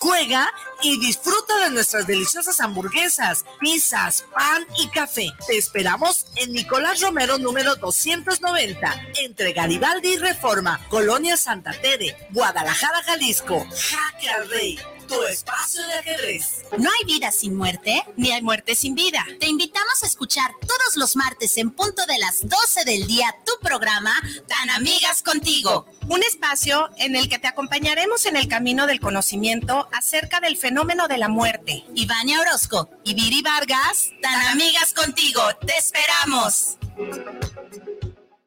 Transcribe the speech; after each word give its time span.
Juega 0.00 0.50
y 0.82 0.98
disfruta 0.98 1.58
de 1.64 1.70
nuestras 1.70 2.06
deliciosas 2.06 2.60
hamburguesas, 2.60 3.44
pizzas, 3.58 4.24
pan 4.32 4.66
y 4.78 4.88
café. 4.88 5.32
Te 5.46 5.58
esperamos 5.58 6.26
en 6.36 6.52
Nicolás 6.52 7.00
Romero 7.00 7.38
número 7.38 7.76
290, 7.76 9.06
entre 9.22 9.52
Garibaldi 9.52 10.14
y 10.14 10.18
Reforma, 10.18 10.80
Colonia 10.88 11.36
Santa 11.36 11.72
Tere, 11.72 12.16
Guadalajara, 12.30 13.02
Jalisco. 13.02 13.66
Jaque 13.70 14.30
al 14.30 14.48
Rey 14.48 14.78
tu 15.10 15.20
espacio 15.24 15.84
de 15.88 15.94
ajedrez. 15.94 16.62
No 16.78 16.88
hay 16.88 17.04
vida 17.04 17.32
sin 17.32 17.56
muerte, 17.56 18.04
ni 18.16 18.30
hay 18.30 18.42
muerte 18.42 18.76
sin 18.76 18.94
vida. 18.94 19.26
Te 19.40 19.48
invitamos 19.48 20.04
a 20.04 20.06
escuchar 20.06 20.52
todos 20.60 20.96
los 20.96 21.16
martes 21.16 21.56
en 21.58 21.72
punto 21.72 22.06
de 22.06 22.16
las 22.18 22.48
12 22.48 22.84
del 22.84 23.08
día 23.08 23.34
tu 23.44 23.52
programa 23.60 24.14
Tan 24.46 24.70
Amigas 24.70 25.24
Contigo. 25.24 25.86
Un 26.08 26.22
espacio 26.22 26.90
en 26.96 27.16
el 27.16 27.28
que 27.28 27.40
te 27.40 27.48
acompañaremos 27.48 28.24
en 28.26 28.36
el 28.36 28.46
camino 28.46 28.86
del 28.86 29.00
conocimiento 29.00 29.88
acerca 29.92 30.38
del 30.38 30.56
fenómeno 30.56 30.69
de 31.08 31.18
la 31.18 31.28
muerte. 31.28 31.84
Ivania 31.96 32.40
Orozco 32.40 32.88
y 33.04 33.14
Viri 33.14 33.42
Vargas, 33.42 34.10
Tan 34.22 34.40
Amigas 34.46 34.92
Contigo. 34.94 35.42
Te 35.66 35.76
esperamos. 35.76 36.76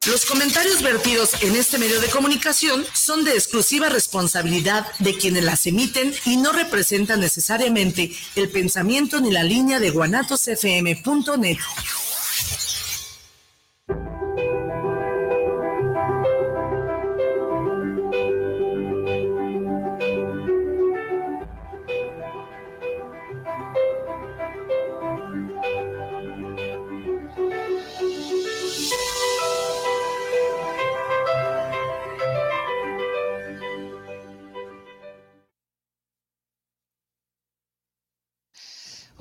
Los 0.06 0.24
comentarios 0.24 0.82
vertidos 0.82 1.42
en 1.42 1.54
este 1.54 1.78
medio 1.78 2.00
de 2.00 2.08
comunicación 2.08 2.84
son 2.94 3.24
de 3.24 3.32
exclusiva 3.32 3.90
responsabilidad 3.90 4.86
de 5.00 5.16
quienes 5.16 5.44
las 5.44 5.66
emiten 5.66 6.14
y 6.24 6.38
no 6.38 6.52
representan 6.52 7.20
necesariamente 7.20 8.10
el 8.36 8.48
pensamiento 8.48 9.20
ni 9.20 9.30
la 9.30 9.42
línea 9.42 9.78
de 9.78 9.90
guanatosfm.net. 9.90 11.58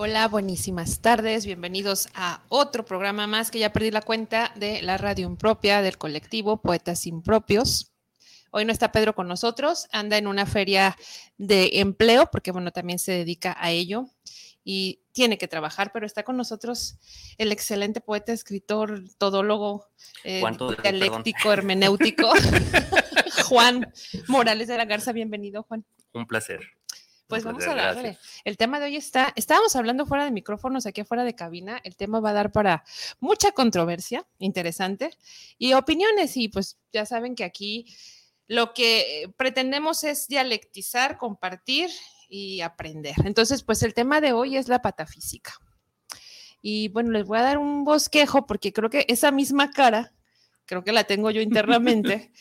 Hola, 0.05 0.27
buenísimas 0.27 0.99
tardes. 0.99 1.45
Bienvenidos 1.45 2.09
a 2.13 2.43
otro 2.49 2.83
programa 2.83 3.25
más 3.25 3.51
que 3.51 3.59
ya 3.59 3.71
perdí 3.71 3.89
la 3.89 4.01
cuenta 4.01 4.51
de 4.57 4.81
la 4.81 4.97
radio 4.97 5.25
impropia 5.25 5.81
del 5.81 5.97
colectivo 5.97 6.61
Poetas 6.61 7.07
Impropios. 7.07 7.93
Hoy 8.51 8.65
no 8.65 8.73
está 8.73 8.91
Pedro 8.91 9.15
con 9.15 9.29
nosotros, 9.29 9.87
anda 9.93 10.17
en 10.17 10.27
una 10.27 10.45
feria 10.45 10.97
de 11.37 11.79
empleo, 11.79 12.29
porque 12.29 12.51
bueno, 12.51 12.71
también 12.71 12.99
se 12.99 13.13
dedica 13.13 13.55
a 13.57 13.71
ello 13.71 14.09
y 14.65 14.99
tiene 15.13 15.37
que 15.37 15.47
trabajar, 15.47 15.93
pero 15.93 16.05
está 16.05 16.23
con 16.23 16.35
nosotros 16.35 16.97
el 17.37 17.53
excelente 17.53 18.01
poeta, 18.01 18.33
escritor, 18.33 19.05
todólogo, 19.17 19.87
eh, 20.25 20.43
dialéctico, 20.81 21.53
hermenéutico, 21.53 22.29
Juan 23.47 23.89
Morales 24.27 24.67
de 24.67 24.75
la 24.75 24.83
Garza. 24.83 25.13
Bienvenido, 25.13 25.63
Juan. 25.63 25.85
Un 26.11 26.27
placer. 26.27 26.59
Pues 27.33 27.43
vamos 27.45 27.67
a 27.67 27.73
darle. 27.73 28.19
El 28.43 28.57
tema 28.57 28.79
de 28.79 28.85
hoy 28.85 28.95
está, 28.95 29.33
estábamos 29.35 29.75
hablando 29.75 30.05
fuera 30.05 30.23
de 30.23 30.29
micrófonos, 30.29 30.85
aquí 30.85 31.01
afuera 31.01 31.23
de 31.23 31.33
cabina. 31.33 31.81
El 31.83 31.95
tema 31.95 32.19
va 32.19 32.29
a 32.29 32.33
dar 32.33 32.51
para 32.51 32.83
mucha 33.19 33.51
controversia, 33.53 34.23
interesante, 34.37 35.17
y 35.57 35.73
opiniones. 35.73 36.37
Y 36.37 36.49
pues 36.49 36.77
ya 36.91 37.07
saben 37.07 37.33
que 37.33 37.43
aquí 37.43 37.87
lo 38.47 38.75
que 38.75 39.33
pretendemos 39.35 40.03
es 40.03 40.27
dialectizar, 40.27 41.17
compartir 41.17 41.89
y 42.29 42.61
aprender. 42.61 43.15
Entonces, 43.25 43.63
pues 43.63 43.81
el 43.81 43.95
tema 43.95 44.21
de 44.21 44.33
hoy 44.33 44.57
es 44.57 44.67
la 44.67 44.83
patafísica. 44.83 45.53
Y 46.61 46.89
bueno, 46.89 47.09
les 47.09 47.25
voy 47.25 47.39
a 47.39 47.41
dar 47.41 47.57
un 47.57 47.83
bosquejo 47.83 48.45
porque 48.45 48.71
creo 48.71 48.91
que 48.91 49.05
esa 49.09 49.31
misma 49.31 49.71
cara, 49.71 50.13
creo 50.65 50.83
que 50.83 50.91
la 50.91 51.05
tengo 51.05 51.31
yo 51.31 51.41
internamente. 51.41 52.31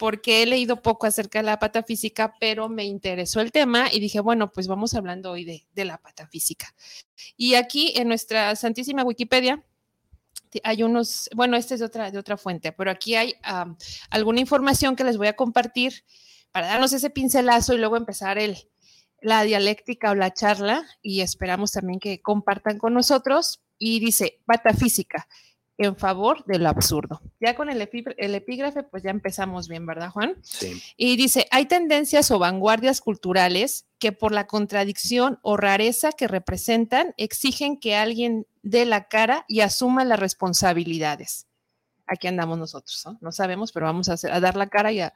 Porque 0.00 0.42
he 0.42 0.46
leído 0.46 0.80
poco 0.80 1.06
acerca 1.06 1.40
de 1.40 1.42
la 1.42 1.58
patafísica, 1.58 2.34
pero 2.40 2.70
me 2.70 2.84
interesó 2.84 3.42
el 3.42 3.52
tema 3.52 3.92
y 3.92 4.00
dije, 4.00 4.20
bueno, 4.20 4.50
pues 4.50 4.66
vamos 4.66 4.94
hablando 4.94 5.30
hoy 5.30 5.44
de, 5.44 5.84
la 5.84 5.98
patafísica. 5.98 6.74
Y 7.36 7.52
aquí 7.52 7.92
en 7.94 8.08
nuestra 8.08 8.56
santísima 8.56 9.04
Wikipedia 9.04 9.62
hay 10.64 10.84
unos, 10.84 11.28
bueno, 11.36 11.54
esta 11.58 11.74
es 11.74 11.80
de 11.80 11.86
otra, 11.86 12.10
de 12.10 12.16
otra 12.16 12.38
fuente, 12.38 12.72
pero 12.72 12.90
aquí 12.90 13.14
hay 13.14 13.34
alguna 14.08 14.40
información 14.40 14.96
que 14.96 15.04
les 15.04 15.18
voy 15.18 15.26
a 15.26 15.36
compartir 15.36 16.02
para 16.50 16.68
darnos 16.68 16.94
ese 16.94 17.10
pincelazo 17.10 17.74
y 17.74 17.78
luego 17.78 17.98
empezar 17.98 18.38
el, 18.38 18.56
la 19.20 19.42
dialéctica 19.42 20.12
o 20.12 20.14
la 20.14 20.32
charla 20.32 20.82
y 21.02 21.20
esperamos 21.20 21.72
también 21.72 22.00
que 22.00 22.22
compartan 22.22 22.78
con 22.78 22.94
nosotros. 22.94 23.60
Y 23.76 24.00
dice, 24.00 24.40
patafísica 24.46 25.28
en 25.80 25.96
favor 25.96 26.44
de 26.44 26.58
lo 26.58 26.68
absurdo. 26.68 27.22
Ya 27.40 27.56
con 27.56 27.70
el, 27.70 27.80
epígrafe, 27.80 28.82
pues 28.82 29.02
ya 29.02 29.10
empezamos 29.10 29.66
bien, 29.66 29.86
¿verdad, 29.86 30.10
Juan? 30.10 30.36
Sí. 30.42 30.82
Y 30.98 31.16
dice, 31.16 31.46
hay 31.50 31.64
tendencias 31.64 32.30
o 32.30 32.38
vanguardias 32.38 33.00
culturales 33.00 33.86
que 33.98 34.12
por 34.12 34.32
la 34.32 34.46
contradicción 34.46 35.38
o 35.40 35.56
rareza 35.56 36.12
que 36.12 36.28
representan, 36.28 37.14
exigen 37.16 37.80
que 37.80 37.96
alguien 37.96 38.46
dé 38.62 38.84
la 38.84 39.08
cara 39.08 39.46
y 39.48 39.60
asuma 39.60 40.04
las 40.04 40.20
responsabilidades. 40.20 41.46
Aquí 42.06 42.26
andamos 42.28 42.58
nosotros, 42.58 43.00
¿no? 43.06 43.16
No 43.22 43.32
sabemos, 43.32 43.72
pero 43.72 43.86
vamos 43.86 44.10
a, 44.10 44.16
a 44.30 44.40
dar 44.40 44.56
la 44.56 44.68
cara 44.68 44.92
y 44.92 45.00
a, 45.00 45.14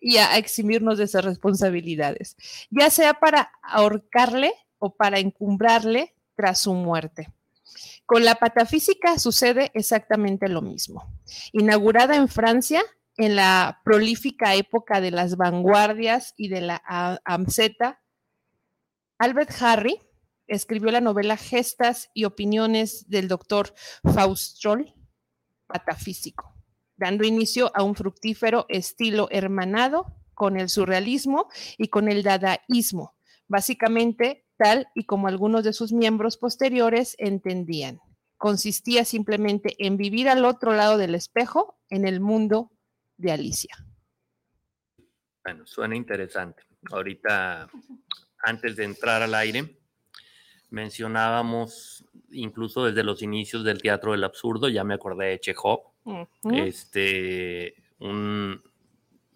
y 0.00 0.16
a 0.16 0.36
eximirnos 0.38 0.98
de 0.98 1.04
esas 1.04 1.24
responsabilidades, 1.24 2.36
ya 2.70 2.90
sea 2.90 3.14
para 3.14 3.52
ahorcarle 3.62 4.52
o 4.78 4.92
para 4.96 5.20
encumbrarle 5.20 6.16
tras 6.34 6.58
su 6.62 6.74
muerte. 6.74 7.28
Con 8.10 8.24
la 8.24 8.34
patafísica 8.34 9.20
sucede 9.20 9.70
exactamente 9.72 10.48
lo 10.48 10.62
mismo. 10.62 11.16
Inaugurada 11.52 12.16
en 12.16 12.26
Francia 12.26 12.82
en 13.16 13.36
la 13.36 13.82
prolífica 13.84 14.56
época 14.56 15.00
de 15.00 15.12
las 15.12 15.36
vanguardias 15.36 16.34
y 16.36 16.48
de 16.48 16.60
la 16.60 16.82
AMZ, 17.24 17.60
Albert 19.16 19.52
Harry 19.62 20.00
escribió 20.48 20.90
la 20.90 21.00
novela 21.00 21.36
Gestas 21.36 22.10
y 22.12 22.24
opiniones 22.24 23.08
del 23.08 23.28
doctor 23.28 23.74
Faustroll, 24.02 24.92
patafísico, 25.68 26.52
dando 26.96 27.24
inicio 27.24 27.70
a 27.76 27.84
un 27.84 27.94
fructífero 27.94 28.66
estilo 28.68 29.28
hermanado 29.30 30.16
con 30.34 30.58
el 30.58 30.68
surrealismo 30.68 31.48
y 31.78 31.86
con 31.86 32.08
el 32.08 32.24
dadaísmo, 32.24 33.14
básicamente 33.46 34.49
tal 34.60 34.88
y 34.94 35.04
como 35.04 35.26
algunos 35.26 35.64
de 35.64 35.72
sus 35.72 35.90
miembros 35.90 36.36
posteriores 36.36 37.16
entendían. 37.18 37.98
Consistía 38.36 39.06
simplemente 39.06 39.74
en 39.78 39.96
vivir 39.96 40.28
al 40.28 40.44
otro 40.44 40.74
lado 40.74 40.98
del 40.98 41.14
espejo 41.14 41.78
en 41.88 42.06
el 42.06 42.20
mundo 42.20 42.70
de 43.16 43.32
Alicia. 43.32 43.74
Bueno, 45.42 45.66
suena 45.66 45.96
interesante. 45.96 46.62
Ahorita, 46.92 47.70
antes 48.42 48.76
de 48.76 48.84
entrar 48.84 49.22
al 49.22 49.34
aire, 49.34 49.78
mencionábamos 50.68 52.04
incluso 52.30 52.84
desde 52.84 53.02
los 53.02 53.22
inicios 53.22 53.64
del 53.64 53.80
teatro 53.80 54.12
del 54.12 54.24
absurdo, 54.24 54.68
ya 54.68 54.84
me 54.84 54.94
acordé 54.94 55.28
de 55.28 55.40
Chekhov. 55.40 55.80
Este, 56.52 57.74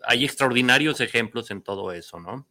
hay 0.03 0.25
extraordinarios 0.25 1.01
ejemplos 1.01 1.51
en 1.51 1.63
todo 1.63 1.93
eso, 1.93 2.21
¿no? 2.21 2.47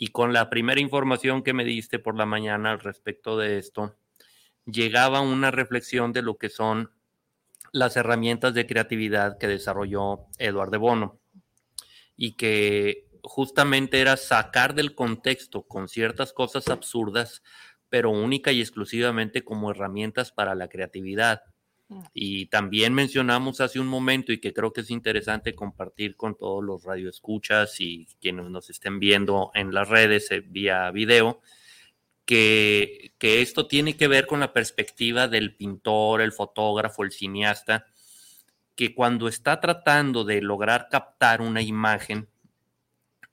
Y 0.00 0.08
con 0.08 0.32
la 0.32 0.48
primera 0.48 0.80
información 0.80 1.42
que 1.42 1.52
me 1.52 1.64
diste 1.64 1.98
por 1.98 2.16
la 2.16 2.24
mañana 2.24 2.70
al 2.70 2.78
respecto 2.78 3.36
de 3.36 3.58
esto, 3.58 3.96
llegaba 4.64 5.20
una 5.20 5.50
reflexión 5.50 6.12
de 6.12 6.22
lo 6.22 6.38
que 6.38 6.50
son 6.50 6.92
las 7.72 7.96
herramientas 7.96 8.54
de 8.54 8.64
creatividad 8.64 9.38
que 9.38 9.48
desarrolló 9.48 10.26
Eduardo 10.38 10.70
de 10.70 10.78
Bono 10.78 11.20
y 12.16 12.36
que 12.36 13.08
justamente 13.24 14.00
era 14.00 14.16
sacar 14.16 14.76
del 14.76 14.94
contexto 14.94 15.64
con 15.64 15.88
ciertas 15.88 16.32
cosas 16.32 16.68
absurdas, 16.68 17.42
pero 17.88 18.10
única 18.10 18.52
y 18.52 18.60
exclusivamente 18.60 19.42
como 19.42 19.72
herramientas 19.72 20.30
para 20.30 20.54
la 20.54 20.68
creatividad. 20.68 21.42
Mm. 21.88 22.00
Y 22.12 22.46
también 22.46 22.94
mencionamos 22.94 23.60
hace 23.60 23.80
un 23.80 23.86
momento 23.86 24.32
y 24.32 24.38
que 24.38 24.52
creo 24.52 24.72
que 24.72 24.82
es 24.82 24.90
interesante 24.90 25.54
compartir 25.54 26.16
con 26.16 26.36
todos 26.36 26.62
los 26.62 26.84
radioescuchas 26.84 27.80
y 27.80 28.06
quienes 28.20 28.46
nos 28.46 28.70
estén 28.70 29.00
viendo 29.00 29.50
en 29.54 29.72
las 29.72 29.88
redes 29.88 30.30
eh, 30.30 30.40
vía 30.40 30.90
video, 30.90 31.40
que, 32.24 33.12
que, 33.18 33.40
esto 33.40 33.66
tiene 33.66 33.96
que 33.96 34.08
ver 34.08 34.26
con 34.26 34.40
la 34.40 34.52
perspectiva 34.52 35.28
del 35.28 35.56
pintor, 35.56 36.20
el 36.20 36.32
fotógrafo, 36.32 37.02
el 37.02 37.10
cineasta, 37.12 37.86
que 38.76 38.94
cuando 38.94 39.28
está 39.28 39.60
tratando 39.60 40.24
de 40.24 40.42
lograr 40.42 40.88
captar 40.90 41.40
una 41.40 41.62
imagen, 41.62 42.28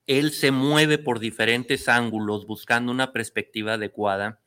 él 0.08 0.32
se 0.32 0.52
mueve 0.52 0.98
por 0.98 1.20
diferentes 1.20 1.90
ángulos 1.90 2.46
buscando 2.46 2.92
una 2.92 3.12
perspectiva 3.12 3.74
adecuada 3.74 4.40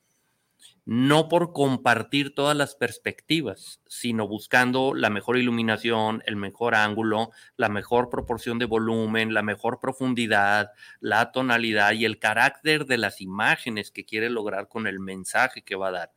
no 0.90 1.29
por 1.29 1.52
compartir 1.52 2.35
todas 2.35 2.56
las 2.56 2.75
perspectivas, 2.75 3.82
sino 3.87 4.26
buscando 4.26 4.94
la 4.94 5.11
mejor 5.11 5.37
iluminación, 5.37 6.23
el 6.25 6.37
mejor 6.37 6.75
ángulo, 6.75 7.31
la 7.58 7.69
mejor 7.69 8.08
proporción 8.08 8.58
de 8.58 8.64
volumen, 8.64 9.35
la 9.35 9.43
mejor 9.43 9.81
profundidad, 9.81 10.70
la 11.00 11.31
tonalidad 11.31 11.93
y 11.93 12.06
el 12.06 12.19
carácter 12.19 12.87
de 12.87 12.96
las 12.96 13.20
imágenes 13.20 13.90
que 13.90 14.06
quiere 14.06 14.31
lograr 14.31 14.69
con 14.69 14.87
el 14.87 14.99
mensaje 14.99 15.61
que 15.61 15.76
va 15.76 15.88
a 15.88 15.93
dar. 15.93 16.12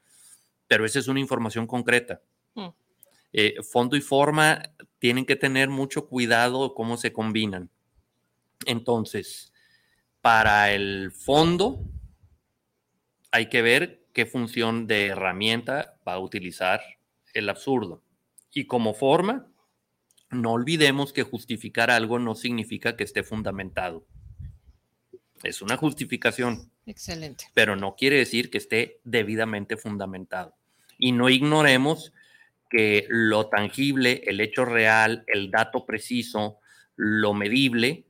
Pero 0.67 0.85
esa 0.85 0.99
es 0.99 1.09
una 1.09 1.19
información 1.19 1.67
concreta. 1.67 2.21
Mm. 2.55 2.69
Eh, 3.33 3.55
fondo 3.69 3.97
y 3.97 4.01
forma 4.01 4.71
tienen 4.99 5.25
que 5.25 5.35
tener 5.35 5.67
mucho 5.67 6.07
cuidado 6.07 6.75
cómo 6.75 6.95
se 6.95 7.11
combinan. 7.11 7.69
Entonces, 8.65 9.51
para 10.21 10.71
el 10.71 11.11
fondo, 11.11 11.83
hay 13.31 13.49
que 13.49 13.61
ver 13.61 14.00
qué 14.13 14.25
función 14.25 14.87
de 14.87 15.07
herramienta 15.07 15.95
va 16.07 16.13
a 16.13 16.19
utilizar 16.19 16.81
el 17.33 17.49
absurdo. 17.49 18.03
Y 18.53 18.65
como 18.65 18.93
forma, 18.93 19.47
no 20.29 20.53
olvidemos 20.53 21.13
que 21.13 21.23
justificar 21.23 21.91
algo 21.91 22.19
no 22.19 22.35
significa 22.35 22.95
que 22.95 23.03
esté 23.03 23.23
fundamentado. 23.23 24.05
Es 25.43 25.61
una 25.61 25.77
justificación. 25.77 26.71
Excelente. 26.85 27.45
Pero 27.53 27.75
no 27.75 27.95
quiere 27.95 28.17
decir 28.17 28.49
que 28.49 28.57
esté 28.57 28.99
debidamente 29.03 29.77
fundamentado. 29.77 30.55
Y 30.97 31.11
no 31.13 31.29
ignoremos 31.29 32.13
que 32.69 33.05
lo 33.09 33.47
tangible, 33.47 34.21
el 34.25 34.39
hecho 34.39 34.65
real, 34.65 35.23
el 35.27 35.51
dato 35.51 35.85
preciso, 35.85 36.59
lo 36.95 37.33
medible, 37.33 38.05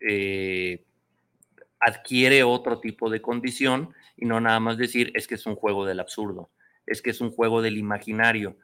eh, 0.00 0.84
adquiere 1.80 2.42
otro 2.42 2.80
tipo 2.80 3.10
de 3.10 3.20
condición 3.20 3.94
y 4.20 4.26
no 4.26 4.40
nada 4.40 4.60
más 4.60 4.76
decir 4.76 5.10
es 5.14 5.26
que 5.26 5.34
es 5.34 5.46
un 5.46 5.56
juego 5.56 5.86
del 5.86 5.98
absurdo, 5.98 6.50
es 6.86 7.02
que 7.02 7.10
es 7.10 7.20
un 7.20 7.30
juego 7.30 7.62
del 7.62 7.78
imaginario. 7.78 8.56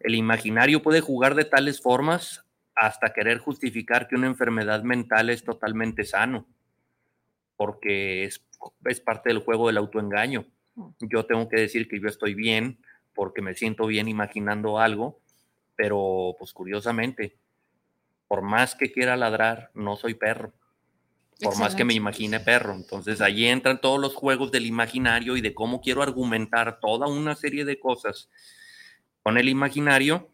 El 0.00 0.14
imaginario 0.14 0.82
puede 0.82 1.00
jugar 1.00 1.34
de 1.34 1.44
tales 1.44 1.80
formas 1.80 2.44
hasta 2.74 3.12
querer 3.12 3.38
justificar 3.38 4.08
que 4.08 4.16
una 4.16 4.26
enfermedad 4.26 4.82
mental 4.82 5.30
es 5.30 5.44
totalmente 5.44 6.04
sano, 6.04 6.46
porque 7.56 8.24
es, 8.24 8.44
es 8.86 9.00
parte 9.00 9.28
del 9.28 9.40
juego 9.40 9.68
del 9.68 9.76
autoengaño. 9.76 10.46
Mm. 10.74 10.88
Yo 11.00 11.26
tengo 11.26 11.48
que 11.48 11.60
decir 11.60 11.88
que 11.88 12.00
yo 12.00 12.08
estoy 12.08 12.34
bien 12.34 12.78
porque 13.14 13.42
me 13.42 13.54
siento 13.54 13.86
bien 13.86 14.08
imaginando 14.08 14.78
algo, 14.78 15.20
pero 15.76 16.34
pues 16.38 16.52
curiosamente, 16.52 17.36
por 18.26 18.42
más 18.42 18.74
que 18.74 18.90
quiera 18.90 19.16
ladrar, 19.16 19.70
no 19.74 19.96
soy 19.96 20.14
perro 20.14 20.52
por 21.42 21.58
más 21.58 21.74
que 21.74 21.84
me 21.84 21.94
imagine 21.94 22.40
perro. 22.40 22.74
Entonces 22.74 23.20
ahí 23.20 23.46
entran 23.46 23.80
todos 23.80 24.00
los 24.00 24.14
juegos 24.14 24.50
del 24.50 24.66
imaginario 24.66 25.36
y 25.36 25.40
de 25.40 25.54
cómo 25.54 25.80
quiero 25.80 26.02
argumentar 26.02 26.80
toda 26.80 27.06
una 27.06 27.34
serie 27.34 27.64
de 27.64 27.78
cosas 27.78 28.28
con 29.22 29.38
el 29.38 29.48
imaginario. 29.48 30.28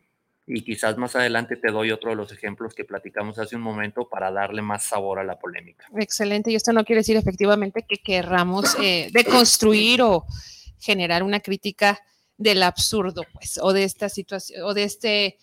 Y 0.49 0.63
quizás 0.63 0.97
más 0.97 1.17
adelante 1.17 1.57
te 1.57 1.73
doy 1.73 1.91
otro 1.91 2.11
de 2.11 2.17
los 2.17 2.31
ejemplos 2.31 2.73
que 2.73 2.85
platicamos 2.85 3.39
hace 3.39 3.57
un 3.57 3.63
momento 3.63 4.09
para 4.09 4.31
darle 4.31 4.63
más 4.63 4.85
sabor 4.85 5.19
a 5.19 5.25
la 5.25 5.39
polémica. 5.39 5.87
Excelente. 5.97 6.53
Y 6.53 6.55
esto 6.55 6.73
no 6.73 6.85
quiere 6.85 7.01
decir 7.01 7.17
efectivamente 7.17 7.85
que 7.89 7.97
querramos 7.97 8.77
eh, 8.81 9.09
deconstruir 9.13 10.03
o 10.03 10.25
generar 10.79 11.25
una 11.25 11.41
crítica 11.41 12.01
del 12.37 12.63
absurdo, 12.63 13.25
pues, 13.33 13.59
o 13.61 13.73
de 13.73 13.85
esta 13.85 14.09
situación, 14.09 14.63
o 14.63 14.75
de 14.75 14.85
este 14.85 15.39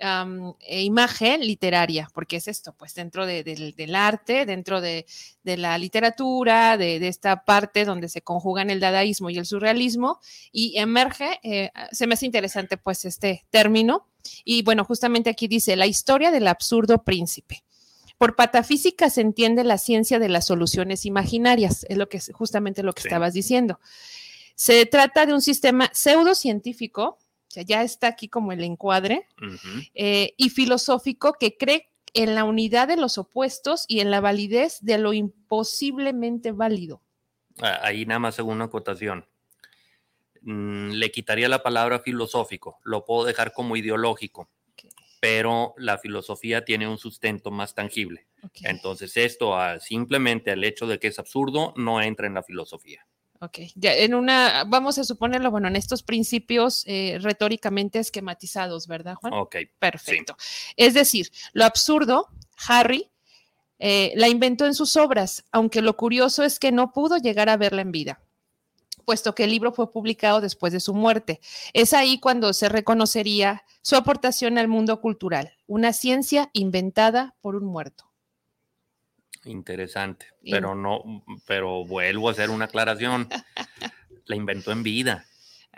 e 0.00 0.82
imagen 0.82 1.40
literaria, 1.40 2.08
porque 2.14 2.36
es 2.36 2.48
esto, 2.48 2.72
pues 2.72 2.94
dentro 2.94 3.26
del 3.26 3.94
arte, 3.94 4.46
dentro 4.46 4.80
de, 4.80 5.06
la 5.44 5.78
literatura, 5.78 6.76
de, 6.76 7.06
esta 7.08 7.44
parte 7.44 7.84
donde 7.84 8.08
se 8.08 8.22
conjugan 8.22 8.70
el 8.70 8.80
dadaísmo 8.80 9.30
y 9.30 9.38
el 9.38 9.46
surrealismo, 9.46 10.20
y 10.52 10.78
emerge, 10.78 11.40
eh, 11.42 11.70
se 11.92 12.06
me 12.06 12.14
hace 12.14 12.26
interesante 12.26 12.76
pues 12.76 13.04
este 13.04 13.46
término, 13.50 14.06
y 14.44 14.62
bueno, 14.62 14.84
justamente 14.84 15.30
aquí 15.30 15.48
dice, 15.48 15.76
la 15.76 15.86
historia 15.86 16.30
del 16.30 16.48
absurdo 16.48 17.02
príncipe. 17.02 17.64
Por 18.18 18.34
patafísica 18.34 19.10
se 19.10 19.20
entiende 19.20 19.62
la 19.62 19.78
ciencia 19.78 20.18
de 20.18 20.28
las 20.28 20.46
soluciones 20.46 21.06
imaginarias, 21.06 21.86
es 21.88 21.96
lo 21.96 22.08
que 22.08 22.20
justamente 22.32 22.82
lo 22.82 22.92
que 22.92 23.02
estabas 23.02 23.32
diciendo. 23.32 23.78
Se 24.56 24.86
trata 24.86 25.24
de 25.24 25.34
un 25.34 25.40
sistema 25.40 25.88
pseudocientífico 25.94 27.18
ya 27.54 27.82
está 27.82 28.08
aquí 28.08 28.28
como 28.28 28.52
el 28.52 28.62
encuadre, 28.62 29.26
eh, 29.94 30.34
y 30.36 30.50
filosófico 30.50 31.34
que 31.34 31.56
cree 31.56 31.90
en 32.14 32.34
la 32.34 32.44
unidad 32.44 32.88
de 32.88 32.96
los 32.96 33.18
opuestos 33.18 33.84
y 33.88 34.00
en 34.00 34.10
la 34.10 34.20
validez 34.20 34.78
de 34.80 34.98
lo 34.98 35.12
imposiblemente 35.12 36.52
válido. 36.52 37.02
Ah, 37.60 37.80
ahí 37.82 38.06
nada 38.06 38.20
más 38.20 38.36
según 38.36 38.56
una 38.56 38.66
acotación. 38.66 39.26
Mm, 40.42 40.90
le 40.92 41.10
quitaría 41.10 41.48
la 41.48 41.62
palabra 41.62 42.00
filosófico, 42.00 42.78
lo 42.84 43.04
puedo 43.04 43.24
dejar 43.24 43.52
como 43.52 43.76
ideológico, 43.76 44.48
pero 45.20 45.74
la 45.76 45.98
filosofía 45.98 46.64
tiene 46.64 46.86
un 46.86 46.98
sustento 46.98 47.50
más 47.50 47.74
tangible. 47.74 48.26
Entonces 48.62 49.16
esto 49.16 49.56
simplemente 49.80 50.52
al 50.52 50.62
hecho 50.62 50.86
de 50.86 51.00
que 51.00 51.08
es 51.08 51.18
absurdo 51.18 51.74
no 51.76 52.00
entra 52.00 52.28
en 52.28 52.34
la 52.34 52.44
filosofía. 52.44 53.04
Ok, 53.40 53.58
ya 53.76 53.94
en 53.94 54.14
una, 54.14 54.64
vamos 54.64 54.98
a 54.98 55.04
suponerlo, 55.04 55.50
bueno, 55.50 55.68
en 55.68 55.76
estos 55.76 56.02
principios 56.02 56.82
eh, 56.86 57.18
retóricamente 57.20 58.00
esquematizados, 58.00 58.88
¿verdad, 58.88 59.14
Juan? 59.14 59.32
Ok. 59.34 59.56
Perfecto. 59.78 60.36
Es 60.76 60.94
decir, 60.94 61.30
lo 61.52 61.64
absurdo, 61.64 62.28
Harry 62.66 63.10
eh, 63.78 64.12
la 64.16 64.28
inventó 64.28 64.66
en 64.66 64.74
sus 64.74 64.96
obras, 64.96 65.44
aunque 65.52 65.82
lo 65.82 65.96
curioso 65.96 66.42
es 66.42 66.58
que 66.58 66.72
no 66.72 66.92
pudo 66.92 67.16
llegar 67.18 67.48
a 67.48 67.56
verla 67.56 67.82
en 67.82 67.92
vida 67.92 68.20
puesto 69.08 69.34
que 69.34 69.44
el 69.44 69.50
libro 69.50 69.72
fue 69.72 69.90
publicado 69.90 70.42
después 70.42 70.70
de 70.70 70.80
su 70.80 70.92
muerte. 70.92 71.40
Es 71.72 71.94
ahí 71.94 72.20
cuando 72.20 72.52
se 72.52 72.68
reconocería 72.68 73.64
su 73.80 73.96
aportación 73.96 74.58
al 74.58 74.68
mundo 74.68 75.00
cultural, 75.00 75.54
una 75.66 75.94
ciencia 75.94 76.50
inventada 76.52 77.34
por 77.40 77.56
un 77.56 77.64
muerto. 77.64 78.07
Interesante, 79.44 80.26
pero 80.42 80.74
no, 80.74 81.24
pero 81.46 81.84
vuelvo 81.84 82.28
a 82.28 82.32
hacer 82.32 82.50
una 82.50 82.66
aclaración. 82.66 83.28
la 84.26 84.36
inventó 84.36 84.72
en 84.72 84.82
vida, 84.82 85.24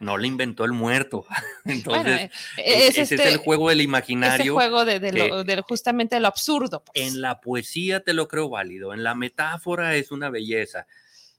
no 0.00 0.18
la 0.18 0.26
inventó 0.26 0.64
el 0.64 0.72
muerto. 0.72 1.24
Entonces, 1.64 2.30
e, 2.56 2.62
e, 2.62 2.86
ese 2.88 3.02
es 3.02 3.12
el 3.12 3.20
este, 3.20 3.36
juego 3.36 3.68
del 3.68 3.80
imaginario. 3.80 4.44
el 4.44 4.50
juego 4.50 4.84
de, 4.84 5.64
justamente 5.66 6.18
lo 6.20 6.28
absurdo. 6.28 6.84
Pues. 6.84 7.06
En 7.06 7.20
la 7.20 7.40
poesía 7.40 8.00
te 8.00 8.12
lo 8.12 8.28
creo 8.28 8.48
válido, 8.48 8.92
en 8.92 9.02
la 9.02 9.14
metáfora 9.14 9.94
es 9.94 10.10
una 10.10 10.30
belleza, 10.30 10.86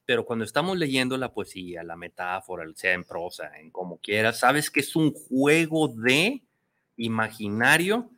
pero 0.06 0.26
cuando 0.26 0.46
estamos 0.46 0.78
leyendo 0.78 1.18
la 1.18 1.34
poesía, 1.34 1.84
la 1.84 1.96
metáfora, 1.96 2.66
sea 2.76 2.94
en 2.94 3.04
prosa, 3.04 3.52
en 3.60 3.72
como 3.72 3.98
quieras, 3.98 4.40
sabes 4.40 4.70
que 4.70 4.80
es 4.80 4.96
un 4.96 5.14
juego 5.14 5.88
de 5.90 6.44
imaginario 6.98 8.10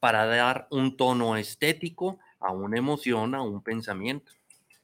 para 0.00 0.26
dar 0.26 0.68
un 0.70 0.96
tono 0.96 1.36
estético 1.36 2.18
a 2.40 2.52
una 2.52 2.78
emoción, 2.78 3.34
a 3.34 3.42
un 3.42 3.62
pensamiento, 3.62 4.32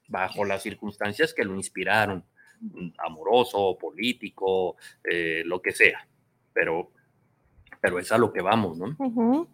bajo 0.09 0.45
las 0.45 0.63
circunstancias 0.63 1.33
que 1.33 1.45
lo 1.45 1.55
inspiraron, 1.55 2.25
mm, 2.61 2.89
amoroso, 2.99 3.77
político, 3.79 4.77
eh, 5.03 5.43
lo 5.45 5.61
que 5.63 5.73
sea. 5.73 6.07
Pero, 6.53 6.91
pero 7.81 7.99
es 7.99 8.11
a 8.13 8.19
lo 8.19 8.33
que 8.33 8.41
vamos, 8.41 8.79
¿no? 8.79 9.49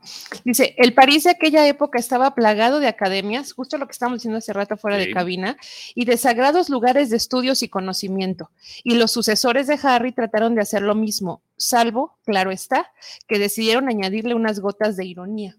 Dice, 0.44 0.74
el 0.78 0.94
París 0.94 1.24
de 1.24 1.30
aquella 1.30 1.66
época 1.66 1.98
estaba 1.98 2.34
plagado 2.34 2.78
de 2.78 2.88
academias, 2.88 3.52
justo 3.52 3.76
lo 3.78 3.86
que 3.86 3.92
estábamos 3.92 4.18
diciendo 4.18 4.38
hace 4.38 4.52
rato 4.52 4.76
fuera 4.76 4.98
de 4.98 5.10
cabina, 5.10 5.56
y 5.94 6.04
de 6.04 6.16
sagrados 6.16 6.68
lugares 6.68 7.10
de 7.10 7.16
estudios 7.16 7.62
y 7.62 7.68
conocimiento. 7.68 8.50
Y 8.84 8.94
los 8.94 9.10
sucesores 9.10 9.66
de 9.66 9.78
Harry 9.82 10.12
trataron 10.12 10.54
de 10.54 10.62
hacer 10.62 10.82
lo 10.82 10.94
mismo, 10.94 11.42
salvo, 11.56 12.18
claro 12.24 12.50
está, 12.50 12.92
que 13.26 13.38
decidieron 13.38 13.88
añadirle 13.88 14.34
unas 14.34 14.60
gotas 14.60 14.96
de 14.96 15.06
ironía. 15.06 15.56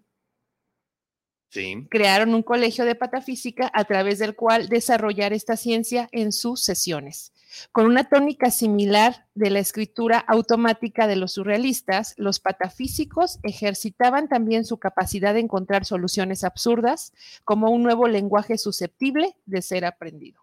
Crearon 1.89 2.33
un 2.33 2.43
colegio 2.43 2.85
de 2.85 2.95
patafísica 2.95 3.69
a 3.73 3.83
través 3.83 4.19
del 4.19 4.35
cual 4.35 4.69
desarrollar 4.69 5.33
esta 5.33 5.57
ciencia 5.57 6.07
en 6.11 6.31
sus 6.31 6.63
sesiones. 6.63 7.33
Con 7.73 7.85
una 7.85 8.05
tónica 8.05 8.49
similar 8.49 9.25
de 9.35 9.49
la 9.49 9.59
escritura 9.59 10.19
automática 10.19 11.07
de 11.07 11.17
los 11.17 11.33
surrealistas, 11.33 12.13
los 12.17 12.39
patafísicos 12.39 13.39
ejercitaban 13.43 14.29
también 14.29 14.65
su 14.65 14.77
capacidad 14.77 15.33
de 15.33 15.41
encontrar 15.41 15.83
soluciones 15.85 16.45
absurdas 16.45 17.13
como 17.43 17.69
un 17.69 17.83
nuevo 17.83 18.07
lenguaje 18.07 18.57
susceptible 18.57 19.35
de 19.45 19.61
ser 19.61 19.83
aprendido. 19.83 20.41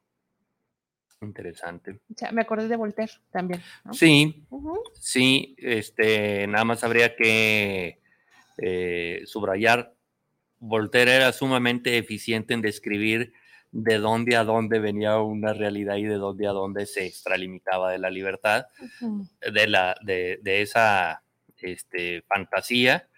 Interesante. 1.21 1.99
me 2.33 2.43
acordé 2.43 2.69
de 2.69 2.77
Voltaire 2.77 3.13
también. 3.33 3.63
Sí, 3.93 4.47
sí, 5.01 5.57
este, 5.59 6.47
nada 6.47 6.65
más 6.65 6.85
habría 6.85 7.17
que 7.17 7.99
eh, 8.59 9.23
subrayar 9.25 9.95
Voltaire 10.61 11.15
era 11.15 11.33
sumamente 11.33 11.99
eficiente 11.99 12.55
en 12.55 12.63
describir 12.63 13.33
de 13.71 13.99
dónde 13.99 14.37
a 14.37 14.45
dónde 14.45 14.79
venía 14.79 15.19
una 15.19 15.53
realidad 15.53 15.97
y 15.97 16.05
de 16.05 16.15
dónde 16.15 16.47
a 16.47 16.53
dónde 16.53 16.87
se 16.87 17.07
extralimitaba 17.07 17.93
de 17.93 17.99
la 17.99 18.11
libertad, 18.11 18.67
de, 19.41 19.67
la, 19.67 19.95
de, 20.03 20.41
esa 20.45 21.23
este, 21.59 22.23
fantasía, 22.23 23.09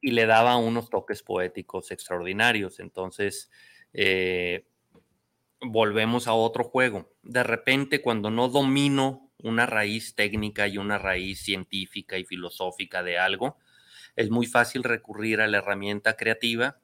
y 0.00 0.12
le 0.12 0.26
daba 0.26 0.56
unos 0.56 0.90
toques 0.90 1.22
poéticos 1.22 1.90
extraordinarios. 1.90 2.80
Entonces, 2.80 3.50
eh, 3.92 4.64
volvemos 5.60 6.28
a 6.28 6.34
otro 6.34 6.64
juego. 6.64 7.12
De 7.22 7.42
repente, 7.42 8.00
cuando 8.00 8.30
no 8.30 8.48
domino 8.48 9.30
una 9.38 9.66
raíz 9.66 10.14
técnica 10.14 10.66
y 10.66 10.78
una 10.78 10.98
raíz 10.98 11.42
científica 11.42 12.16
y 12.18 12.24
filosófica 12.24 13.02
de 13.02 13.18
algo, 13.18 13.58
es 14.18 14.30
muy 14.30 14.46
fácil 14.46 14.82
recurrir 14.82 15.40
a 15.40 15.46
la 15.46 15.58
herramienta 15.58 16.16
creativa 16.16 16.80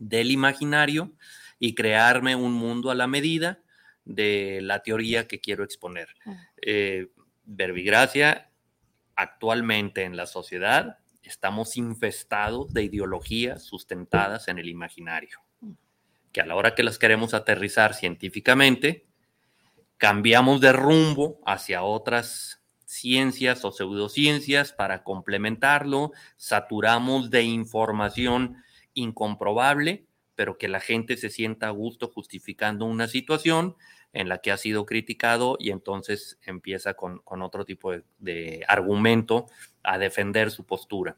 del 0.00 0.32
imaginario 0.32 1.12
y 1.60 1.76
crearme 1.76 2.34
un 2.34 2.54
mundo 2.54 2.90
a 2.90 2.96
la 2.96 3.06
medida 3.06 3.62
de 4.04 4.58
la 4.60 4.82
teoría 4.82 5.28
que 5.28 5.38
quiero 5.38 5.62
exponer. 5.62 6.08
Eh, 6.60 7.06
verbigracia, 7.44 8.50
actualmente 9.14 10.02
en 10.02 10.16
la 10.16 10.26
sociedad 10.26 10.98
estamos 11.22 11.76
infestados 11.76 12.72
de 12.74 12.82
ideologías 12.82 13.62
sustentadas 13.62 14.48
en 14.48 14.58
el 14.58 14.68
imaginario, 14.68 15.38
que 16.32 16.40
a 16.40 16.46
la 16.46 16.56
hora 16.56 16.74
que 16.74 16.82
las 16.82 16.98
queremos 16.98 17.32
aterrizar 17.32 17.94
científicamente, 17.94 19.06
cambiamos 19.98 20.60
de 20.60 20.72
rumbo 20.72 21.40
hacia 21.46 21.84
otras 21.84 22.59
ciencias 22.90 23.64
o 23.64 23.70
pseudociencias 23.70 24.72
para 24.72 25.04
complementarlo, 25.04 26.10
saturamos 26.36 27.30
de 27.30 27.44
información 27.44 28.56
incomprobable, 28.94 30.06
pero 30.34 30.58
que 30.58 30.66
la 30.66 30.80
gente 30.80 31.16
se 31.16 31.30
sienta 31.30 31.68
a 31.68 31.70
gusto 31.70 32.08
justificando 32.08 32.86
una 32.86 33.06
situación 33.06 33.76
en 34.12 34.28
la 34.28 34.38
que 34.38 34.50
ha 34.50 34.56
sido 34.56 34.86
criticado 34.86 35.56
y 35.60 35.70
entonces 35.70 36.40
empieza 36.44 36.94
con, 36.94 37.22
otro 37.24 37.64
tipo 37.64 37.92
de, 38.18 38.64
argumento 38.66 39.46
a 39.84 39.96
defender 39.96 40.50
su 40.50 40.66
postura. 40.66 41.16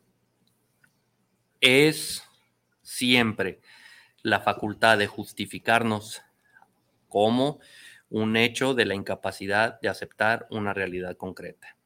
Es 1.62 2.22
siempre 2.82 3.62
la 4.22 4.40
facultad 4.40 4.98
de 4.98 5.06
justificarnos 5.06 6.20
como 7.08 7.60
un 8.12 8.36
hecho 8.36 8.74
de 8.74 8.84
la 8.84 8.94
incapacidad 8.94 9.80
de 9.80 9.88
aceptar 9.88 10.46
una 10.50 10.72
realidad 10.72 11.16
concreta. 11.16 11.76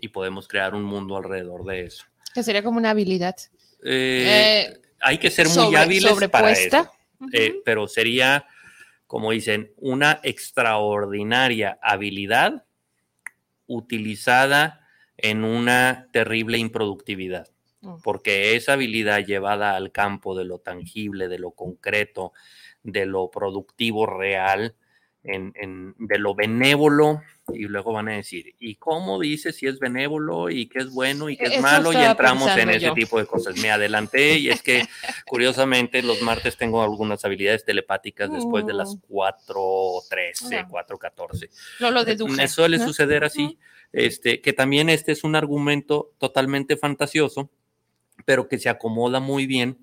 Y 0.00 0.08
podemos 0.08 0.48
crear 0.48 0.74
un 0.74 0.84
mundo 0.84 1.16
alrededor 1.16 1.64
de 1.64 1.84
eso. 1.84 2.04
Que 2.34 2.42
sería 2.42 2.62
como 2.62 2.78
una 2.78 2.90
habilidad. 2.90 3.36
Eh, 3.84 4.70
eh, 4.72 4.82
hay 5.00 5.18
que 5.18 5.30
ser 5.30 5.48
muy 5.48 5.74
hábiles 5.74 6.12
para 6.30 6.52
eso. 6.52 6.90
Eh, 7.32 7.62
pero 7.64 7.88
sería 7.88 8.46
como 9.06 9.30
dicen, 9.30 9.72
una 9.76 10.20
extraordinaria 10.22 11.78
habilidad 11.80 12.64
utilizada 13.66 14.80
en 15.16 15.44
una 15.44 16.08
terrible 16.12 16.58
improductividad, 16.58 17.48
mm. 17.80 17.96
porque 18.02 18.56
esa 18.56 18.74
habilidad 18.74 19.24
llevada 19.24 19.76
al 19.76 19.92
campo 19.92 20.36
de 20.36 20.44
lo 20.44 20.58
tangible, 20.58 21.28
de 21.28 21.38
lo 21.38 21.52
concreto, 21.52 22.32
de 22.82 23.06
lo 23.06 23.30
productivo 23.30 24.06
real, 24.06 24.74
de 25.26 26.18
lo 26.18 26.34
benévolo, 26.34 27.22
y 27.52 27.64
luego 27.64 27.92
van 27.92 28.08
a 28.08 28.12
decir, 28.12 28.54
¿y 28.58 28.74
cómo 28.76 29.20
dice 29.20 29.52
si 29.52 29.66
es 29.66 29.78
benévolo 29.78 30.50
y 30.50 30.66
qué 30.66 30.80
es 30.80 30.90
bueno 30.90 31.30
y 31.30 31.36
qué 31.36 31.44
es 31.44 31.60
malo? 31.60 31.92
Y 31.92 31.96
entramos 31.96 32.50
en 32.56 32.70
ese 32.70 32.90
tipo 32.92 33.18
de 33.18 33.26
cosas. 33.26 33.56
Me 33.58 33.70
adelanté 33.70 34.38
y 34.38 34.50
es 34.50 34.62
que 34.62 34.86
curiosamente 35.26 36.02
los 36.02 36.22
martes 36.22 36.56
tengo 36.56 36.82
algunas 36.82 37.24
habilidades 37.24 37.64
telepáticas 37.64 38.32
después 38.32 38.66
de 38.66 38.74
las 38.74 38.96
4.13, 39.08 40.68
4.14. 40.68 41.50
No 41.80 41.90
lo 41.90 42.04
deduje. 42.04 42.36
Me 42.36 42.48
suele 42.48 42.78
suceder 42.78 43.24
así, 43.24 43.58
este, 43.92 44.40
que 44.40 44.52
también 44.52 44.88
este 44.88 45.12
es 45.12 45.22
un 45.22 45.36
argumento 45.36 46.12
totalmente 46.18 46.76
fantasioso, 46.76 47.50
pero 48.24 48.48
que 48.48 48.58
se 48.58 48.68
acomoda 48.68 49.20
muy 49.20 49.46
bien 49.46 49.78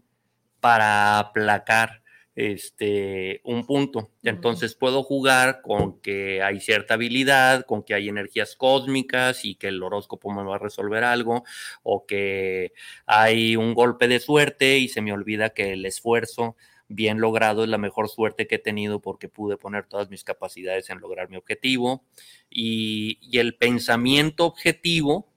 para 0.59 1.19
aplacar 1.19 2.02
este, 2.35 3.41
un 3.43 3.65
punto. 3.65 4.11
Entonces 4.23 4.75
puedo 4.75 5.03
jugar 5.03 5.61
con 5.61 5.99
que 6.01 6.41
hay 6.41 6.59
cierta 6.59 6.95
habilidad, 6.95 7.65
con 7.65 7.83
que 7.83 7.93
hay 7.93 8.09
energías 8.09 8.55
cósmicas 8.55 9.45
y 9.45 9.55
que 9.55 9.67
el 9.67 9.83
horóscopo 9.83 10.31
me 10.31 10.43
va 10.43 10.55
a 10.55 10.59
resolver 10.59 11.03
algo, 11.03 11.43
o 11.83 12.05
que 12.05 12.73
hay 13.05 13.55
un 13.55 13.73
golpe 13.73 14.07
de 14.07 14.19
suerte 14.19 14.77
y 14.77 14.87
se 14.89 15.01
me 15.01 15.13
olvida 15.13 15.51
que 15.51 15.73
el 15.73 15.85
esfuerzo 15.85 16.55
bien 16.87 17.19
logrado 17.19 17.63
es 17.63 17.69
la 17.69 17.77
mejor 17.77 18.09
suerte 18.09 18.45
que 18.47 18.55
he 18.55 18.59
tenido 18.59 19.01
porque 19.01 19.29
pude 19.29 19.57
poner 19.57 19.85
todas 19.85 20.09
mis 20.09 20.23
capacidades 20.23 20.89
en 20.89 20.99
lograr 20.99 21.29
mi 21.29 21.37
objetivo. 21.37 22.03
Y, 22.49 23.19
y 23.21 23.39
el 23.39 23.55
pensamiento 23.55 24.45
objetivo 24.45 25.27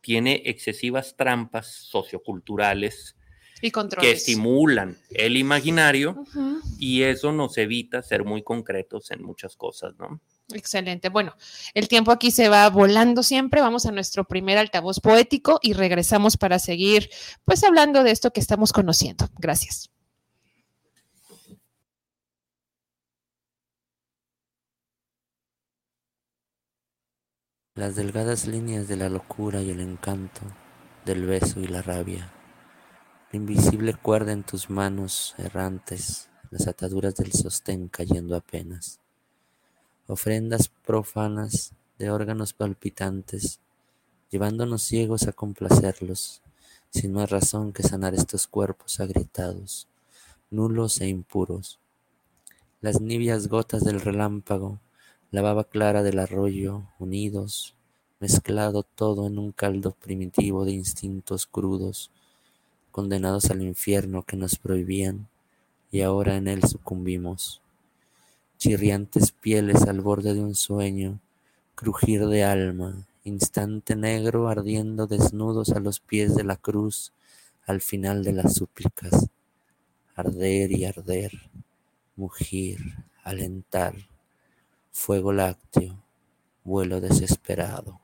tiene 0.00 0.42
excesivas 0.46 1.16
trampas 1.16 1.66
socioculturales 1.66 3.16
que 4.00 4.10
estimulan 4.10 4.98
el 5.10 5.36
imaginario 5.36 6.24
y 6.78 7.02
eso 7.02 7.32
nos 7.32 7.56
evita 7.56 8.02
ser 8.02 8.24
muy 8.24 8.42
concretos 8.42 9.10
en 9.10 9.22
muchas 9.22 9.56
cosas, 9.56 9.94
¿no? 9.98 10.20
Excelente. 10.52 11.08
Bueno, 11.08 11.34
el 11.72 11.88
tiempo 11.88 12.12
aquí 12.12 12.30
se 12.30 12.48
va 12.48 12.68
volando 12.68 13.22
siempre. 13.22 13.62
Vamos 13.62 13.86
a 13.86 13.92
nuestro 13.92 14.24
primer 14.24 14.58
altavoz 14.58 15.00
poético 15.00 15.58
y 15.62 15.72
regresamos 15.72 16.36
para 16.36 16.58
seguir, 16.58 17.08
pues, 17.44 17.64
hablando 17.64 18.02
de 18.02 18.10
esto 18.10 18.30
que 18.32 18.40
estamos 18.40 18.72
conociendo. 18.72 19.28
Gracias. 19.38 19.90
Las 27.74 27.96
delgadas 27.96 28.46
líneas 28.46 28.86
de 28.86 28.96
la 28.96 29.08
locura 29.08 29.60
y 29.60 29.70
el 29.70 29.80
encanto, 29.80 30.42
del 31.04 31.26
beso 31.26 31.60
y 31.60 31.66
la 31.66 31.82
rabia 31.82 32.30
invisible 33.34 33.94
cuerda 33.94 34.32
en 34.32 34.44
tus 34.44 34.70
manos 34.70 35.34
errantes, 35.38 36.28
las 36.50 36.68
ataduras 36.68 37.16
del 37.16 37.32
sostén 37.32 37.88
cayendo 37.88 38.36
apenas. 38.36 39.00
Ofrendas 40.06 40.68
profanas 40.68 41.72
de 41.98 42.10
órganos 42.10 42.52
palpitantes, 42.52 43.60
llevándonos 44.30 44.82
ciegos 44.82 45.26
a 45.26 45.32
complacerlos, 45.32 46.42
sin 46.90 47.12
más 47.12 47.30
razón 47.30 47.72
que 47.72 47.82
sanar 47.82 48.14
estos 48.14 48.46
cuerpos 48.46 49.00
agrietados, 49.00 49.88
nulos 50.50 51.00
e 51.00 51.08
impuros. 51.08 51.80
Las 52.80 53.00
nibias 53.00 53.48
gotas 53.48 53.82
del 53.82 54.00
relámpago, 54.00 54.78
la 55.30 55.42
baba 55.42 55.64
clara 55.64 56.02
del 56.02 56.20
arroyo, 56.20 56.82
unidos, 56.98 57.74
mezclado 58.20 58.84
todo 58.84 59.26
en 59.26 59.38
un 59.38 59.52
caldo 59.52 59.92
primitivo 59.92 60.64
de 60.64 60.72
instintos 60.72 61.46
crudos, 61.46 62.10
condenados 62.94 63.50
al 63.50 63.60
infierno 63.60 64.22
que 64.22 64.36
nos 64.36 64.56
prohibían, 64.56 65.26
y 65.90 66.02
ahora 66.02 66.36
en 66.36 66.46
él 66.46 66.62
sucumbimos. 66.62 67.60
Chirriantes 68.56 69.32
pieles 69.32 69.82
al 69.82 70.00
borde 70.00 70.32
de 70.32 70.38
un 70.38 70.54
sueño, 70.54 71.18
crujir 71.74 72.24
de 72.28 72.44
alma, 72.44 73.04
instante 73.24 73.96
negro 73.96 74.46
ardiendo 74.46 75.08
desnudos 75.08 75.70
a 75.70 75.80
los 75.80 75.98
pies 75.98 76.36
de 76.36 76.44
la 76.44 76.54
cruz, 76.54 77.12
al 77.66 77.80
final 77.80 78.22
de 78.22 78.34
las 78.34 78.54
súplicas. 78.54 79.28
Arder 80.14 80.70
y 80.70 80.84
arder, 80.84 81.32
mugir, 82.14 82.78
alentar, 83.24 83.96
fuego 84.92 85.32
lácteo, 85.32 86.00
vuelo 86.62 87.00
desesperado. 87.00 88.03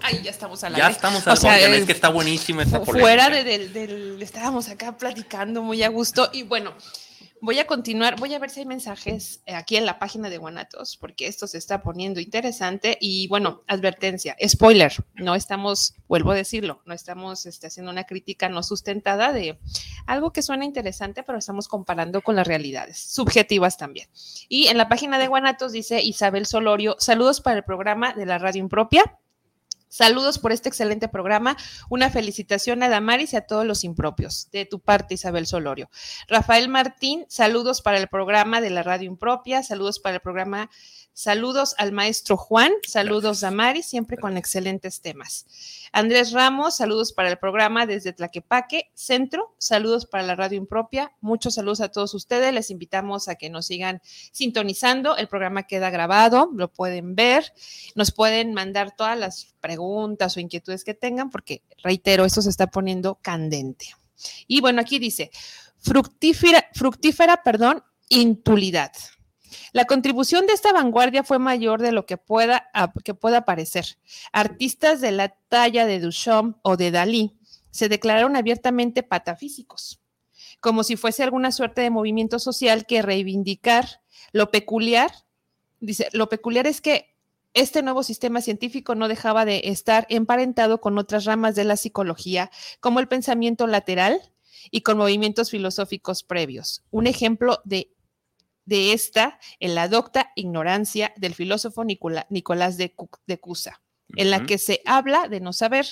Ay, 0.00 0.20
ya 0.22 0.30
estamos 0.30 0.62
al 0.64 0.74
Ya 0.74 0.88
estamos 0.88 1.26
al 1.26 1.38
aire. 1.46 1.78
es 1.78 1.86
que 1.86 1.92
está 1.92 2.08
buenísima 2.08 2.62
esta 2.62 2.82
polémica. 2.82 3.00
Fuera 3.00 3.30
del, 3.30 4.20
estábamos 4.22 4.68
acá 4.68 4.96
platicando 4.96 5.62
muy 5.62 5.82
a 5.82 5.88
gusto 5.88 6.30
y 6.32 6.42
bueno, 6.42 6.74
voy 7.40 7.58
a 7.58 7.66
continuar, 7.66 8.18
voy 8.18 8.34
a 8.34 8.38
ver 8.38 8.50
si 8.50 8.60
hay 8.60 8.66
mensajes 8.66 9.42
eh, 9.46 9.54
aquí 9.54 9.76
en 9.76 9.86
la 9.86 9.98
página 9.98 10.28
de 10.28 10.38
Guanatos, 10.38 10.96
porque 10.96 11.26
esto 11.26 11.46
se 11.46 11.58
está 11.58 11.82
poniendo 11.82 12.20
interesante 12.20 12.98
y 13.00 13.28
bueno, 13.28 13.62
advertencia, 13.66 14.36
spoiler, 14.46 14.92
no 15.14 15.34
estamos, 15.34 15.94
vuelvo 16.06 16.32
a 16.32 16.34
decirlo, 16.34 16.82
no 16.84 16.94
estamos 16.94 17.46
este, 17.46 17.66
haciendo 17.66 17.90
una 17.90 18.04
crítica 18.04 18.48
no 18.48 18.62
sustentada 18.62 19.32
de 19.32 19.58
algo 20.06 20.32
que 20.32 20.42
suena 20.42 20.64
interesante, 20.64 21.22
pero 21.22 21.38
estamos 21.38 21.68
comparando 21.68 22.20
con 22.20 22.36
las 22.36 22.46
realidades, 22.46 22.98
subjetivas 22.98 23.76
también. 23.76 24.08
Y 24.48 24.66
en 24.68 24.76
la 24.76 24.88
página 24.88 25.18
de 25.18 25.28
Guanatos 25.28 25.72
dice 25.72 26.02
Isabel 26.02 26.46
Solorio, 26.46 26.96
saludos 26.98 27.40
para 27.40 27.58
el 27.58 27.64
programa 27.64 28.12
de 28.12 28.26
la 28.26 28.38
radio 28.38 28.60
impropia 28.60 29.18
Saludos 29.90 30.38
por 30.38 30.52
este 30.52 30.68
excelente 30.68 31.08
programa. 31.08 31.56
Una 31.88 32.10
felicitación 32.10 32.84
a 32.84 32.88
Damaris 32.88 33.32
y 33.32 33.36
a 33.36 33.40
todos 33.40 33.66
los 33.66 33.82
impropios. 33.82 34.48
De 34.52 34.64
tu 34.64 34.78
parte, 34.78 35.14
Isabel 35.14 35.48
Solorio. 35.48 35.90
Rafael 36.28 36.68
Martín, 36.68 37.26
saludos 37.28 37.82
para 37.82 37.98
el 37.98 38.06
programa 38.06 38.60
de 38.60 38.70
la 38.70 38.84
radio 38.84 39.08
impropia. 39.08 39.64
Saludos 39.64 39.98
para 39.98 40.14
el 40.14 40.20
programa 40.20 40.70
Saludos 41.12 41.74
al 41.76 41.92
maestro 41.92 42.36
Juan, 42.36 42.72
saludos 42.86 43.44
a 43.44 43.50
Mari, 43.50 43.82
siempre 43.82 44.16
con 44.16 44.36
excelentes 44.36 45.00
temas. 45.00 45.44
Andrés 45.92 46.32
Ramos, 46.32 46.76
saludos 46.76 47.12
para 47.12 47.28
el 47.28 47.36
programa 47.36 47.84
desde 47.84 48.12
Tlaquepaque, 48.12 48.90
Centro, 48.94 49.54
saludos 49.58 50.06
para 50.06 50.22
la 50.22 50.36
radio 50.36 50.56
impropia, 50.56 51.12
muchos 51.20 51.54
saludos 51.54 51.80
a 51.80 51.90
todos 51.90 52.14
ustedes, 52.14 52.54
les 52.54 52.70
invitamos 52.70 53.28
a 53.28 53.34
que 53.34 53.50
nos 53.50 53.66
sigan 53.66 54.00
sintonizando, 54.30 55.16
el 55.16 55.26
programa 55.28 55.64
queda 55.64 55.90
grabado, 55.90 56.50
lo 56.54 56.72
pueden 56.72 57.16
ver, 57.16 57.52
nos 57.96 58.12
pueden 58.12 58.54
mandar 58.54 58.94
todas 58.96 59.18
las 59.18 59.54
preguntas 59.60 60.36
o 60.36 60.40
inquietudes 60.40 60.84
que 60.84 60.94
tengan, 60.94 61.28
porque 61.28 61.62
reitero, 61.82 62.24
esto 62.24 62.40
se 62.40 62.50
está 62.50 62.68
poniendo 62.68 63.16
candente. 63.16 63.86
Y 64.46 64.60
bueno, 64.60 64.80
aquí 64.80 64.98
dice, 64.98 65.30
fructífera, 65.78 66.68
fructífera 66.72 67.42
perdón, 67.42 67.82
intulidad. 68.08 68.92
La 69.72 69.84
contribución 69.84 70.46
de 70.46 70.52
esta 70.52 70.72
vanguardia 70.72 71.24
fue 71.24 71.38
mayor 71.38 71.80
de 71.80 71.92
lo 71.92 72.06
que 72.06 72.16
pueda, 72.16 72.70
que 73.04 73.14
pueda 73.14 73.44
parecer. 73.44 73.98
Artistas 74.32 75.00
de 75.00 75.12
la 75.12 75.28
talla 75.48 75.86
de 75.86 76.00
Duchamp 76.00 76.58
o 76.62 76.76
de 76.76 76.90
Dalí 76.90 77.38
se 77.70 77.88
declararon 77.88 78.36
abiertamente 78.36 79.02
patafísicos, 79.02 80.00
como 80.60 80.84
si 80.84 80.96
fuese 80.96 81.22
alguna 81.22 81.52
suerte 81.52 81.82
de 81.82 81.90
movimiento 81.90 82.38
social 82.38 82.86
que 82.86 83.02
reivindicar 83.02 84.02
lo 84.32 84.50
peculiar. 84.50 85.10
Dice, 85.80 86.08
lo 86.12 86.28
peculiar 86.28 86.66
es 86.66 86.80
que 86.80 87.16
este 87.54 87.82
nuevo 87.82 88.02
sistema 88.02 88.40
científico 88.40 88.94
no 88.94 89.08
dejaba 89.08 89.44
de 89.44 89.62
estar 89.64 90.06
emparentado 90.08 90.80
con 90.80 90.98
otras 90.98 91.24
ramas 91.24 91.54
de 91.54 91.64
la 91.64 91.76
psicología, 91.76 92.50
como 92.80 93.00
el 93.00 93.08
pensamiento 93.08 93.66
lateral 93.66 94.20
y 94.70 94.82
con 94.82 94.98
movimientos 94.98 95.50
filosóficos 95.50 96.22
previos. 96.22 96.84
Un 96.90 97.06
ejemplo 97.06 97.60
de, 97.64 97.90
de 98.64 98.92
esta 98.92 99.38
en 99.58 99.74
la 99.74 99.88
docta 99.88 100.32
ignorancia 100.36 101.12
del 101.16 101.34
filósofo 101.34 101.84
Nicolás 101.84 102.76
de, 102.76 102.94
Cusa, 103.40 103.80
en 104.16 104.30
la 104.30 104.46
que 104.46 104.58
se 104.58 104.80
habla 104.84 105.28
de 105.28 105.40
no 105.40 105.52
saber 105.52 105.86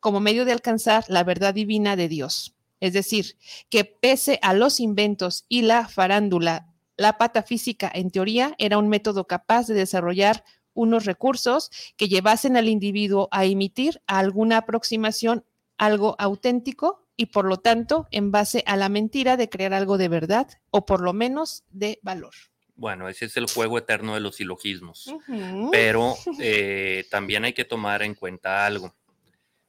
como 0.00 0.20
medio 0.20 0.44
de 0.44 0.52
alcanzar 0.52 1.04
la 1.08 1.24
verdad 1.24 1.54
divina 1.54 1.96
de 1.96 2.08
Dios. 2.08 2.54
Es 2.80 2.92
decir, 2.92 3.36
que 3.68 3.84
pese 3.84 4.38
a 4.42 4.54
los 4.54 4.80
inventos 4.80 5.44
y 5.48 5.62
la 5.62 5.86
farándula, 5.86 6.68
la 6.96 7.16
patafísica 7.16 7.90
en 7.94 8.10
teoría 8.10 8.54
era 8.58 8.78
un 8.78 8.88
método 8.88 9.26
capaz 9.26 9.66
de 9.66 9.74
desarrollar 9.74 10.44
unos 10.74 11.04
recursos 11.04 11.70
que 11.96 12.08
llevasen 12.08 12.56
al 12.56 12.68
individuo 12.68 13.28
a 13.30 13.44
emitir 13.44 14.02
alguna 14.06 14.58
aproximación, 14.58 15.44
algo 15.78 16.16
auténtico 16.18 17.01
y 17.16 17.26
por 17.26 17.44
lo 17.44 17.58
tanto 17.58 18.08
en 18.10 18.30
base 18.30 18.64
a 18.66 18.76
la 18.76 18.88
mentira 18.88 19.36
de 19.36 19.48
crear 19.48 19.74
algo 19.74 19.98
de 19.98 20.08
verdad 20.08 20.48
o 20.70 20.86
por 20.86 21.00
lo 21.00 21.12
menos 21.12 21.64
de 21.70 21.98
valor. 22.02 22.34
Bueno, 22.74 23.08
ese 23.08 23.26
es 23.26 23.36
el 23.36 23.46
juego 23.46 23.78
eterno 23.78 24.14
de 24.14 24.20
los 24.20 24.36
silogismos, 24.36 25.12
pero 25.70 26.14
eh, 26.40 27.04
también 27.10 27.44
hay 27.44 27.52
que 27.52 27.64
tomar 27.64 28.02
en 28.02 28.14
cuenta 28.14 28.66
algo. 28.66 28.94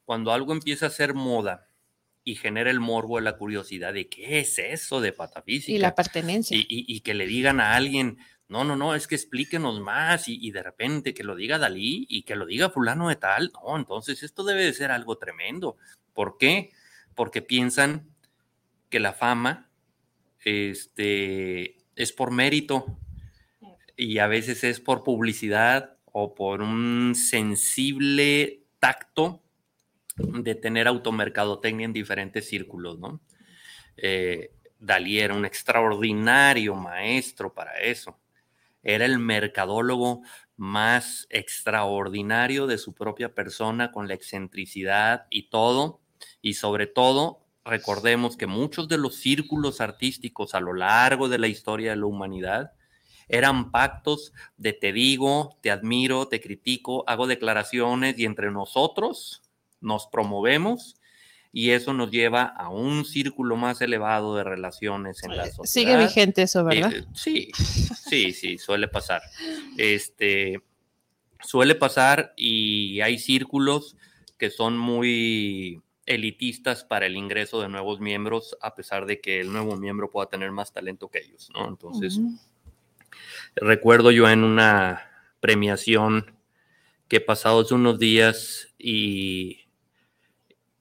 Cuando 0.05 0.31
algo 0.31 0.53
empieza 0.53 0.87
a 0.87 0.89
ser 0.89 1.13
moda 1.13 1.67
y 2.23 2.35
genera 2.35 2.71
el 2.71 2.79
morbo 2.79 3.17
de 3.17 3.23
la 3.23 3.37
curiosidad 3.37 3.93
de 3.93 4.07
qué 4.07 4.39
es 4.39 4.57
eso 4.57 5.01
de 5.01 5.11
patafísica. 5.11 5.75
Y 5.75 5.79
la 5.79 5.93
pertenencia. 5.93 6.57
y 6.57 7.01
que 7.01 7.13
le 7.13 7.27
digan 7.27 7.59
a 7.59 7.75
alguien, 7.75 8.17
no, 8.53 8.63
no, 8.63 8.75
no, 8.75 8.93
es 8.93 9.07
que 9.07 9.15
explíquenos 9.15 9.79
más 9.79 10.27
y, 10.27 10.51
de 10.51 10.61
repente 10.61 11.15
que 11.15 11.23
lo 11.23 11.35
diga 11.35 11.57
Dalí 11.57 12.05
y 12.07 12.21
que 12.21 12.35
lo 12.35 12.45
diga 12.45 12.69
fulano 12.69 13.09
de 13.09 13.15
tal. 13.15 13.51
No, 13.51 13.75
entonces 13.75 14.21
esto 14.21 14.43
debe 14.43 14.63
de 14.63 14.73
ser 14.73 14.91
algo 14.91 15.17
tremendo. 15.17 15.77
¿Por 16.13 16.37
qué? 16.37 16.71
Porque 17.15 17.41
piensan 17.41 18.09
que 18.89 18.99
la 18.99 19.13
fama 19.13 19.69
este, 20.43 21.77
es 21.95 22.11
por 22.11 22.31
mérito 22.31 22.97
y 23.95 24.19
a 24.19 24.27
veces 24.27 24.63
es 24.63 24.79
por 24.79 25.03
publicidad 25.03 25.97
o 26.11 26.35
por 26.35 26.61
un 26.61 27.13
sensible 27.15 28.63
tacto 28.79 29.43
de 30.15 30.55
tener 30.55 30.87
automercadotecnia 30.87 31.85
en 31.85 31.93
diferentes 31.93 32.47
círculos, 32.47 32.99
¿no? 32.99 33.21
Eh, 33.97 34.51
Dalí 34.79 35.19
era 35.19 35.33
un 35.33 35.45
extraordinario 35.45 36.75
maestro 36.75 37.53
para 37.53 37.79
eso 37.79 38.19
era 38.83 39.05
el 39.05 39.17
mercadólogo 39.17 40.21
más 40.57 41.25
extraordinario 41.29 42.67
de 42.67 42.77
su 42.77 42.93
propia 42.93 43.33
persona, 43.33 43.91
con 43.91 44.07
la 44.07 44.13
excentricidad 44.13 45.25
y 45.29 45.49
todo. 45.49 46.01
Y 46.41 46.55
sobre 46.55 46.87
todo, 46.87 47.45
recordemos 47.65 48.37
que 48.37 48.47
muchos 48.47 48.87
de 48.87 48.97
los 48.97 49.15
círculos 49.15 49.81
artísticos 49.81 50.55
a 50.55 50.59
lo 50.59 50.73
largo 50.73 51.29
de 51.29 51.39
la 51.39 51.47
historia 51.47 51.91
de 51.91 51.97
la 51.97 52.05
humanidad 52.05 52.73
eran 53.27 53.71
pactos 53.71 54.33
de 54.57 54.73
te 54.73 54.91
digo, 54.91 55.57
te 55.61 55.71
admiro, 55.71 56.27
te 56.27 56.41
critico, 56.41 57.03
hago 57.07 57.27
declaraciones 57.27 58.17
y 58.19 58.25
entre 58.25 58.51
nosotros 58.51 59.41
nos 59.79 60.07
promovemos 60.07 60.97
y 61.55 61.69
eso 61.69 61.93
nos 61.93 62.09
lleva 62.09 62.45
a 62.45 62.69
un 62.69 63.05
círculo 63.05 63.55
más 63.55 63.79
elevado 63.81 64.35
de 64.35 64.43
relaciones 64.43 65.23
en 65.23 65.37
la 65.37 65.45
sociedad. 65.51 65.65
Sigue 65.65 65.97
vigente 65.97 66.41
eso, 66.41 66.63
¿verdad? 66.63 66.91
Eh, 66.91 67.05
sí, 67.13 67.51
sí, 67.55 68.33
sí, 68.33 68.57
suele 68.57 68.87
pasar. 68.87 69.21
Este, 69.77 70.59
suele 71.43 71.75
pasar 71.75 72.33
y 72.35 73.01
hay 73.01 73.19
círculos 73.19 73.95
que 74.39 74.49
son 74.49 74.79
muy 74.79 75.82
elitistas 76.05 76.83
para 76.83 77.05
el 77.05 77.15
ingreso 77.15 77.61
de 77.61 77.69
nuevos 77.69 77.99
miembros, 77.99 78.57
a 78.61 78.75
pesar 78.75 79.05
de 79.05 79.21
que 79.21 79.39
el 79.39 79.51
nuevo 79.51 79.77
miembro 79.77 80.11
pueda 80.11 80.27
tener 80.27 80.51
más 80.51 80.73
talento 80.73 81.09
que 81.09 81.19
ellos, 81.19 81.49
¿no? 81.53 81.67
Entonces, 81.67 82.19
recuerdo 83.55 84.11
yo 84.11 84.29
en 84.29 84.43
una 84.43 85.09
premiación 85.39 86.37
que 87.07 87.21
pasados 87.21 87.71
unos 87.71 87.99
días 87.99 88.73
y 88.77 89.63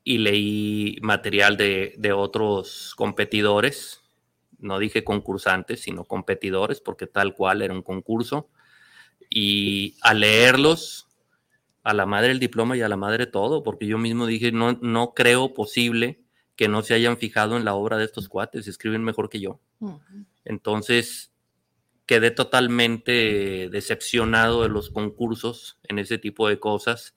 y 0.05 0.19
leí 0.19 0.99
material 1.03 1.57
de, 1.57 2.13
otros 2.15 2.95
competidores, 2.97 4.01
no 4.59 4.79
dije 4.79 5.05
concursantes, 5.05 5.81
sino 5.81 6.05
competidores, 6.05 6.81
porque 6.81 7.07
tal 7.07 7.35
cual 7.35 7.63
era 7.63 7.75
un 7.75 7.83
concurso. 7.83 8.49
Y 9.31 9.97
al 10.03 10.21
leerlos, 10.21 11.09
a 11.83 11.95
la 11.95 12.07
madre 12.07 12.33
el 12.33 12.38
diploma 12.38 12.77
y 12.77 12.83
a 12.83 12.88
la 12.88 12.97
madre 12.97 13.27
todo, 13.27 13.62
porque 13.62 13.87
yo 13.87 13.99
mismo 13.99 14.27
dije, 14.27 14.53
no, 14.53 14.79
no 14.81 15.14
creo 15.14 15.53
posible 15.55 16.21
que 16.57 16.68
no 16.68 16.83
se 16.83 16.95
hayan 16.95 17.16
fijado 17.16 17.57
en 17.57 17.64
la 17.64 17.75
obra 17.75 17.97
de 17.97 18.05
estos 18.05 18.29
cuates, 18.29 18.68
escriben 18.68 19.03
mejor 19.03 19.29
que 19.29 19.40
yo. 19.40 19.61
Entonces, 20.45 21.33
quedé 22.07 22.31
totalmente 22.31 23.68
decepcionado 23.71 24.62
de 24.62 24.68
los 24.68 24.90
concursos 24.90 25.79
en 25.85 25.99
ese 25.99 26.18
tipo 26.18 26.49
de 26.49 26.61
cosas 26.61 27.14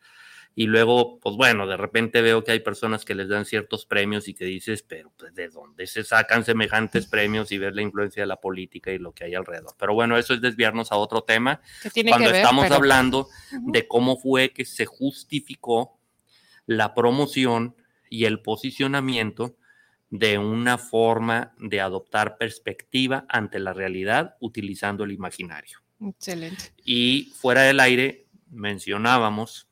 y 0.57 0.67
luego, 0.67 1.19
pues 1.19 1.35
bueno, 1.35 1.67
de 1.67 1.75
repente 1.75 2.21
veo 2.21 2.45
que 2.45 2.53
hay 2.53 2.61
personas 2.61 3.03
que 3.03 3.13
les 3.13 3.27
dan 3.27 3.43
ciertos 3.43 3.85
premios 3.85 4.29
y 4.29 4.33
que 4.33 4.45
dices, 4.45 4.83
pero 4.83 5.11
pues 5.17 5.35
de 5.35 5.49
dónde 5.49 5.85
se 5.85 6.05
sacan 6.05 6.45
semejantes 6.45 7.07
premios 7.07 7.51
y 7.51 7.57
ver 7.57 7.75
la 7.75 7.81
influencia 7.81 8.23
de 8.23 8.27
la 8.27 8.39
política 8.39 8.91
y 8.91 8.97
lo 8.97 9.11
que 9.11 9.25
hay 9.25 9.35
alrededor. 9.35 9.75
Pero 9.77 9.93
bueno, 9.93 10.17
eso 10.17 10.33
es 10.33 10.39
desviarnos 10.39 10.93
a 10.93 10.95
otro 10.95 11.23
tema. 11.23 11.59
Cuando 12.07 12.29
estamos 12.29 12.71
hablando 12.71 13.27
de 13.51 13.85
cómo 13.85 14.17
fue 14.17 14.51
que 14.51 14.63
se 14.63 14.85
justificó 14.85 15.99
la 16.65 16.93
promoción 16.93 17.75
y 18.09 18.23
el 18.23 18.41
posicionamiento 18.41 19.57
de 20.09 20.37
una 20.37 20.77
forma 20.77 21.53
de 21.59 21.81
adoptar 21.81 22.37
perspectiva 22.37 23.25
ante 23.27 23.59
la 23.59 23.73
realidad 23.73 24.37
utilizando 24.39 25.03
el 25.03 25.11
imaginario. 25.11 25.79
Excelente. 25.99 26.71
Y 26.85 27.33
fuera 27.35 27.63
del 27.63 27.81
aire 27.81 28.27
mencionábamos 28.49 29.67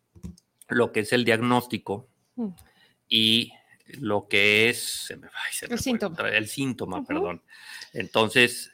lo 0.75 0.91
que 0.91 1.01
es 1.01 1.13
el 1.13 1.25
diagnóstico 1.25 2.07
mm. 2.35 2.49
y 3.09 3.53
lo 3.99 4.27
que 4.27 4.69
es 4.69 5.11
el, 5.11 5.79
síntoma. 5.79 6.29
el 6.29 6.47
síntoma. 6.47 7.05
perdón. 7.05 7.41
Entonces, 7.93 8.71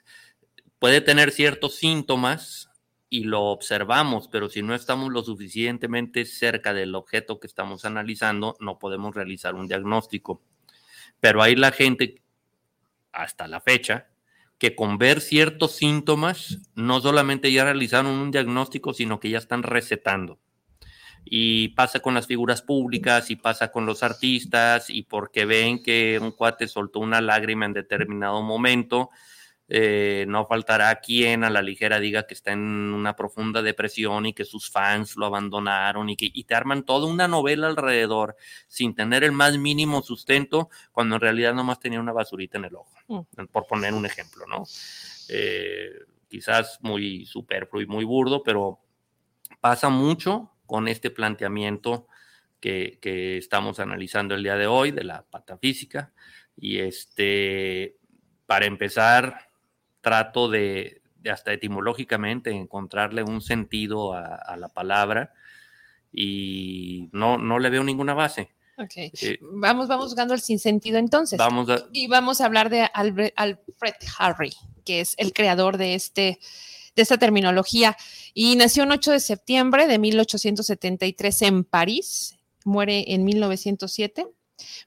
puede 0.78 1.02
tener 1.02 1.32
ciertos 1.32 1.76
síntomas 1.76 2.70
y 3.10 3.24
lo 3.24 3.46
observamos, 3.46 4.28
pero 4.28 4.50
si 4.50 4.62
no 4.62 4.76
estamos 4.76 5.12
lo 5.12 5.24
suficientemente 5.24 6.26
cerca 6.26 6.74
del 6.74 6.94
objeto 6.96 7.40
que 7.40 7.48
estamos 7.48 7.86
analizando, 7.86 8.56
no 8.60 8.78
podemos 8.78 9.16
realizar 9.16 9.56
un 9.56 9.68
diagnóstico. 9.68 10.42
Pero 11.20 11.42
hay 11.42 11.56
la 11.56 11.72
gente, 11.72 12.22
hasta 13.12 13.48
la 13.48 13.62
fecha, 13.62 14.08
que 14.60 14.76
con 14.76 14.98
ver 14.98 15.22
ciertos 15.22 15.72
síntomas, 15.72 16.60
no 16.76 17.02
solamente 17.02 17.52
ya 17.52 17.64
realizaron 17.64 18.12
un 18.12 18.30
diagnóstico, 18.30 18.94
sino 18.94 19.20
que 19.20 19.30
ya 19.30 19.40
están 19.40 19.64
recetando 19.64 20.40
y 21.26 21.70
pasa 21.70 22.00
con 22.00 22.14
las 22.14 22.28
figuras 22.28 22.62
públicas 22.62 23.30
y 23.30 23.36
pasa 23.36 23.72
con 23.72 23.86
los 23.86 24.04
artistas 24.04 24.90
y 24.90 25.04
porque 25.04 25.46
ven 25.46 25.84
que 25.84 26.20
un 26.22 26.32
cuate 26.32 26.68
soltó 26.68 27.00
una 27.00 27.22
lágrima 27.22 27.66
en 27.66 27.74
determinado 27.74 28.42
momento, 28.42 29.10
eh, 29.72 30.26
no 30.28 30.48
faltará 30.48 31.00
quien 31.00 31.44
a 31.44 31.52
la 31.52 31.62
ligera 31.62 32.00
diga 32.00 32.26
que 32.26 32.34
está 32.34 32.52
en 32.52 32.60
una 32.60 33.16
profunda 33.16 33.62
depresión 33.62 34.26
y 34.26 34.34
que 34.34 34.44
sus 34.44 34.72
fans 34.72 35.16
lo 35.16 35.28
abandonaron 35.28 36.10
y 36.10 36.16
que 36.16 36.32
te 36.44 36.56
arman 36.56 36.84
toda 36.84 37.06
una 37.06 37.28
novela 37.28 37.68
alrededor 37.68 38.36
sin 38.68 38.96
tener 38.96 39.24
el 39.24 39.32
más 39.32 39.60
mínimo 39.60 40.02
sustento 40.02 40.70
cuando 40.92 41.16
en 41.16 41.22
realidad 41.22 41.54
nomás 41.54 41.80
tenía 41.80 42.00
una 42.00 42.14
basurita 42.14 42.58
en 42.58 42.66
el 42.66 42.76
ojo, 42.76 42.96
mm. 43.08 43.46
por 43.52 43.68
poner 43.68 43.94
un 43.94 44.08
ejemplo, 44.08 44.48
¿no? 44.48 44.64
Eh, 45.30 45.92
quizás 46.28 46.80
muy 46.82 47.28
superfluo 47.28 47.84
y 47.84 47.86
muy 47.86 48.06
burdo, 48.06 48.42
pero 48.42 48.80
pasa 49.62 49.90
mucho 49.90 50.52
con 50.70 50.88
este 50.88 51.10
planteamiento 51.10 52.08
que, 52.62 53.00
estamos 53.40 53.80
analizando 53.80 54.36
el 54.36 54.44
día 54.44 54.56
de 54.56 54.68
hoy 54.68 54.92
de 54.92 55.04
la 55.04 55.24
patafísica. 55.24 56.14
Y 56.56 56.78
este, 56.78 57.96
para 58.46 58.68
empezar, 58.68 59.50
trato 60.02 60.48
de, 60.48 61.02
hasta 61.30 61.54
etimológicamente 61.54 62.52
encontrarle 62.52 63.24
un 63.24 63.42
sentido 63.42 64.14
a, 64.14 64.56
la 64.58 64.70
palabra 64.70 65.34
y 66.14 67.10
no, 67.12 67.40
no 67.40 67.58
le 67.58 67.72
veo 67.72 67.84
ninguna 67.84 68.14
base. 68.14 68.52
Ok. 68.78 68.94
Eh, 68.96 69.40
vamos, 69.42 69.88
vamos 69.88 70.06
buscando 70.06 70.36
el 70.36 70.40
sinsentido 70.40 71.00
entonces. 71.00 71.40
Vamos 71.40 71.68
Y 71.92 72.08
vamos 72.08 72.42
a 72.42 72.46
hablar 72.46 72.70
de 72.70 72.88
Alfred 72.94 73.96
Harry, 74.20 74.54
que 74.86 75.02
es 75.02 75.16
el 75.18 75.34
creador 75.34 75.78
de 75.78 75.96
este 75.96 76.38
de 77.00 77.04
esta 77.04 77.18
terminología. 77.18 77.96
Y 78.34 78.56
nació 78.58 78.84
el 78.84 78.92
8 78.92 79.14
de 79.14 79.20
septiembre 79.22 79.88
de 79.88 79.98
1873 80.00 81.42
en 81.44 81.64
París, 81.64 82.38
muere 82.66 83.14
en 83.14 83.24
1907. 83.24 84.28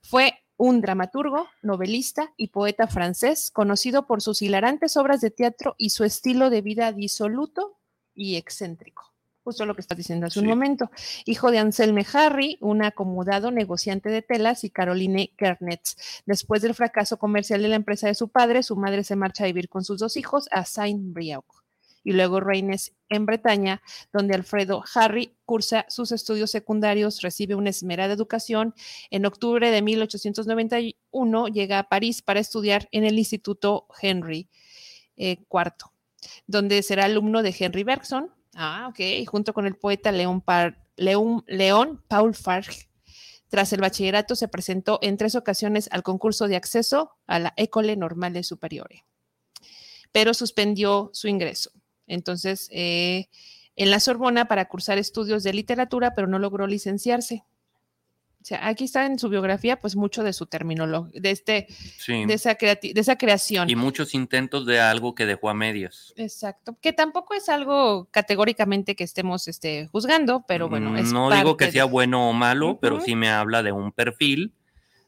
Fue 0.03 0.35
un 0.59 0.83
dramaturgo, 0.83 1.49
novelista 1.63 2.35
y 2.37 2.49
poeta 2.49 2.87
francés, 2.87 3.51
conocido 3.51 4.07
por 4.07 4.21
sus 4.21 4.43
hilarantes 4.43 4.97
obras 4.99 5.23
de 5.23 5.31
teatro 5.31 5.75
y 5.79 5.91
su 5.91 6.05
estilo 6.05 6.51
de 6.51 6.61
vida 6.61 6.93
disoluto 6.93 7.79
y 8.15 8.37
excéntrico. 8.37 9.11
Justo 9.43 9.65
lo 9.65 9.75
que 9.75 9.81
estás 9.81 9.97
diciendo 9.97 10.27
hace 10.27 10.39
un 10.39 10.47
momento. 10.47 10.91
Hijo 11.25 11.51
de 11.51 11.59
Anselme 11.59 12.07
Harry, 12.13 12.59
un 12.61 12.85
acomodado 12.85 13.51
negociante 13.51 14.09
de 14.09 14.23
telas, 14.23 14.63
y 14.63 14.71
Caroline 14.71 15.33
Kernetz. 15.37 15.97
Después 16.27 16.63
del 16.63 16.75
fracaso 16.75 17.19
comercial 17.19 17.63
de 17.63 17.69
la 17.69 17.77
empresa 17.77 18.07
de 18.07 18.15
su 18.15 18.29
padre, 18.29 18.63
su 18.63 18.77
madre 18.77 19.03
se 19.03 19.17
marcha 19.17 19.45
a 19.45 19.47
vivir 19.49 19.69
con 19.69 19.83
sus 19.83 19.99
dos 19.99 20.17
hijos 20.17 20.47
a 20.53 20.65
Saint-Brieuc 20.65 21.62
y 22.05 22.13
luego 22.13 22.41
Reines 22.41 22.93
en 23.09 23.27
Bretaña, 23.27 23.83
donde 24.13 24.35
Alfredo 24.35 24.83
Harry 24.95 25.37
cursa 25.45 25.85
sus 25.89 26.13
estudios 26.13 26.51
secundarios, 26.51 27.21
recibe 27.21 27.55
una 27.55 27.71
esmerada 27.71 28.13
educación. 28.13 28.75
En 29.11 29.27
octubre 29.27 29.71
de 29.71 29.83
1891 29.83 31.49
llega 31.49 31.79
a 31.79 31.89
París 31.89 32.23
para 32.23 32.41
estudiar 32.41 32.89
en 32.91 33.05
el 33.05 33.19
Instituto 33.19 33.87
Henry 34.01 34.49
IV, 35.17 35.45
eh, 35.57 35.73
donde 36.47 36.83
será 36.83 37.05
alumno 37.05 37.43
de 37.43 37.55
Henry 37.59 37.85
Bergson, 37.85 38.31
ah, 38.55 38.89
ok, 38.91 39.29
junto 39.29 39.53
con 39.53 39.67
el 39.67 39.77
poeta 39.77 40.13
León, 40.13 40.43
León 41.47 42.05
Paul 42.09 42.35
Farge. 42.35 42.89
Tras 43.49 43.73
el 43.75 43.83
bachillerato 43.83 44.35
se 44.35 44.49
presentó 44.49 44.99
en 45.03 45.19
tres 45.19 45.35
ocasiones 45.35 45.89
al 45.93 46.03
concurso 46.03 46.49
de 46.49 46.57
acceso 46.57 47.13
a 47.27 47.39
la 47.39 47.53
École 47.59 47.97
Normale 47.97 48.45
Superiore, 48.45 49.05
pero 50.11 50.33
suspendió 50.33 51.11
su 51.13 51.29
ingreso. 51.29 51.71
Entonces, 52.13 52.69
eh, 52.73 53.29
en 53.75 53.91
la 53.91 54.01
Sorbona 54.01 54.47
para 54.47 54.67
cursar 54.67 54.99
estudios 54.99 55.43
de 55.43 55.53
literatura, 55.53 56.15
pero 56.15 56.27
no 56.27 56.39
logró 56.39 56.67
licenciarse. 56.67 57.45
O 58.43 58.45
sea, 58.45 58.67
aquí 58.67 58.85
está 58.85 59.07
en 59.07 59.21
su 59.21 59.29
biografía, 59.29 59.79
pues 59.79 59.95
mucho 59.95 60.25
de 60.25 60.33
su 60.33 60.47
terminología, 60.47 61.21
de 61.21 61.31
este, 61.31 61.69
de, 62.09 62.35
esa 62.35 62.55
de 62.55 62.93
esa 62.97 63.17
creación. 63.17 63.71
Y 63.71 63.77
muchos 63.77 64.15
intentos 64.15 64.67
de 64.67 64.81
algo 64.81 65.15
que 65.15 65.27
dejó 65.27 65.49
a 65.49 65.55
medias. 65.55 66.13
Exacto, 66.17 66.77
que 66.83 66.93
tampoco 66.93 67.35
es 67.35 67.49
algo 67.49 68.09
categóricamente 68.11 68.97
que 68.97 69.05
estemos 69.05 69.47
este, 69.47 69.87
juzgando, 69.87 70.45
pero 70.49 70.69
bueno, 70.69 70.97
es 70.97 71.13
No 71.13 71.31
digo 71.31 71.57
que 71.57 71.71
sea 71.71 71.85
bueno 71.85 72.29
o 72.29 72.33
malo, 72.33 72.79
pero 72.81 73.01
sí 73.01 73.15
me 73.15 73.31
habla 73.31 73.63
de 73.63 73.71
un 73.71 73.93
perfil 73.93 74.53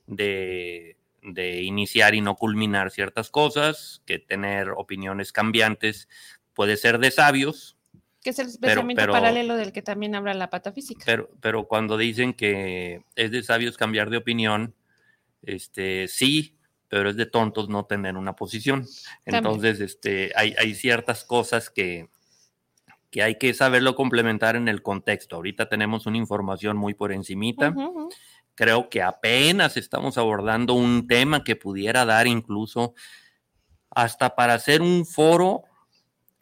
de, 0.06 0.96
de 1.22 1.62
iniciar 1.62 2.14
y 2.14 2.20
no 2.20 2.36
culminar 2.36 2.92
ciertas 2.92 3.30
cosas, 3.30 4.00
que 4.06 4.20
tener 4.20 4.70
opiniones 4.70 5.32
cambiantes 5.32 6.08
puede 6.54 6.76
ser 6.76 6.98
de 6.98 7.10
sabios. 7.10 7.76
Que 8.22 8.30
es 8.30 8.38
el 8.38 8.48
pensamiento 8.58 9.06
paralelo 9.12 9.56
del 9.56 9.72
que 9.72 9.82
también 9.82 10.14
habla 10.14 10.32
la 10.32 10.48
patafísica. 10.48 11.02
Pero, 11.04 11.28
pero 11.40 11.68
cuando 11.68 11.98
dicen 11.98 12.32
que 12.32 13.04
es 13.16 13.30
de 13.30 13.42
sabios 13.42 13.76
cambiar 13.76 14.08
de 14.08 14.16
opinión, 14.16 14.74
este, 15.42 16.08
sí, 16.08 16.56
pero 16.88 17.10
es 17.10 17.16
de 17.16 17.26
tontos 17.26 17.68
no 17.68 17.84
tener 17.84 18.16
una 18.16 18.34
posición. 18.34 18.86
Entonces, 19.26 19.80
este, 19.80 20.32
hay, 20.36 20.54
hay 20.58 20.74
ciertas 20.74 21.24
cosas 21.24 21.68
que, 21.68 22.08
que 23.10 23.22
hay 23.22 23.36
que 23.36 23.52
saberlo 23.52 23.94
complementar 23.94 24.56
en 24.56 24.68
el 24.68 24.82
contexto. 24.82 25.36
Ahorita 25.36 25.68
tenemos 25.68 26.06
una 26.06 26.16
información 26.16 26.76
muy 26.76 26.94
por 26.94 27.12
encimita. 27.12 27.74
Creo 28.54 28.88
que 28.88 29.02
apenas 29.02 29.76
estamos 29.76 30.16
abordando 30.18 30.74
un 30.74 31.06
tema 31.06 31.44
que 31.44 31.56
pudiera 31.56 32.04
dar 32.04 32.26
incluso 32.26 32.94
hasta 33.90 34.34
para 34.34 34.54
hacer 34.54 34.82
un 34.82 35.06
foro 35.06 35.62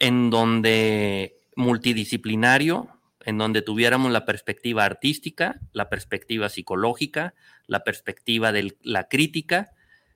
en 0.03 0.29
donde 0.29 1.37
multidisciplinario, 1.55 2.89
en 3.21 3.37
donde 3.37 3.61
tuviéramos 3.61 4.11
la 4.11 4.25
perspectiva 4.25 4.83
artística, 4.83 5.61
la 5.71 5.89
perspectiva 5.89 6.49
psicológica, 6.49 7.33
la 7.67 7.85
perspectiva 7.85 8.51
de 8.51 8.75
la 8.81 9.07
crítica 9.07 9.71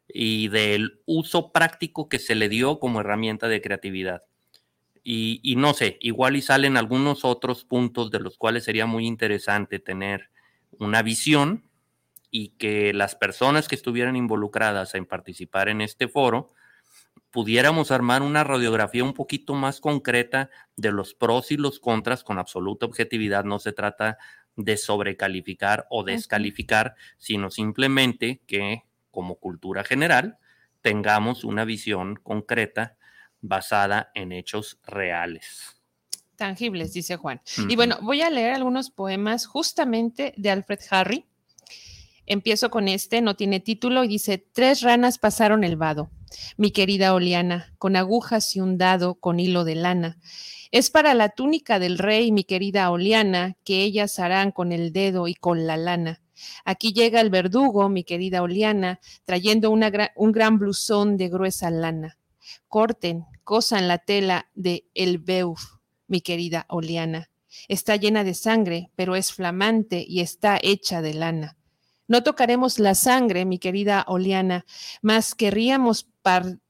y 0.09 0.49
del 0.49 0.99
uso 1.05 1.53
práctico 1.53 2.09
que 2.09 2.19
se 2.19 2.35
le 2.35 2.49
dio 2.49 2.79
como 2.79 2.99
herramienta 2.99 3.47
de 3.47 3.61
creatividad. 3.61 4.23
Y, 5.05 5.55
no 5.55 5.73
sé, 5.73 5.97
igual 6.01 6.35
y 6.35 6.41
salen 6.41 6.75
algunos 6.75 7.23
otros 7.23 7.63
puntos 7.63 8.11
de 8.11 8.19
los 8.19 8.37
cuales 8.37 8.65
sería 8.65 8.85
muy 8.85 9.07
interesante 9.07 9.79
tener 9.79 10.31
una 10.79 11.01
visión 11.01 11.63
y 12.29 12.49
que 12.57 12.91
las 12.93 13.15
personas 13.15 13.69
que 13.69 13.75
estuvieran 13.75 14.17
involucradas 14.17 14.95
en 14.95 15.05
participar 15.05 15.69
en 15.69 15.79
este 15.79 16.09
foro 16.09 16.51
pudiéramos 17.31 17.91
armar 17.91 18.21
una 18.21 18.43
radiografía 18.43 19.03
un 19.03 19.13
poquito 19.13 19.53
más 19.53 19.79
concreta 19.79 20.49
de 20.75 20.91
los 20.91 21.13
pros 21.13 21.51
y 21.51 21.57
los 21.57 21.79
contras 21.79 22.23
con 22.23 22.39
absoluta 22.39 22.85
objetividad. 22.85 23.43
No 23.43 23.59
se 23.59 23.73
trata 23.73 24.17
de 24.55 24.77
sobrecalificar 24.77 25.85
o 25.89 26.03
descalificar, 26.03 26.95
sino 27.17 27.51
simplemente 27.51 28.41
que 28.47 28.83
como 29.11 29.35
cultura 29.35 29.83
general 29.83 30.37
tengamos 30.81 31.43
una 31.43 31.65
visión 31.65 32.15
concreta 32.15 32.97
basada 33.41 34.11
en 34.15 34.31
hechos 34.31 34.79
reales. 34.85 35.75
Tangibles, 36.35 36.93
dice 36.93 37.17
Juan. 37.17 37.41
Y 37.67 37.75
bueno, 37.75 37.97
voy 38.01 38.21
a 38.21 38.29
leer 38.29 38.53
algunos 38.53 38.91
poemas 38.91 39.47
justamente 39.47 40.33
de 40.37 40.51
Alfred 40.51 40.79
Harry. 40.91 41.25
Empiezo 42.27 42.69
con 42.69 42.87
este, 42.87 43.21
no 43.21 43.35
tiene 43.35 43.59
título 43.59 44.03
y 44.03 44.07
dice, 44.07 44.37
tres 44.37 44.81
ranas 44.81 45.17
pasaron 45.17 45.63
el 45.63 45.75
vado 45.75 46.11
mi 46.57 46.71
querida 46.71 47.13
Oliana, 47.13 47.73
con 47.77 47.95
agujas 47.95 48.55
y 48.55 48.59
un 48.59 48.77
dado 48.77 49.15
con 49.15 49.39
hilo 49.39 49.63
de 49.63 49.75
lana. 49.75 50.17
Es 50.71 50.89
para 50.89 51.13
la 51.13 51.29
túnica 51.29 51.79
del 51.79 51.97
rey, 51.97 52.31
mi 52.31 52.43
querida 52.43 52.91
Oliana, 52.91 53.55
que 53.63 53.83
ellas 53.83 54.19
harán 54.19 54.51
con 54.51 54.71
el 54.71 54.91
dedo 54.91 55.27
y 55.27 55.33
con 55.33 55.65
la 55.65 55.77
lana. 55.77 56.21
Aquí 56.65 56.93
llega 56.93 57.21
el 57.21 57.29
verdugo, 57.29 57.89
mi 57.89 58.03
querida 58.03 58.41
Oliana, 58.41 58.99
trayendo 59.25 59.71
un 59.71 60.31
gran 60.31 60.59
blusón 60.59 61.17
de 61.17 61.29
gruesa 61.29 61.71
lana. 61.71 62.17
Corten, 62.67 63.25
cosan 63.43 63.87
la 63.87 63.97
tela 63.97 64.49
de 64.53 64.85
el 64.93 65.17
beuf, 65.19 65.61
mi 66.07 66.21
querida 66.21 66.65
Oliana. 66.69 67.29
Está 67.69 67.95
llena 67.95 68.23
de 68.23 68.33
sangre, 68.33 68.91
pero 68.95 69.15
es 69.15 69.33
flamante 69.33 70.05
y 70.07 70.19
está 70.19 70.59
hecha 70.61 71.01
de 71.01 71.13
lana. 71.13 71.56
No 72.07 72.23
tocaremos 72.23 72.79
la 72.79 72.95
sangre, 72.95 73.45
mi 73.45 73.59
querida 73.59 74.05
Oliana, 74.07 74.65
mas 75.01 75.35
querríamos 75.35 76.07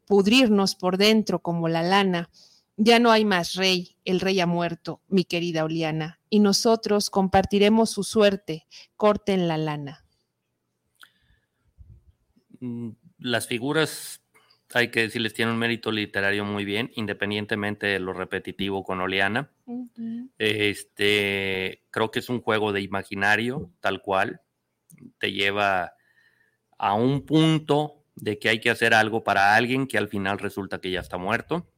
pudrirnos 0.06 0.76
por 0.76 0.97
dentro 0.97 1.39
como 1.39 1.67
la 1.67 1.84
lana. 1.84 2.30
Ya 2.76 3.00
no 3.00 3.12
hay 3.12 3.26
más 3.26 3.56
rey, 3.56 3.97
el 4.06 4.19
rey 4.19 4.39
ha 4.39 4.45
muerto, 4.45 5.02
mi 5.08 5.26
querida 5.26 5.63
Oliana, 5.63 6.19
y 6.30 6.39
nosotros 6.39 7.10
compartiremos 7.10 7.89
su 7.89 8.04
suerte, 8.04 8.67
corten 8.95 9.47
la 9.47 9.58
lana. 9.58 10.06
Mm, 12.60 12.89
las 13.19 13.47
figuras, 13.47 14.21
hay 14.73 14.89
que 14.89 15.02
decirles, 15.02 15.34
tienen 15.34 15.54
un 15.54 15.60
mérito 15.60 15.91
literario 15.91 16.45
muy 16.45 16.65
bien, 16.65 16.91
independientemente 16.95 17.88
de 17.88 18.00
lo 18.00 18.13
repetitivo 18.13 18.84
con 18.84 19.02
Oliana. 19.02 19.50
Este, 20.38 21.84
creo 21.89 22.12
que 22.12 22.19
es 22.19 22.30
un 22.30 22.41
juego 22.41 22.73
de 22.73 22.82
imaginario, 22.82 23.71
tal 23.80 24.02
cual. 24.02 24.41
Te 25.17 25.32
lleva 25.32 25.93
a 26.78 26.93
un 26.93 27.26
punto 27.26 28.04
de 28.15 28.39
que 28.39 28.50
hay 28.50 28.60
que 28.60 28.69
hacer 28.69 28.93
algo 28.93 29.23
para 29.23 29.56
alguien 29.56 29.88
que 29.88 29.97
al 29.97 30.08
final 30.08 30.39
resulta 30.39 30.80
que 30.80 30.91
ya 30.91 31.00
está 31.00 31.17
muerto. 31.17 31.69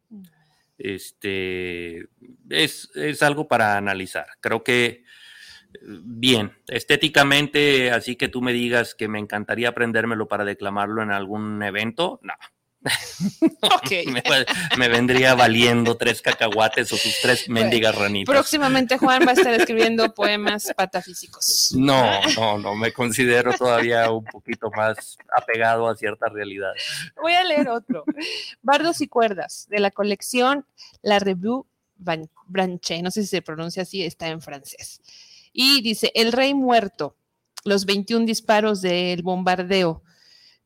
Este 0.78 2.08
es, 2.50 2.90
es 2.96 3.22
algo 3.22 3.48
para 3.48 3.78
analizar. 3.78 4.28
Creo 4.40 4.64
que 4.64 5.04
bien, 5.82 6.54
estéticamente, 6.68 7.92
así 7.92 8.16
que 8.16 8.30
tú 8.30 8.42
me 8.42 8.54
digas 8.54 8.96
que 8.96 9.08
me 9.08 9.20
encantaría 9.20 9.70
aprendérmelo 9.70 10.28
para 10.28 10.46
declamarlo 10.46 11.04
en 11.04 11.12
algún 11.12 11.62
evento, 11.64 12.20
no, 12.24 12.34
me, 14.78 14.90
vendría 14.90 15.36
valiendo 15.36 15.98
tres 15.98 16.22
cacahuates 16.22 16.92
o 16.94 16.98
sus 16.98 17.20
tres 17.22 17.50
mendigas 17.50 17.96
ranitas. 17.96 18.34
Próximamente 18.34 18.98
Juan 18.98 19.24
va 19.28 19.32
a 19.32 19.34
estar 19.34 19.54
escribiendo 19.54 20.14
poemas 20.14 20.72
patafísicos. 20.76 21.74
No, 21.76 22.22
no, 22.36 22.58
no, 22.58 22.76
me 22.76 22.94
considero 22.94 23.54
todavía 23.54 24.10
un 24.12 24.24
poquito 24.24 24.70
más 24.72 25.18
apegado 25.36 25.90
a 25.90 25.96
ciertas 25.96 26.32
realidades. 26.32 26.84
Voy 27.22 27.34
a 27.34 27.44
leer 27.44 27.70
otro. 27.70 28.06
Bardos 28.62 29.02
y 29.02 29.08
cuerdas, 29.08 29.68
de 29.70 29.80
la 29.80 29.92
colección 29.92 30.66
La 31.02 31.20
Revue 31.20 31.66
Branche, 31.98 33.02
no 33.02 33.12
sé 33.12 33.24
si 33.24 33.28
se 33.28 33.42
pronuncia 33.42 33.84
así, 33.84 34.04
está 34.04 34.30
en 34.30 34.42
francés. 34.42 35.02
Y 35.52 35.82
dice, 35.82 36.12
El 36.16 36.32
Rey 36.32 36.54
Muerto, 36.54 37.18
los 37.66 37.86
21 37.86 38.26
disparos 38.26 38.82
del 38.82 39.22
bombardeo, 39.22 40.02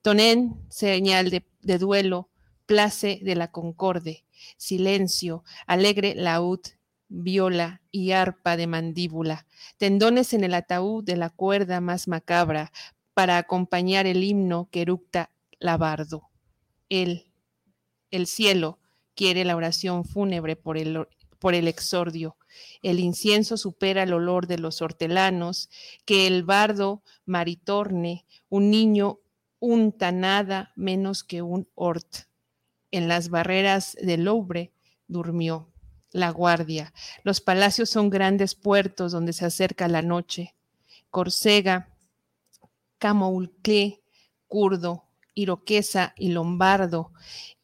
Tonen, 0.03 0.55
señal 0.69 1.29
de 1.29 1.45
de 1.63 1.77
duelo, 1.77 2.29
place 2.65 3.19
de 3.23 3.35
la 3.35 3.51
concorde, 3.51 4.25
silencio, 4.57 5.43
alegre 5.67 6.15
laúd, 6.15 6.61
viola 7.09 7.81
y 7.91 8.11
arpa 8.11 8.57
de 8.57 8.67
mandíbula, 8.67 9.45
tendones 9.77 10.33
en 10.33 10.43
el 10.43 10.53
ataúd 10.53 11.03
de 11.03 11.15
la 11.15 11.29
cuerda 11.29 11.81
más 11.81 12.07
macabra, 12.07 12.71
para 13.13 13.37
acompañar 13.37 14.07
el 14.07 14.23
himno 14.23 14.69
que 14.71 14.81
eructa 14.81 15.29
Labardo. 15.59 16.29
Él, 16.89 17.31
el 18.11 18.27
cielo, 18.27 18.79
quiere 19.15 19.45
la 19.45 19.55
oración 19.55 20.03
fúnebre 20.03 20.55
por 20.55 20.77
el, 20.77 21.07
por 21.39 21.53
el 21.53 21.67
exordio. 21.67 22.37
El 22.81 22.99
incienso 22.99 23.57
supera 23.57 24.03
el 24.03 24.13
olor 24.13 24.47
de 24.47 24.57
los 24.57 24.81
hortelanos, 24.81 25.69
que 26.05 26.27
el 26.27 26.43
bardo 26.43 27.03
maritorne, 27.25 28.25
un 28.49 28.69
niño 28.71 29.19
unta 29.63 30.11
nada 30.11 30.73
menos 30.75 31.23
que 31.23 31.41
un 31.41 31.69
hort. 31.73 32.27
En 32.91 33.07
las 33.07 33.29
barreras 33.29 33.95
del 34.01 34.25
Louvre 34.25 34.73
durmió 35.07 35.71
la 36.11 36.31
guardia. 36.31 36.93
Los 37.23 37.39
palacios 37.39 37.89
son 37.89 38.09
grandes 38.09 38.55
puertos 38.55 39.13
donde 39.13 39.31
se 39.31 39.45
acerca 39.45 39.87
la 39.87 40.01
noche. 40.01 40.53
Corsega, 41.09 41.87
Camoulclé, 42.97 44.01
Curdo, 44.49 45.05
Iroquesa 45.33 46.13
y 46.17 46.33
Lombardo. 46.33 47.13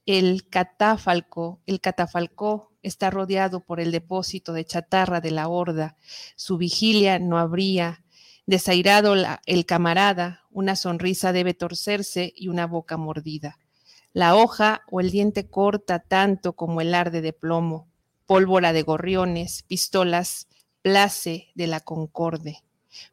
El 0.05 0.47
catafalco, 0.47 1.59
el 1.65 1.81
catafalco 1.81 2.71
está 2.81 3.09
rodeado 3.09 3.59
por 3.59 3.81
el 3.81 3.91
depósito 3.91 4.53
de 4.53 4.63
chatarra 4.63 5.19
de 5.19 5.31
la 5.31 5.49
horda. 5.49 5.97
Su 6.37 6.57
vigilia 6.57 7.19
no 7.19 7.37
habría. 7.37 8.05
Desairado 8.49 9.13
el 9.45 9.65
camarada, 9.67 10.41
una 10.49 10.75
sonrisa 10.75 11.31
debe 11.31 11.53
torcerse 11.53 12.33
y 12.35 12.47
una 12.47 12.65
boca 12.65 12.97
mordida. 12.97 13.59
La 14.11 14.33
hoja 14.33 14.81
o 14.89 15.01
el 15.01 15.11
diente 15.11 15.47
corta 15.51 15.99
tanto 15.99 16.53
como 16.53 16.81
el 16.81 16.95
arde 16.95 17.21
de 17.21 17.31
plomo 17.31 17.87
pólvora 18.25 18.73
de 18.73 18.81
gorriones, 18.81 19.61
pistolas, 19.61 20.47
place 20.81 21.49
de 21.53 21.67
la 21.67 21.81
concorde. 21.81 22.63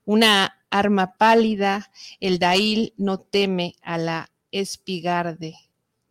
Una 0.07 0.57
arma 0.71 1.19
pálida, 1.19 1.91
el 2.19 2.39
dail 2.39 2.95
no 2.97 3.21
teme 3.21 3.75
a 3.83 3.99
la 3.99 4.31
espigarde. 4.53 5.55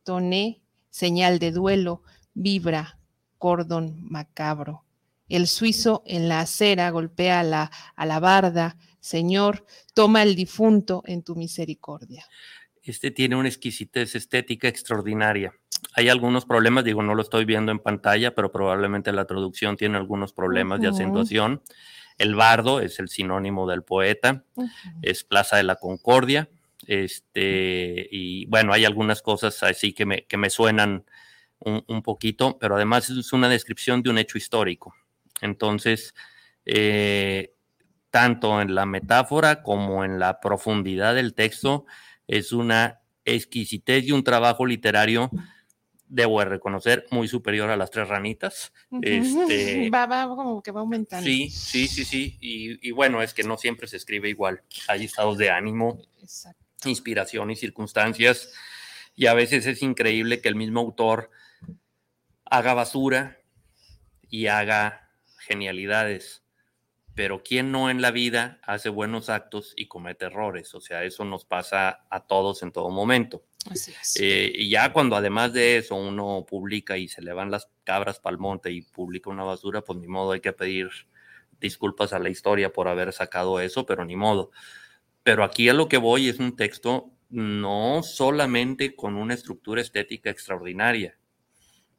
Toné, 0.04 0.62
señal 0.92 1.40
de 1.40 1.52
duelo, 1.52 2.04
vibra, 2.36 3.00
cordón 3.40 4.06
macabro. 4.08 4.86
El 5.30 5.48
suizo 5.48 6.04
en 6.06 6.30
la 6.30 6.42
acera 6.42 6.92
golpea 6.92 7.42
la, 7.42 7.72
a 7.96 8.06
la 8.06 8.20
barda. 8.20 8.78
Señor, 9.06 9.66
toma 9.94 10.24
el 10.24 10.36
difunto 10.36 11.04
en 11.06 11.24
tu 11.24 11.36
misericordia. 11.36 12.26
Este 12.82 13.12
tiene 13.12 13.36
una 13.36 13.50
exquisitez 13.50 14.16
estética 14.16 14.68
extraordinaria 14.68 15.54
hay 15.94 16.10
algunos 16.10 16.46
problemas, 16.46 16.84
digo, 16.84 17.04
no 17.04 17.16
lo 17.16 17.22
estoy 17.22 17.46
viendo 17.46 17.72
en 17.72 17.80
pantalla, 17.80 18.34
pero 18.34 18.52
probablemente 18.52 19.12
la 19.12 19.26
traducción 19.26 19.78
tiene 19.78 19.98
algunos 19.98 20.34
problemas 20.34 20.82
de 20.82 20.88
acentuación. 20.88 21.62
El 22.18 22.36
bardo 22.36 22.80
es 22.80 23.00
el 23.00 23.10
sinónimo 23.10 23.68
del 23.68 23.84
poeta, 23.84 24.44
es 25.02 25.24
Plaza 25.24 25.58
de 25.58 25.64
la 25.64 25.76
Concordia, 25.76 26.50
este, 26.88 28.08
y 28.12 28.46
bueno, 28.48 28.74
hay 28.74 28.86
algunas 28.86 29.22
cosas 29.22 29.62
así 29.64 29.94
que 29.94 30.06
me, 30.06 30.26
que 30.26 30.38
me 30.38 30.50
suenan 30.50 31.06
un, 31.60 32.04
poquito, 32.04 32.58
pero 32.60 32.76
además 32.76 33.10
es 33.10 33.34
una 33.34 33.50
descripción 33.50 34.04
de 34.04 34.10
un 34.12 34.18
hecho 34.18 34.38
histórico. 34.38 34.94
Entonces, 35.42 36.14
eh, 36.66 37.55
tanto 38.16 38.62
en 38.62 38.76
la 38.76 38.86
metáfora 38.86 39.62
como 39.62 40.06
en 40.06 40.20
la 40.20 40.40
profundidad 40.40 41.16
del 41.16 41.34
texto, 41.34 41.86
es 42.30 42.54
una 42.54 43.02
exquisitez 43.26 44.06
y 44.06 44.14
un 44.14 44.24
trabajo 44.24 44.66
literario 44.66 45.30
debo 46.08 46.42
reconocer, 46.46 47.08
muy 47.12 47.28
superior 47.28 47.70
a 47.70 47.76
las 47.76 47.92
tres 47.92 48.08
ranitas. 48.08 48.72
este, 49.02 49.90
va, 49.90 50.06
va, 50.06 50.30
como 50.30 50.64
que 50.64 50.72
va 50.72 50.80
aumentando. 50.80 51.26
Sí, 51.26 51.50
sí, 51.50 51.90
sí, 51.90 52.06
sí. 52.06 52.38
Y, 52.40 52.92
bueno, 52.92 53.22
es 53.22 53.34
que 53.34 53.44
no 53.44 53.58
siempre 53.58 53.86
se 53.86 53.98
escribe 53.98 54.30
igual. 54.30 54.64
Hay 54.88 55.04
estados 55.04 55.38
de 55.38 55.50
ánimo, 55.50 56.00
inspiración 56.86 57.52
y 57.52 57.58
circunstancias. 57.58 58.54
Y 59.18 59.26
a 59.26 59.34
veces 59.34 59.66
es 59.66 59.82
increíble 59.82 60.40
que 60.40 60.48
el 60.48 60.56
mismo 60.56 60.80
autor 60.80 61.32
haga 62.46 62.74
basura 62.74 63.40
y 64.30 64.48
haga 64.48 65.12
genialidades. 65.38 66.45
Pero 67.16 67.44
¿quién 67.44 67.72
no 67.72 67.90
en 67.90 68.02
la 68.02 68.12
vida 68.12 68.60
hace 68.64 68.90
buenos 68.90 69.30
actos 69.30 69.74
y 69.78 69.88
comete 69.88 70.26
errores? 70.26 70.76
O 70.76 70.82
sea, 70.82 71.06
eso 71.06 71.24
nos 71.24 71.46
pasa 71.46 72.06
a 72.10 72.28
todos 72.28 72.62
en 72.62 72.74
todo 72.74 72.90
momento. 72.90 73.44
Eh, 74.20 74.52
y 74.54 74.70
ya 74.70 74.92
cuando 74.94 75.16
además 75.16 75.54
de 75.54 75.78
eso 75.78 75.96
uno 75.96 76.46
publica 76.48 76.98
y 76.98 77.08
se 77.08 77.22
le 77.22 77.34
van 77.34 77.50
las 77.50 77.70
cabras 77.84 78.20
pa'l 78.20 78.38
monte 78.38 78.72
y 78.72 78.82
publica 78.82 79.30
una 79.30 79.44
basura, 79.44 79.82
pues 79.82 79.98
ni 79.98 80.08
modo, 80.08 80.34
hay 80.34 80.42
que 80.42 80.54
pedir 80.54 80.90
disculpas 81.60 82.14
a 82.14 82.20
la 82.20 82.30
historia 82.30 82.72
por 82.72 82.88
haber 82.88 83.14
sacado 83.14 83.60
eso, 83.60 83.86
pero 83.86 84.06
ni 84.06 84.16
modo. 84.16 84.52
Pero 85.24 85.44
aquí 85.44 85.70
a 85.70 85.74
lo 85.74 85.88
que 85.88 85.98
voy 85.98 86.28
es 86.28 86.40
un 86.40 86.56
texto 86.56 87.12
no 87.30 88.04
solamente 88.04 88.96
con 88.96 89.16
una 89.16 89.34
estructura 89.34 89.82
estética 89.82 90.30
extraordinaria. 90.30 91.18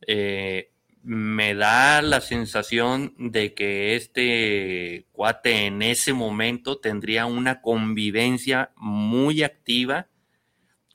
Eh, 0.06 0.72
me 1.06 1.54
da 1.54 2.02
la 2.02 2.20
sensación 2.20 3.14
de 3.16 3.54
que 3.54 3.94
este 3.94 5.06
cuate 5.12 5.66
en 5.66 5.82
ese 5.82 6.12
momento 6.12 6.80
tendría 6.80 7.26
una 7.26 7.62
convivencia 7.62 8.72
muy 8.74 9.44
activa 9.44 10.08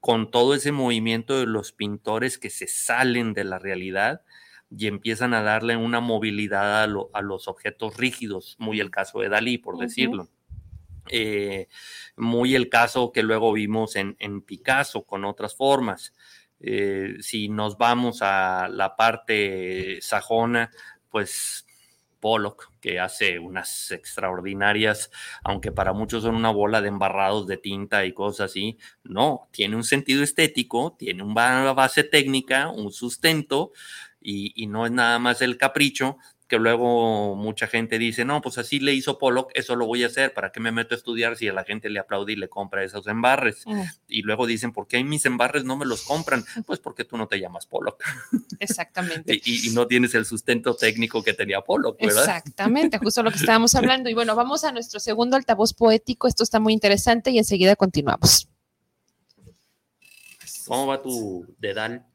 con 0.02 0.30
todo 0.30 0.54
ese 0.54 0.74
movimiento 0.74 1.40
de 1.40 1.46
los 1.46 1.72
pintores 1.72 2.38
que 2.38 2.50
se 2.50 2.68
salen 2.68 3.32
de 3.32 3.46
la 3.46 3.58
realidad 3.58 4.24
y 4.70 4.88
empiezan 4.88 5.34
a 5.34 5.44
darle 5.44 5.78
una 5.78 6.02
movilidad 6.02 6.84
a, 6.84 7.22
los 7.22 7.48
objetos 7.48 7.96
rígidos, 7.96 8.58
muy 8.60 8.82
el 8.82 8.92
caso 8.92 9.22
de 9.22 9.30
Dalí, 9.30 9.60
por 9.60 9.78
decirlo. 9.78 10.28
Eh, 11.10 11.70
muy 12.18 12.56
el 12.56 12.68
caso 12.68 13.14
que 13.14 13.24
luego 13.24 13.54
vimos 13.54 13.96
en, 13.96 14.42
Picasso 14.42 15.04
con 15.04 15.24
otras 15.24 15.56
formas. 15.56 16.14
Eh, 16.64 17.18
si 17.20 17.50
nos 17.50 17.78
vamos 17.78 18.22
a 18.22 18.68
la 18.70 18.96
parte 18.96 20.00
sajona, 20.02 20.70
pues 21.10 21.66
Pollock, 22.20 22.72
que 22.80 23.00
hace 23.00 23.40
unas 23.40 23.92
extraordinarias, 23.92 25.10
aunque 25.44 25.72
para 25.72 25.92
muchos 25.92 26.24
son 26.24 26.36
una 26.36 26.52
bola 26.52 26.80
de 26.80 26.88
embarrados 26.88 27.48
de 27.48 27.58
tinta 27.58 28.06
y 28.06 28.14
cosas 28.14 28.52
así. 28.52 28.78
No, 29.04 29.50
tiene 29.52 29.76
un 29.76 29.84
sentido 29.84 30.24
estético, 30.24 30.96
tiene 30.98 31.24
una 31.24 31.74
base 31.74 32.04
técnica, 32.04 32.70
un 32.70 32.92
sustento, 32.92 33.72
y, 34.22 34.54
y 34.56 34.68
no 34.68 34.86
es 34.86 34.92
nada 34.92 35.18
más 35.18 35.42
el 35.42 35.58
capricho 35.58 36.18
que 36.52 36.60
luego 36.60 37.34
mucha 37.38 37.66
gente 37.66 37.98
dice, 37.98 38.26
no, 38.26 38.42
pues 38.42 38.58
así 38.58 38.82
le 38.82 38.94
hizo 38.94 39.18
Pollock, 39.18 39.52
eso 39.54 39.78
lo 39.78 39.86
voy 39.86 40.04
a 40.04 40.08
hacer, 40.08 40.34
¿para 40.34 40.52
qué 40.52 40.60
me 40.60 40.74
meto 40.74 40.94
a 40.94 40.98
estudiar 40.98 41.38
si 41.38 41.48
a 41.48 41.54
la 41.54 41.64
gente 41.64 41.90
le 41.90 41.98
aplaude 41.98 42.34
y 42.34 42.36
le 42.36 42.50
compra 42.50 42.84
esos 42.84 43.08
embarres? 43.08 43.66
Mm. 43.66 43.84
Y 44.10 44.24
luego 44.24 44.46
dicen, 44.46 44.74
¿por 44.74 44.86
qué 44.86 45.02
mis 45.02 45.26
embarres 45.26 45.64
no 45.64 45.78
me 45.78 45.86
los 45.86 46.02
compran? 46.02 46.44
Pues 46.66 46.80
porque 46.80 47.06
tú 47.06 47.16
no 47.16 47.30
te 47.30 47.40
llamas 47.40 47.68
Pollock. 47.68 48.04
Exactamente. 48.60 49.40
y, 49.46 49.70
no 49.70 49.88
tienes 49.88 50.14
el 50.14 50.26
sustento 50.26 50.76
técnico 50.76 51.24
que 51.24 51.34
tenía 51.34 51.62
Pollock, 51.62 51.98
¿verdad? 52.02 52.24
Exactamente, 52.26 52.98
justo 52.98 53.24
lo 53.24 53.32
que 53.32 53.38
estábamos 53.40 53.74
hablando. 53.76 54.10
Y 54.10 54.14
bueno, 54.14 54.36
vamos 54.36 54.66
a 54.66 54.74
nuestro 54.74 55.00
segundo 55.00 55.38
altavoz 55.38 55.74
poético, 55.74 56.28
esto 56.28 56.44
está 56.44 56.60
muy 56.60 56.74
interesante 56.74 57.32
y 57.32 57.38
enseguida 57.38 57.78
continuamos. 57.78 58.50
¿Cómo 60.68 60.88
va 60.88 61.02
tu 61.02 61.46
dedal? 61.60 62.11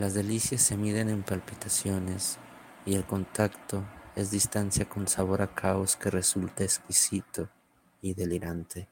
Las 0.00 0.14
delicias 0.14 0.62
se 0.62 0.78
miden 0.78 1.10
en 1.10 1.22
palpitaciones 1.22 2.38
y 2.86 2.94
el 2.94 3.04
contacto 3.04 3.84
es 4.16 4.30
distancia 4.30 4.88
con 4.88 5.06
sabor 5.06 5.42
a 5.42 5.54
caos 5.54 5.94
que 5.94 6.08
resulta 6.08 6.64
exquisito 6.64 7.50
y 8.00 8.14
delirante. 8.14 8.88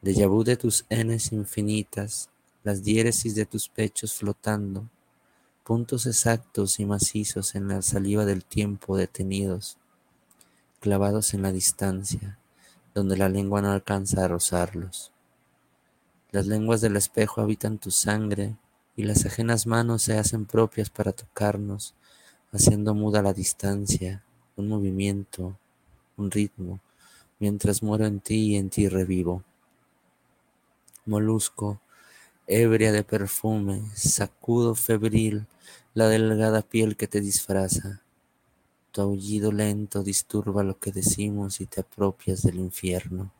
De 0.00 0.24
vu 0.28 0.44
de 0.44 0.56
tus 0.56 0.86
enes 0.90 1.32
infinitas, 1.32 2.30
las 2.62 2.84
diéresis 2.84 3.34
de 3.34 3.46
tus 3.46 3.68
pechos 3.68 4.14
flotando, 4.14 4.88
puntos 5.64 6.06
exactos 6.06 6.78
y 6.78 6.84
macizos 6.84 7.56
en 7.56 7.66
la 7.66 7.82
saliva 7.82 8.24
del 8.24 8.44
tiempo 8.44 8.96
detenidos, 8.96 9.76
clavados 10.78 11.34
en 11.34 11.42
la 11.42 11.50
distancia, 11.50 12.38
donde 12.94 13.16
la 13.16 13.28
lengua 13.28 13.60
no 13.60 13.72
alcanza 13.72 14.24
a 14.24 14.28
rozarlos. 14.28 15.10
Las 16.30 16.46
lenguas 16.46 16.80
del 16.80 16.94
espejo 16.94 17.40
habitan 17.40 17.78
tu 17.78 17.90
sangre 17.90 18.54
y 19.00 19.02
las 19.02 19.24
ajenas 19.24 19.66
manos 19.66 20.02
se 20.02 20.18
hacen 20.18 20.44
propias 20.44 20.90
para 20.90 21.12
tocarnos, 21.12 21.94
haciendo 22.52 22.92
muda 22.94 23.22
la 23.22 23.32
distancia, 23.32 24.22
un 24.56 24.68
movimiento, 24.68 25.56
un 26.18 26.30
ritmo, 26.30 26.80
mientras 27.38 27.82
muero 27.82 28.04
en 28.04 28.20
ti 28.20 28.52
y 28.52 28.56
en 28.56 28.68
ti 28.68 28.88
revivo. 28.88 29.42
Molusco, 31.06 31.80
ebria 32.46 32.92
de 32.92 33.02
perfume, 33.02 33.80
sacudo 33.94 34.74
febril 34.74 35.46
la 35.94 36.08
delgada 36.08 36.60
piel 36.60 36.94
que 36.94 37.08
te 37.08 37.22
disfraza. 37.22 38.02
Tu 38.92 39.00
aullido 39.00 39.50
lento 39.50 40.02
disturba 40.02 40.62
lo 40.62 40.78
que 40.78 40.92
decimos 40.92 41.62
y 41.62 41.66
te 41.66 41.80
apropias 41.80 42.42
del 42.42 42.56
infierno. 42.56 43.32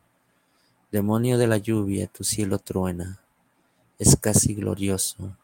Demonio 0.91 1.37
de 1.37 1.45
la 1.45 1.57
lluvia, 1.57 2.07
tu 2.07 2.23
cielo 2.23 2.57
truena, 2.57 3.19
es 3.99 4.15
casi 4.15 4.55
glorioso, 4.55 5.37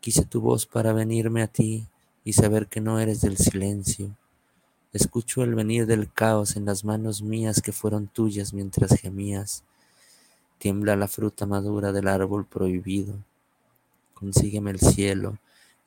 Quise 0.00 0.24
tu 0.24 0.40
voz 0.40 0.66
para 0.66 0.92
venirme 0.92 1.42
a 1.42 1.46
ti 1.46 1.86
y 2.24 2.32
saber 2.32 2.66
que 2.66 2.80
no 2.80 2.98
eres 2.98 3.20
del 3.20 3.36
silencio, 3.36 4.16
Escucho 4.92 5.44
el 5.44 5.54
venir 5.54 5.86
del 5.86 6.12
caos 6.12 6.56
en 6.56 6.64
las 6.64 6.84
manos 6.84 7.22
mías 7.22 7.62
que 7.62 7.70
fueron 7.70 8.08
tuyas 8.08 8.52
mientras 8.52 8.98
gemías. 9.00 9.62
Tiembla 10.58 10.96
la 10.96 11.06
fruta 11.06 11.46
madura 11.46 11.92
del 11.92 12.08
árbol 12.08 12.44
prohibido. 12.44 13.14
Consígueme 14.14 14.72
el 14.72 14.80
cielo. 14.80 15.38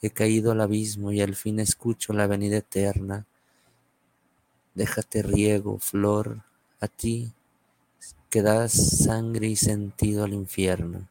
He 0.01 0.09
caído 0.09 0.53
al 0.53 0.61
abismo 0.61 1.11
y 1.11 1.19
al 1.19 1.35
fin 1.35 1.59
escucho 1.59 2.13
la 2.13 2.27
venida 2.27 2.57
eterna. 2.57 3.25
Déjate 4.73 5.21
riego, 5.21 5.79
flor, 5.79 6.41
a 6.79 6.87
ti 6.87 7.33
que 8.29 8.41
das 8.41 8.71
sangre 8.71 9.47
y 9.47 9.57
sentido 9.57 10.23
al 10.23 10.33
infierno. 10.33 11.07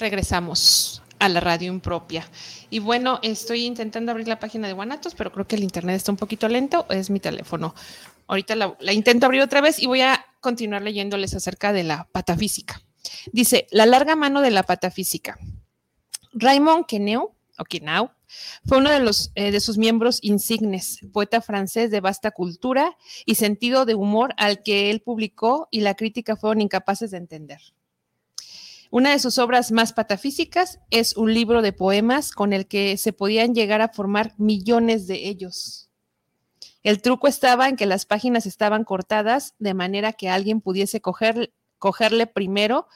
Regresamos 0.00 1.02
a 1.18 1.28
la 1.28 1.40
radio 1.40 1.70
impropia. 1.70 2.26
Y 2.70 2.78
bueno, 2.78 3.20
estoy 3.22 3.66
intentando 3.66 4.10
abrir 4.10 4.26
la 4.28 4.40
página 4.40 4.66
de 4.66 4.72
Guanatos, 4.72 5.14
pero 5.14 5.30
creo 5.30 5.46
que 5.46 5.56
el 5.56 5.62
internet 5.62 5.96
está 5.96 6.10
un 6.10 6.16
poquito 6.16 6.48
lento, 6.48 6.86
es 6.88 7.10
mi 7.10 7.20
teléfono. 7.20 7.74
Ahorita 8.26 8.56
la, 8.56 8.74
intento 8.92 9.26
abrir 9.26 9.42
otra 9.42 9.60
vez 9.60 9.78
y 9.78 9.86
voy 9.86 10.00
a 10.00 10.24
continuar 10.40 10.80
leyéndoles 10.80 11.34
acerca 11.34 11.74
de 11.74 11.84
la 11.84 12.08
patafísica. 12.12 12.80
Dice, 13.32 13.66
la 13.70 13.84
larga 13.84 14.16
mano 14.16 14.40
de 14.40 14.50
la 14.50 14.62
patafísica. 14.62 15.38
Raymond 16.32 16.86
Queneau, 16.86 17.34
o 17.58 17.64
Queneau, 17.64 18.10
fue 18.64 18.78
uno 18.78 18.90
de, 18.90 19.00
los, 19.00 19.32
eh, 19.34 19.50
de 19.50 19.60
sus 19.60 19.76
miembros 19.76 20.20
insignes, 20.22 21.00
poeta 21.12 21.42
francés 21.42 21.90
de 21.90 22.00
vasta 22.00 22.30
cultura 22.30 22.96
y 23.26 23.34
sentido 23.34 23.84
de 23.84 23.96
humor 23.96 24.32
al 24.38 24.62
que 24.62 24.90
él 24.90 25.02
publicó 25.02 25.68
y 25.70 25.80
la 25.80 25.94
crítica 25.94 26.36
fueron 26.36 26.62
incapaces 26.62 27.10
de 27.10 27.18
entender. 27.18 27.60
Una 28.92 29.12
de 29.12 29.20
sus 29.20 29.38
obras 29.38 29.70
más 29.70 29.92
patafísicas 29.92 30.80
es 30.90 31.16
un 31.16 31.32
libro 31.32 31.62
de 31.62 31.72
poemas 31.72 32.32
con 32.32 32.52
el 32.52 32.66
que 32.66 32.96
se 32.96 33.12
podían 33.12 33.54
llegar 33.54 33.80
a 33.82 33.88
formar 33.88 34.34
millones 34.36 35.06
de 35.06 35.28
ellos. 35.28 35.90
El 36.82 37.00
truco 37.00 37.28
estaba 37.28 37.68
en 37.68 37.76
que 37.76 37.86
las 37.86 38.04
páginas 38.04 38.46
estaban 38.46 38.82
cortadas 38.82 39.54
de 39.60 39.74
manera 39.74 40.12
que 40.12 40.28
alguien 40.28 40.60
pudiese 40.60 41.00
cogerle 41.00 42.26
primero 42.26 42.88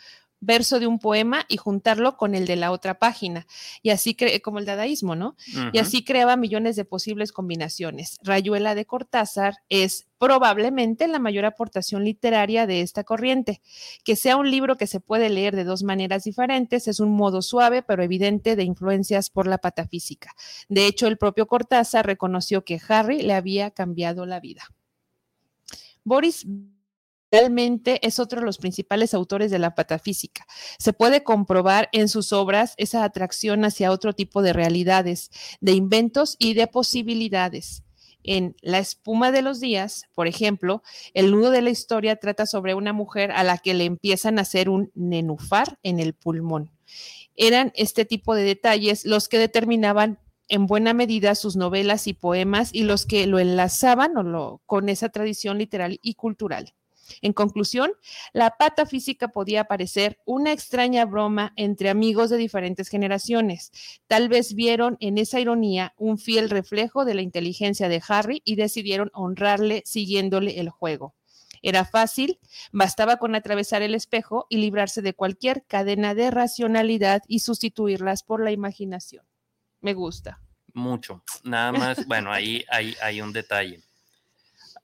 verso 0.44 0.80
de 0.80 0.86
un 0.86 0.98
poema 0.98 1.44
y 1.48 1.56
juntarlo 1.56 2.16
con 2.16 2.34
el 2.34 2.46
de 2.46 2.56
la 2.56 2.70
otra 2.70 2.98
página. 2.98 3.46
Y 3.82 3.90
así, 3.90 4.16
como 4.42 4.58
el 4.58 4.66
dadaísmo, 4.66 5.16
¿no? 5.16 5.36
Y 5.72 5.78
así 5.78 6.04
creaba 6.04 6.36
millones 6.36 6.76
de 6.76 6.84
posibles 6.84 7.32
combinaciones. 7.32 8.18
Rayuela 8.22 8.74
de 8.74 8.84
Cortázar 8.86 9.56
es 9.68 10.06
probablemente 10.18 11.06
la 11.08 11.18
mayor 11.18 11.44
aportación 11.44 12.04
literaria 12.04 12.66
de 12.66 12.80
esta 12.80 13.04
corriente. 13.04 13.60
Que 14.04 14.16
sea 14.16 14.36
un 14.36 14.50
libro 14.50 14.76
que 14.76 14.86
se 14.86 15.00
puede 15.00 15.28
leer 15.28 15.54
de 15.54 15.64
dos 15.64 15.82
maneras 15.82 16.24
diferentes 16.24 16.88
es 16.88 17.00
un 17.00 17.10
modo 17.10 17.42
suave 17.42 17.82
pero 17.82 18.02
evidente 18.02 18.56
de 18.56 18.64
influencias 18.64 19.30
por 19.30 19.46
la 19.46 19.58
patafísica. 19.58 20.32
De 20.68 20.86
hecho, 20.86 21.06
el 21.06 21.18
propio 21.18 21.46
Cortázar 21.46 22.06
reconoció 22.06 22.64
que 22.64 22.80
Harry 22.88 23.22
le 23.22 23.34
había 23.34 23.70
cambiado 23.70 24.26
la 24.26 24.40
vida. 24.40 24.62
Boris 26.04 26.46
realmente 27.34 27.98
es 28.06 28.20
otro 28.20 28.38
de 28.38 28.46
los 28.46 28.58
principales 28.58 29.12
autores 29.12 29.50
de 29.50 29.58
la 29.58 29.74
patafísica. 29.74 30.46
Se 30.78 30.92
puede 30.92 31.24
comprobar 31.24 31.88
en 31.90 32.08
sus 32.08 32.32
obras 32.32 32.74
esa 32.76 33.02
atracción 33.02 33.64
hacia 33.64 33.90
otro 33.90 34.12
tipo 34.12 34.40
de 34.40 34.52
realidades, 34.52 35.32
de 35.60 35.72
inventos 35.72 36.36
y 36.38 36.54
de 36.54 36.68
posibilidades. 36.68 37.82
En 38.22 38.54
La 38.62 38.78
espuma 38.78 39.32
de 39.32 39.42
los 39.42 39.58
días, 39.58 40.04
por 40.14 40.28
ejemplo, 40.28 40.84
el 41.12 41.32
nudo 41.32 41.50
de 41.50 41.60
la 41.60 41.70
historia 41.70 42.14
trata 42.16 42.46
sobre 42.46 42.74
una 42.74 42.92
mujer 42.92 43.32
a 43.32 43.42
la 43.42 43.58
que 43.58 43.74
le 43.74 43.84
empiezan 43.84 44.38
a 44.38 44.42
hacer 44.42 44.68
un 44.68 44.92
nenufar 44.94 45.80
en 45.82 45.98
el 45.98 46.14
pulmón. 46.14 46.70
Eran 47.34 47.72
este 47.74 48.04
tipo 48.04 48.36
de 48.36 48.44
detalles 48.44 49.04
los 49.04 49.26
que 49.28 49.38
determinaban 49.38 50.20
en 50.48 50.66
buena 50.66 50.94
medida 50.94 51.34
sus 51.34 51.56
novelas 51.56 52.06
y 52.06 52.12
poemas 52.12 52.72
y 52.72 52.84
los 52.84 53.06
que 53.06 53.26
lo 53.26 53.40
enlazaban 53.40 54.16
o 54.16 54.22
lo, 54.22 54.62
con 54.66 54.88
esa 54.88 55.08
tradición 55.08 55.58
literal 55.58 55.98
y 56.00 56.14
cultural. 56.14 56.74
En 57.22 57.32
conclusión, 57.32 57.92
la 58.32 58.56
patafísica 58.56 59.28
podía 59.28 59.64
parecer 59.64 60.18
una 60.24 60.52
extraña 60.52 61.04
broma 61.04 61.52
entre 61.56 61.90
amigos 61.90 62.30
de 62.30 62.36
diferentes 62.36 62.88
generaciones. 62.88 63.72
Tal 64.06 64.28
vez 64.28 64.54
vieron 64.54 64.96
en 65.00 65.18
esa 65.18 65.40
ironía 65.40 65.94
un 65.96 66.18
fiel 66.18 66.50
reflejo 66.50 67.04
de 67.04 67.14
la 67.14 67.22
inteligencia 67.22 67.88
de 67.88 68.02
Harry 68.08 68.42
y 68.44 68.56
decidieron 68.56 69.10
honrarle 69.14 69.82
siguiéndole 69.86 70.60
el 70.60 70.70
juego. 70.70 71.14
Era 71.62 71.86
fácil, 71.86 72.38
bastaba 72.72 73.16
con 73.16 73.34
atravesar 73.34 73.80
el 73.80 73.94
espejo 73.94 74.46
y 74.50 74.58
librarse 74.58 75.00
de 75.00 75.14
cualquier 75.14 75.64
cadena 75.64 76.14
de 76.14 76.30
racionalidad 76.30 77.22
y 77.26 77.38
sustituirlas 77.38 78.22
por 78.22 78.44
la 78.44 78.52
imaginación. 78.52 79.24
Me 79.80 79.94
gusta. 79.94 80.40
Mucho. 80.74 81.22
Nada 81.42 81.72
más, 81.72 82.06
bueno, 82.06 82.30
ahí 82.30 82.66
hay, 82.68 83.20
un 83.22 83.32
detalle. 83.32 83.80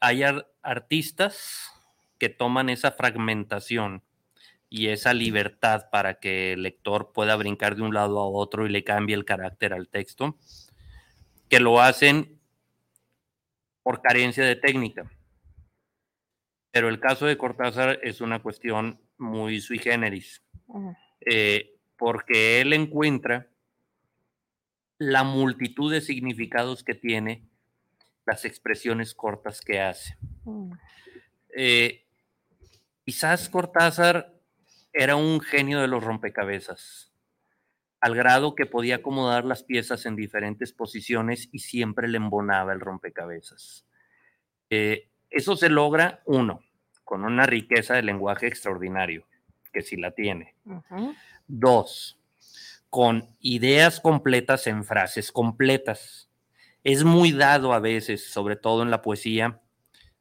Hay 0.01 0.23
artistas 0.63 1.71
que 2.21 2.29
toman 2.29 2.69
esa 2.69 2.93
fragmentación 2.93 4.05
y 4.69 4.89
esa 4.89 5.15
libertad 5.15 5.89
para 5.91 6.21
que 6.21 6.53
el 6.53 6.63
lector 6.63 7.13
pueda 7.13 7.35
brincar 7.35 7.75
de 7.75 7.83
un 7.83 7.95
lado 7.95 8.21
a 8.21 8.29
otro 8.29 8.67
y 8.67 8.71
le 8.71 8.85
cambie 8.85 9.17
el 9.17 9.25
carácter 9.25 9.73
al 9.73 9.89
texto, 9.89 10.39
que 11.49 11.59
lo 11.59 11.81
hacen 11.81 12.39
por 13.83 14.03
carencia 14.03 14.45
de 14.45 14.55
técnica. 14.55 15.11
Pero 16.71 16.89
el 16.89 17.01
caso 17.01 17.27
de 17.27 17.37
Cortázar 17.37 17.99
es 18.03 18.21
una 18.21 18.41
cuestión 18.41 19.01
muy 19.19 19.61
sui 19.61 19.79
generis, 19.79 20.43
eh, 21.23 21.75
porque 21.97 22.61
él 22.61 22.73
encuentra 22.75 23.49
la 24.99 25.25
multitud 25.25 25.91
de 25.91 26.03
significados 26.03 26.85
que 26.85 26.95
tiene 26.95 27.49
las 28.27 28.45
expresiones 28.45 29.15
cortas 29.15 29.63
que 29.63 29.81
hace. 29.81 30.17
Mm. 30.45 30.73
Eh, 31.57 32.07
Quizás 33.05 33.49
Cortázar 33.49 34.35
era 34.93 35.17
un 35.17 35.41
genio 35.41 35.81
de 35.81 35.89
los 35.89 36.03
rompecabezas, 36.03 37.13
al 38.01 38.15
grado 38.15 38.55
que 38.55 38.67
podía 38.67 38.97
acomodar 38.97 39.45
las 39.45 39.63
piezas 39.63 40.07
en 40.07 40.17
diferentes 40.17 40.73
posiciones 40.73 41.49
y 41.53 41.61
siempre 41.61 42.09
le 42.09 42.17
embonaba 42.17 42.73
el 42.73 42.81
rompecabezas. 42.81 43.87
Eh, 44.71 45.09
eso 45.31 45.57
se 45.57 45.69
logra, 45.69 46.23
uno, 46.25 46.63
con 47.05 47.25
una 47.25 47.47
riqueza 47.47 47.95
de 47.95 48.03
lenguaje 48.03 48.47
extraordinario, 48.47 49.27
que 49.73 49.83
sí 49.83 49.97
la 49.97 50.13
tiene. 50.13 50.55
Dos, 51.47 52.19
con 52.89 53.37
ideas 53.41 54.01
completas 54.01 54.67
en 54.67 54.85
frases 54.85 55.31
completas. 55.31 56.29
Es 56.83 57.05
muy 57.05 57.33
dado 57.33 57.73
a 57.73 57.79
veces, 57.79 58.31
sobre 58.31 58.57
todo 58.57 58.83
en 58.83 58.91
la 58.91 59.03
poesía, 59.03 59.61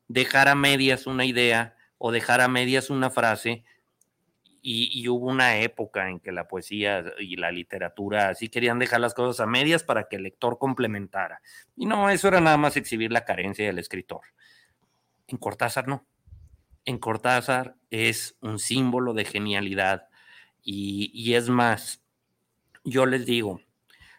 dejar 0.08 0.48
a 0.48 0.56
medias 0.56 1.08
una 1.08 1.26
idea 1.26 1.76
o 2.00 2.12
dejar 2.12 2.42
a 2.42 2.48
medias 2.48 2.90
una 2.90 3.12
frase. 3.12 3.64
Y, 4.62 5.08
hubo 5.08 5.28
una 5.28 5.58
época 5.60 6.10
en 6.10 6.20
que 6.20 6.34
la 6.34 6.48
poesía 6.48 7.06
y 7.18 7.38
la 7.38 7.50
literatura 7.50 8.28
así 8.28 8.50
querían 8.50 8.78
dejar 8.78 9.00
las 9.00 9.14
cosas 9.14 9.40
a 9.40 9.46
medias 9.46 9.84
para 9.84 10.10
que 10.10 10.18
el 10.18 10.24
lector 10.24 10.58
complementara. 10.58 11.42
Y 11.78 11.86
no, 11.86 12.10
eso 12.10 12.28
era 12.28 12.42
nada 12.42 12.58
más 12.58 12.76
exhibir 12.76 13.12
la 13.12 13.24
carencia 13.24 13.66
del 13.66 13.80
escritor. 13.80 14.22
En 15.28 15.38
Cortázar 15.38 15.88
no. 15.88 16.06
En 16.84 16.98
Cortázar 16.98 17.76
es 17.90 18.38
un 18.42 18.60
símbolo 18.60 19.14
de 19.14 19.24
genialidad. 19.24 20.10
Y, 20.62 21.34
es 21.34 21.48
más, 21.48 22.04
yo 22.84 23.06
les 23.06 23.26
digo, 23.26 23.62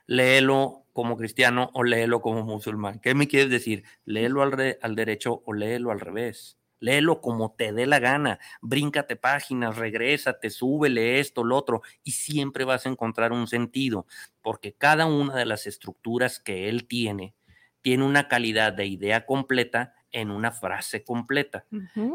léelo 0.07 0.87
como 0.95 1.19
cristiano 1.19 1.71
o 1.75 1.85
léelo 1.85 2.23
como 2.23 2.45
musulmán. 2.45 2.99
¿Qué 2.99 3.15
me 3.15 3.29
quieres 3.29 3.51
decir? 3.51 3.85
Léelo 4.07 4.43
al, 4.43 4.79
al 4.81 4.97
derecho 4.97 5.43
o 5.45 5.53
léelo 5.53 5.91
al 5.91 6.01
revés 6.01 6.60
léelo 6.81 7.21
como 7.21 7.53
te 7.53 7.73
dé 7.73 7.87
la 7.87 7.99
gana, 8.01 8.41
bríncate 8.61 9.17
páginas, 9.17 9.77
regrésate, 9.77 10.51
súbele 10.51 11.21
esto, 11.21 11.45
lo 11.45 11.57
otro, 11.57 11.83
y 12.03 12.13
siempre 12.13 12.65
vas 12.65 12.87
a 12.87 12.89
encontrar 12.89 13.33
un 13.33 13.47
sentido, 13.47 14.07
porque 14.43 14.73
cada 14.73 15.07
una 15.07 15.37
de 15.37 15.47
las 15.47 15.67
estructuras 15.67 16.41
que 16.41 16.69
él 16.69 16.87
tiene 16.87 17.35
tiene 17.83 18.05
una 18.05 18.29
calidad 18.29 18.73
de 18.73 18.87
idea 18.87 19.25
completa 19.25 19.95
en 20.13 20.31
una 20.31 20.53
frase 20.53 21.05
completa. 21.05 21.65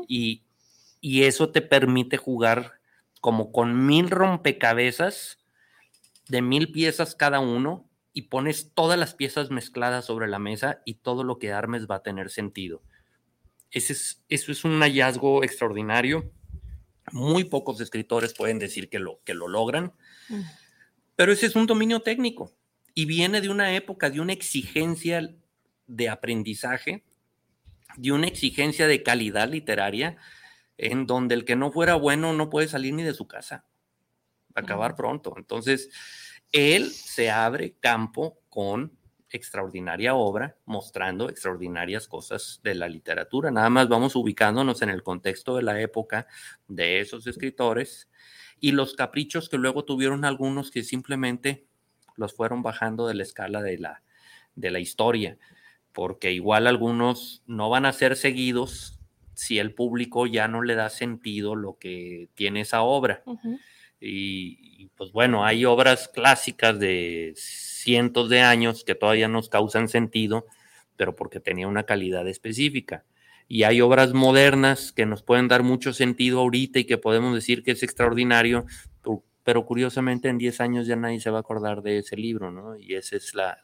y, 0.08 0.44
y 1.02 1.24
eso 1.24 1.52
te 1.52 1.62
permite 1.62 2.18
jugar 2.18 2.74
como 3.22 3.52
con 3.52 3.86
mil 3.86 4.10
rompecabezas 4.10 5.40
de 6.28 6.42
mil 6.42 6.72
piezas 6.72 7.16
cada 7.16 7.40
uno 7.40 7.90
y 8.14 8.24
pones 8.24 8.72
todas 8.74 8.98
las 8.98 9.14
piezas 9.14 9.52
mezcladas 9.52 10.06
sobre 10.06 10.28
la 10.28 10.40
mesa 10.40 10.82
y 10.86 10.96
todo 10.96 11.24
lo 11.24 11.38
que 11.38 11.52
armes 11.52 11.88
va 11.90 11.96
a 11.96 12.04
tener 12.04 12.30
sentido. 12.30 12.82
Ese 13.72 13.94
es, 13.94 14.24
eso 14.30 14.52
es 14.52 14.64
un 14.64 14.80
hallazgo 14.80 15.44
extraordinario. 15.44 16.32
Muy 17.12 17.44
pocos 17.44 17.80
escritores 17.82 18.34
pueden 18.34 18.60
decir 18.60 18.90
que 18.90 19.00
lo, 19.00 19.20
que 19.24 19.34
lo 19.34 19.48
logran, 19.48 19.94
mm. 20.30 20.42
pero 21.16 21.32
ese 21.32 21.46
es 21.46 21.56
un 21.56 21.68
dominio 21.68 22.02
técnico 22.02 22.52
y 22.96 23.06
viene 23.06 23.42
de 23.42 23.50
una 23.50 23.76
época, 23.76 24.10
de 24.10 24.22
una 24.22 24.34
exigencia 24.34 25.36
de 25.86 26.10
aprendizaje, 26.10 27.04
de 27.98 28.12
una 28.12 28.28
exigencia 28.28 28.88
de 28.88 29.04
calidad 29.04 29.50
literaria, 29.50 30.18
en 30.78 31.06
donde 31.06 31.36
el 31.36 31.46
que 31.46 31.56
no 31.56 31.72
fuera 31.72 31.96
bueno 31.96 32.34
no 32.34 32.50
puede 32.50 32.68
salir 32.68 32.94
ni 32.94 33.04
de 33.04 33.14
su 33.14 33.28
casa, 33.28 33.66
acabar 34.56 34.96
pronto. 34.96 35.36
Entonces, 35.38 35.90
él 36.52 36.92
se 36.92 37.30
abre 37.30 37.76
campo 37.80 38.40
con 38.50 38.98
extraordinaria 39.30 40.16
obra, 40.16 40.58
mostrando 40.66 41.30
extraordinarias 41.30 42.08
cosas 42.08 42.60
de 42.64 42.76
la 42.76 42.88
literatura. 42.88 43.52
Nada 43.52 43.70
más 43.70 43.90
vamos 43.90 44.16
ubicándonos 44.16 44.82
en 44.82 44.90
el 44.90 45.04
contexto 45.04 45.56
de 45.56 45.64
la 45.64 45.80
época 45.82 46.28
de 46.68 47.00
esos 47.00 47.28
escritores 47.28 48.10
y 48.60 48.72
los 48.72 48.94
caprichos 48.96 49.50
que 49.50 49.58
luego 49.58 49.84
tuvieron 49.84 50.26
algunos 50.26 50.72
que 50.72 50.84
simplemente 50.84 51.66
los 52.16 52.34
fueron 52.34 52.64
bajando 52.64 53.08
de 53.08 53.16
la 53.16 53.24
escala 53.24 53.62
de 53.62 53.78
la, 53.78 54.04
de 54.56 54.72
la 54.72 54.80
historia, 54.80 55.38
porque 55.92 56.32
igual 56.32 56.68
algunos 56.68 57.44
no 57.46 57.70
van 57.70 57.86
a 57.86 57.94
ser 57.94 58.16
seguidos 58.16 59.00
si 59.34 59.60
el 59.60 59.74
público 59.74 60.28
ya 60.28 60.48
no 60.48 60.62
le 60.62 60.76
da 60.76 60.90
sentido 60.90 61.56
lo 61.56 61.78
que 61.78 62.30
tiene 62.36 62.62
esa 62.62 62.84
obra. 62.84 63.24
Y, 64.06 64.90
pues 64.96 65.12
bueno, 65.12 65.46
hay 65.46 65.66
obras 65.66 66.08
clásicas 66.08 66.80
de 66.80 67.34
cientos 67.36 68.30
de 68.30 68.42
años 68.42 68.84
que 68.84 68.96
todavía 68.96 69.28
nos 69.28 69.50
causan 69.50 69.90
sentido, 69.90 70.46
pero 70.96 71.16
porque 71.16 71.40
tenía 71.40 71.68
una 71.68 71.84
calidad 71.84 72.28
específica. 72.28 73.04
Y 73.48 73.64
hay 73.64 73.82
obras 73.82 74.14
modernas 74.14 74.92
que 74.92 75.06
nos 75.06 75.22
pueden 75.22 75.48
dar 75.48 75.64
mucho 75.64 75.94
sentido 75.94 76.40
ahorita 76.40 76.80
y 76.80 76.86
que 76.86 76.98
podemos 76.98 77.36
decir 77.36 77.64
que 77.64 77.72
es 77.72 77.84
extraordinario, 77.84 78.66
pero 79.44 79.66
curiosamente 79.66 80.30
en 80.30 80.40
10 80.40 80.62
años 80.62 80.88
ya 80.88 80.96
nadie 80.96 81.20
se 81.20 81.30
va 81.30 81.38
a 81.38 81.42
acordar 81.42 81.84
de 81.84 82.00
ese 82.00 82.18
libro, 82.18 82.52
¿no? 82.52 82.76
Y 82.76 82.96
esa 82.96 83.16
es 83.18 83.36
la, 83.36 83.60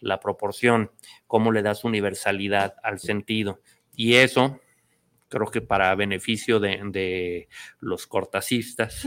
la 0.00 0.20
proporción, 0.20 0.90
cómo 1.26 1.52
le 1.52 1.62
das 1.62 1.84
universalidad 1.84 2.74
al 2.82 2.98
sentido. 2.98 3.60
Y 3.94 4.14
eso, 4.16 4.60
creo 5.32 5.50
que 5.50 5.62
para 5.62 5.94
beneficio 5.94 6.60
de, 6.60 7.48
los 7.80 8.06
cortacistas, 8.06 9.06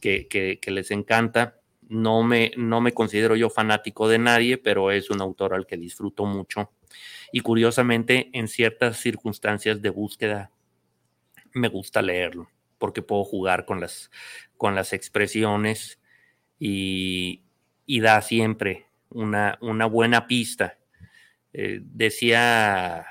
que, 0.00 0.58
les 0.66 0.90
encanta, 0.90 1.60
no 1.88 2.22
me, 2.22 2.52
no 2.56 2.80
me 2.80 2.92
considero 2.92 3.36
yo 3.36 3.50
fanático 3.50 4.08
de 4.08 4.18
nadie, 4.18 4.56
pero 4.56 4.90
es 4.90 5.10
un 5.10 5.20
autor 5.20 5.52
al 5.52 5.66
que 5.66 5.76
disfruto 5.76 6.24
mucho. 6.24 6.72
Y 7.32 7.40
curiosamente, 7.40 8.30
en 8.32 8.48
ciertas 8.48 8.96
circunstancias 8.96 9.82
de 9.82 9.90
búsqueda, 9.90 10.50
me 11.52 11.68
gusta 11.68 12.00
leerlo, 12.00 12.48
porque 12.78 13.02
puedo 13.02 13.24
jugar 13.24 13.66
con 13.66 13.80
las, 13.80 14.10
con 14.56 14.74
las 14.74 14.94
expresiones 14.94 16.00
y, 16.58 17.42
y 17.84 18.00
da 18.00 18.22
siempre 18.22 18.86
una, 19.10 19.58
una 19.60 19.84
buena 19.84 20.26
pista. 20.26 20.78
Eh, 21.52 21.80
decía, 21.82 23.04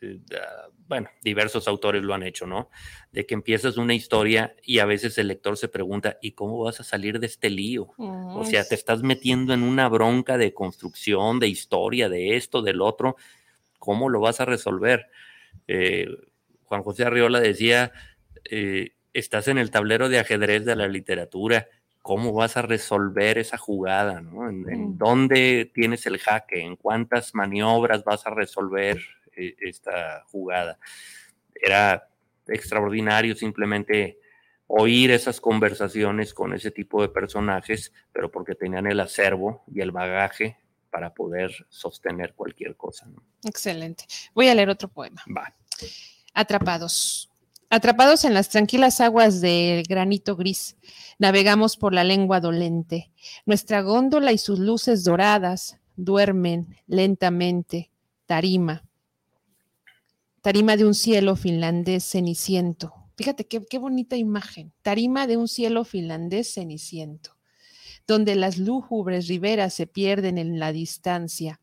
eh, 0.00 0.20
bueno, 0.88 1.08
diversos 1.22 1.66
autores 1.68 2.02
lo 2.02 2.14
han 2.14 2.22
hecho, 2.22 2.46
¿no? 2.46 2.70
De 3.12 3.26
que 3.26 3.34
empiezas 3.34 3.76
una 3.76 3.94
historia 3.94 4.54
y 4.62 4.78
a 4.78 4.84
veces 4.84 5.16
el 5.18 5.28
lector 5.28 5.56
se 5.56 5.68
pregunta, 5.68 6.18
¿y 6.20 6.32
cómo 6.32 6.62
vas 6.62 6.80
a 6.80 6.84
salir 6.84 7.20
de 7.20 7.26
este 7.26 7.50
lío? 7.50 7.94
O 7.96 8.44
sea, 8.44 8.66
te 8.66 8.74
estás 8.74 9.02
metiendo 9.02 9.54
en 9.54 9.62
una 9.62 9.88
bronca 9.88 10.36
de 10.36 10.52
construcción, 10.52 11.40
de 11.40 11.48
historia, 11.48 12.08
de 12.08 12.36
esto, 12.36 12.62
del 12.62 12.82
otro, 12.82 13.16
¿cómo 13.78 14.08
lo 14.08 14.20
vas 14.20 14.40
a 14.40 14.44
resolver? 14.44 15.06
Eh, 15.68 16.06
Juan 16.64 16.82
José 16.82 17.04
Arriola 17.04 17.40
decía, 17.40 17.92
estás 19.14 19.48
en 19.48 19.58
el 19.58 19.70
tablero 19.70 20.08
de 20.08 20.18
ajedrez 20.18 20.64
de 20.64 20.76
la 20.76 20.88
literatura, 20.88 21.68
cómo 22.02 22.34
vas 22.34 22.58
a 22.58 22.62
resolver 22.62 23.38
esa 23.38 23.56
jugada, 23.56 24.20
¿no? 24.20 24.50
En, 24.50 24.98
dónde 24.98 25.70
tienes 25.72 26.04
el 26.04 26.18
jaque, 26.18 26.60
en 26.60 26.76
cuántas 26.76 27.34
maniobras 27.34 28.04
vas 28.04 28.26
a 28.26 28.30
resolver 28.30 28.98
eh, 28.98 29.23
esta 29.36 30.24
jugada. 30.26 30.78
Era 31.54 32.08
extraordinario 32.46 33.34
simplemente 33.34 34.18
oír 34.66 35.10
esas 35.10 35.40
conversaciones 35.40 36.34
con 36.34 36.54
ese 36.54 36.70
tipo 36.70 37.02
de 37.02 37.08
personajes, 37.08 37.92
pero 38.12 38.30
porque 38.30 38.54
tenían 38.54 38.86
el 38.86 39.00
acervo 39.00 39.64
y 39.72 39.80
el 39.80 39.92
bagaje 39.92 40.58
para 40.90 41.12
poder 41.12 41.52
sostener 41.68 42.34
cualquier 42.34 42.76
cosa. 42.76 43.08
Excelente. 43.44 44.04
Voy 44.34 44.48
a 44.48 44.54
leer 44.54 44.70
otro 44.70 44.88
poema. 44.88 45.22
Va. 45.36 45.54
Atrapados. 46.32 47.30
Atrapados 47.70 48.24
en 48.24 48.34
las 48.34 48.48
tranquilas 48.50 49.00
aguas 49.00 49.40
del 49.40 49.82
granito 49.82 50.36
gris, 50.36 50.76
navegamos 51.18 51.76
por 51.76 51.92
la 51.92 52.04
lengua 52.04 52.38
dolente. 52.38 53.10
Nuestra 53.46 53.80
góndola 53.80 54.30
y 54.30 54.38
sus 54.38 54.60
luces 54.60 55.02
doradas 55.02 55.78
duermen 55.96 56.76
lentamente. 56.86 57.90
Tarima. 58.26 58.84
Tarima 60.44 60.76
de 60.76 60.84
un 60.84 60.92
cielo 60.92 61.36
finlandés 61.36 62.04
ceniciento. 62.04 62.92
Fíjate 63.16 63.46
qué, 63.46 63.64
qué 63.64 63.78
bonita 63.78 64.18
imagen. 64.18 64.74
Tarima 64.82 65.26
de 65.26 65.38
un 65.38 65.48
cielo 65.48 65.86
finlandés 65.86 66.52
ceniciento, 66.52 67.38
donde 68.06 68.34
las 68.34 68.58
lúgubres 68.58 69.26
riberas 69.26 69.72
se 69.72 69.86
pierden 69.86 70.36
en 70.36 70.58
la 70.58 70.70
distancia, 70.70 71.62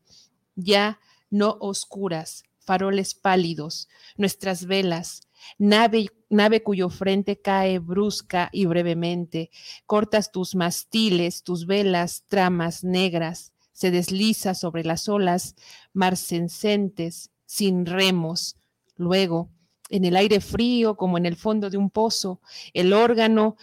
ya 0.56 0.98
no 1.30 1.58
oscuras, 1.60 2.42
faroles 2.58 3.14
pálidos, 3.14 3.88
nuestras 4.16 4.66
velas, 4.66 5.28
nave, 5.58 6.08
nave 6.28 6.64
cuyo 6.64 6.88
frente 6.88 7.40
cae 7.40 7.78
brusca 7.78 8.48
y 8.50 8.66
brevemente, 8.66 9.52
cortas 9.86 10.32
tus 10.32 10.56
mastiles, 10.56 11.44
tus 11.44 11.66
velas, 11.66 12.24
tramas 12.26 12.82
negras, 12.82 13.52
se 13.72 13.92
desliza 13.92 14.56
sobre 14.56 14.82
las 14.82 15.08
olas 15.08 15.54
marcescentes, 15.92 17.30
sin 17.46 17.86
remos. 17.86 18.56
Luego, 19.02 19.50
en 19.90 20.04
el 20.04 20.16
aire 20.16 20.40
frío 20.40 20.96
como 20.96 21.18
en 21.18 21.26
el 21.26 21.36
fondo 21.36 21.68
de 21.68 21.76
un 21.76 21.90
pozo, 21.90 22.40
el 22.72 22.92
órgano 22.92 23.56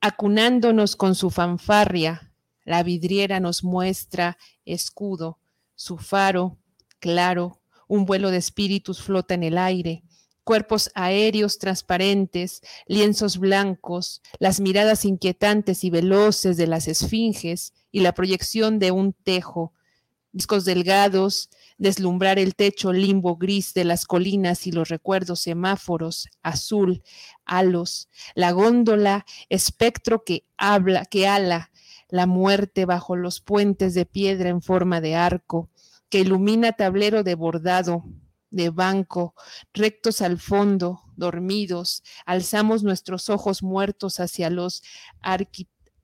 acunándonos 0.00 0.96
con 0.96 1.14
su 1.14 1.30
fanfarria, 1.30 2.32
la 2.64 2.82
vidriera 2.82 3.38
nos 3.38 3.62
muestra 3.62 4.38
escudo, 4.64 5.38
su 5.76 5.98
faro 5.98 6.58
claro, 6.98 7.60
un 7.88 8.06
vuelo 8.06 8.30
de 8.30 8.38
espíritus 8.38 9.02
flota 9.02 9.34
en 9.34 9.42
el 9.42 9.58
aire, 9.58 10.04
cuerpos 10.44 10.90
aéreos 10.94 11.58
transparentes, 11.58 12.62
lienzos 12.86 13.38
blancos, 13.38 14.22
las 14.38 14.60
miradas 14.60 15.04
inquietantes 15.04 15.84
y 15.84 15.90
veloces 15.90 16.56
de 16.56 16.66
las 16.66 16.88
esfinges 16.88 17.74
y 17.90 18.00
la 18.00 18.14
proyección 18.14 18.78
de 18.78 18.92
un 18.92 19.12
tejo, 19.12 19.72
discos 20.32 20.64
delgados, 20.64 21.50
deslumbrar 21.82 22.38
el 22.38 22.54
techo 22.54 22.92
limbo 22.92 23.36
gris 23.36 23.74
de 23.74 23.82
las 23.82 24.06
colinas 24.06 24.68
y 24.68 24.72
los 24.72 24.88
recuerdos 24.88 25.40
semáforos, 25.40 26.28
azul, 26.40 27.02
halos, 27.44 28.08
la 28.36 28.52
góndola, 28.52 29.26
espectro 29.48 30.22
que 30.22 30.46
habla, 30.56 31.06
que 31.06 31.26
ala, 31.26 31.72
la 32.08 32.26
muerte 32.26 32.84
bajo 32.84 33.16
los 33.16 33.40
puentes 33.40 33.94
de 33.94 34.06
piedra 34.06 34.48
en 34.48 34.62
forma 34.62 35.00
de 35.00 35.16
arco, 35.16 35.70
que 36.08 36.20
ilumina 36.20 36.70
tablero 36.70 37.24
de 37.24 37.34
bordado, 37.34 38.04
de 38.50 38.70
banco, 38.70 39.34
rectos 39.74 40.22
al 40.22 40.38
fondo, 40.38 41.02
dormidos, 41.16 42.04
alzamos 42.24 42.84
nuestros 42.84 43.28
ojos 43.28 43.64
muertos 43.64 44.20
hacia 44.20 44.50
los 44.50 44.84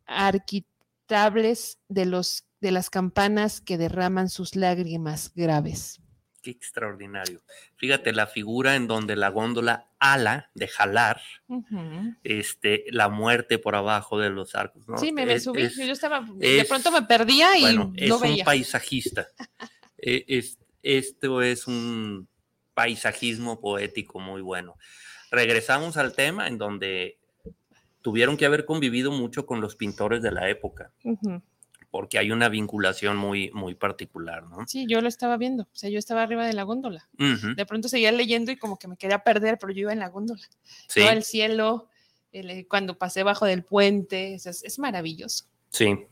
arquitables 0.06 1.78
de, 1.88 2.04
los, 2.04 2.47
de 2.60 2.70
las 2.70 2.90
campanas 2.90 3.60
que 3.60 3.78
derraman 3.78 4.28
sus 4.28 4.56
lágrimas 4.56 5.32
graves. 5.34 6.00
Qué 6.42 6.50
extraordinario. 6.50 7.40
Fíjate 7.76 8.12
la 8.12 8.26
figura 8.26 8.76
en 8.76 8.86
donde 8.86 9.16
la 9.16 9.28
góndola 9.28 9.90
ala 9.98 10.50
de 10.54 10.68
jalar, 10.68 11.20
este, 12.22 12.84
la 12.90 13.08
muerte 13.08 13.58
por 13.58 13.74
abajo 13.74 14.18
de 14.18 14.30
los 14.30 14.54
arcos. 14.54 14.84
Sí, 15.00 15.12
me, 15.12 15.40
subí, 15.40 15.68
yo 15.76 15.92
estaba, 15.92 16.24
de 16.36 16.64
pronto 16.68 16.92
me 16.92 17.02
perdía 17.02 17.58
y 17.58 17.62
bueno, 17.62 17.92
es 17.96 18.10
un 18.10 18.38
paisajista. 18.44 19.26
Eh, 20.00 20.44
esto 20.84 21.42
es 21.42 21.66
un 21.66 22.28
paisajismo 22.72 23.60
poético 23.60 24.20
muy 24.20 24.42
bueno. 24.42 24.76
Regresamos 25.32 25.96
al 25.96 26.14
tema 26.14 26.46
en 26.46 26.56
donde 26.56 27.18
tuvieron 28.00 28.36
que 28.36 28.46
haber 28.46 28.64
convivido 28.64 29.10
mucho 29.10 29.44
con 29.44 29.60
los 29.60 29.74
pintores 29.74 30.22
de 30.22 30.30
la 30.30 30.48
época. 30.48 30.92
Porque 31.98 32.16
hay 32.16 32.30
una 32.30 32.48
vinculación 32.48 33.16
muy, 33.16 33.50
muy 33.50 33.74
particular, 33.74 34.44
¿no? 34.44 34.68
Sí, 34.68 34.86
yo 34.88 35.00
lo 35.00 35.08
estaba 35.08 35.36
viendo. 35.36 35.64
O 35.64 35.76
sea, 35.76 35.90
yo 35.90 35.98
estaba 35.98 36.22
arriba 36.22 36.46
de 36.46 36.52
la 36.52 36.62
góndola. 36.62 37.08
De 37.56 37.66
pronto 37.66 37.88
seguía 37.88 38.12
leyendo 38.12 38.52
y 38.52 38.56
como 38.56 38.78
que 38.78 38.86
me 38.86 38.96
quería 38.96 39.18
perder, 39.24 39.58
pero 39.58 39.72
yo 39.72 39.80
iba 39.80 39.92
en 39.92 39.98
la 39.98 40.08
góndola. 40.08 40.46
Sí. 40.86 41.00
el 41.00 41.24
cielo, 41.24 41.88
eh, 42.30 42.68
cuando 42.68 42.96
pasé 42.96 43.24
bajo 43.24 43.46
del 43.46 43.64
puente, 43.64 44.34
es, 44.34 44.46
es 44.46 44.78
maravilloso. 44.78 45.46
Sí, 45.70 46.06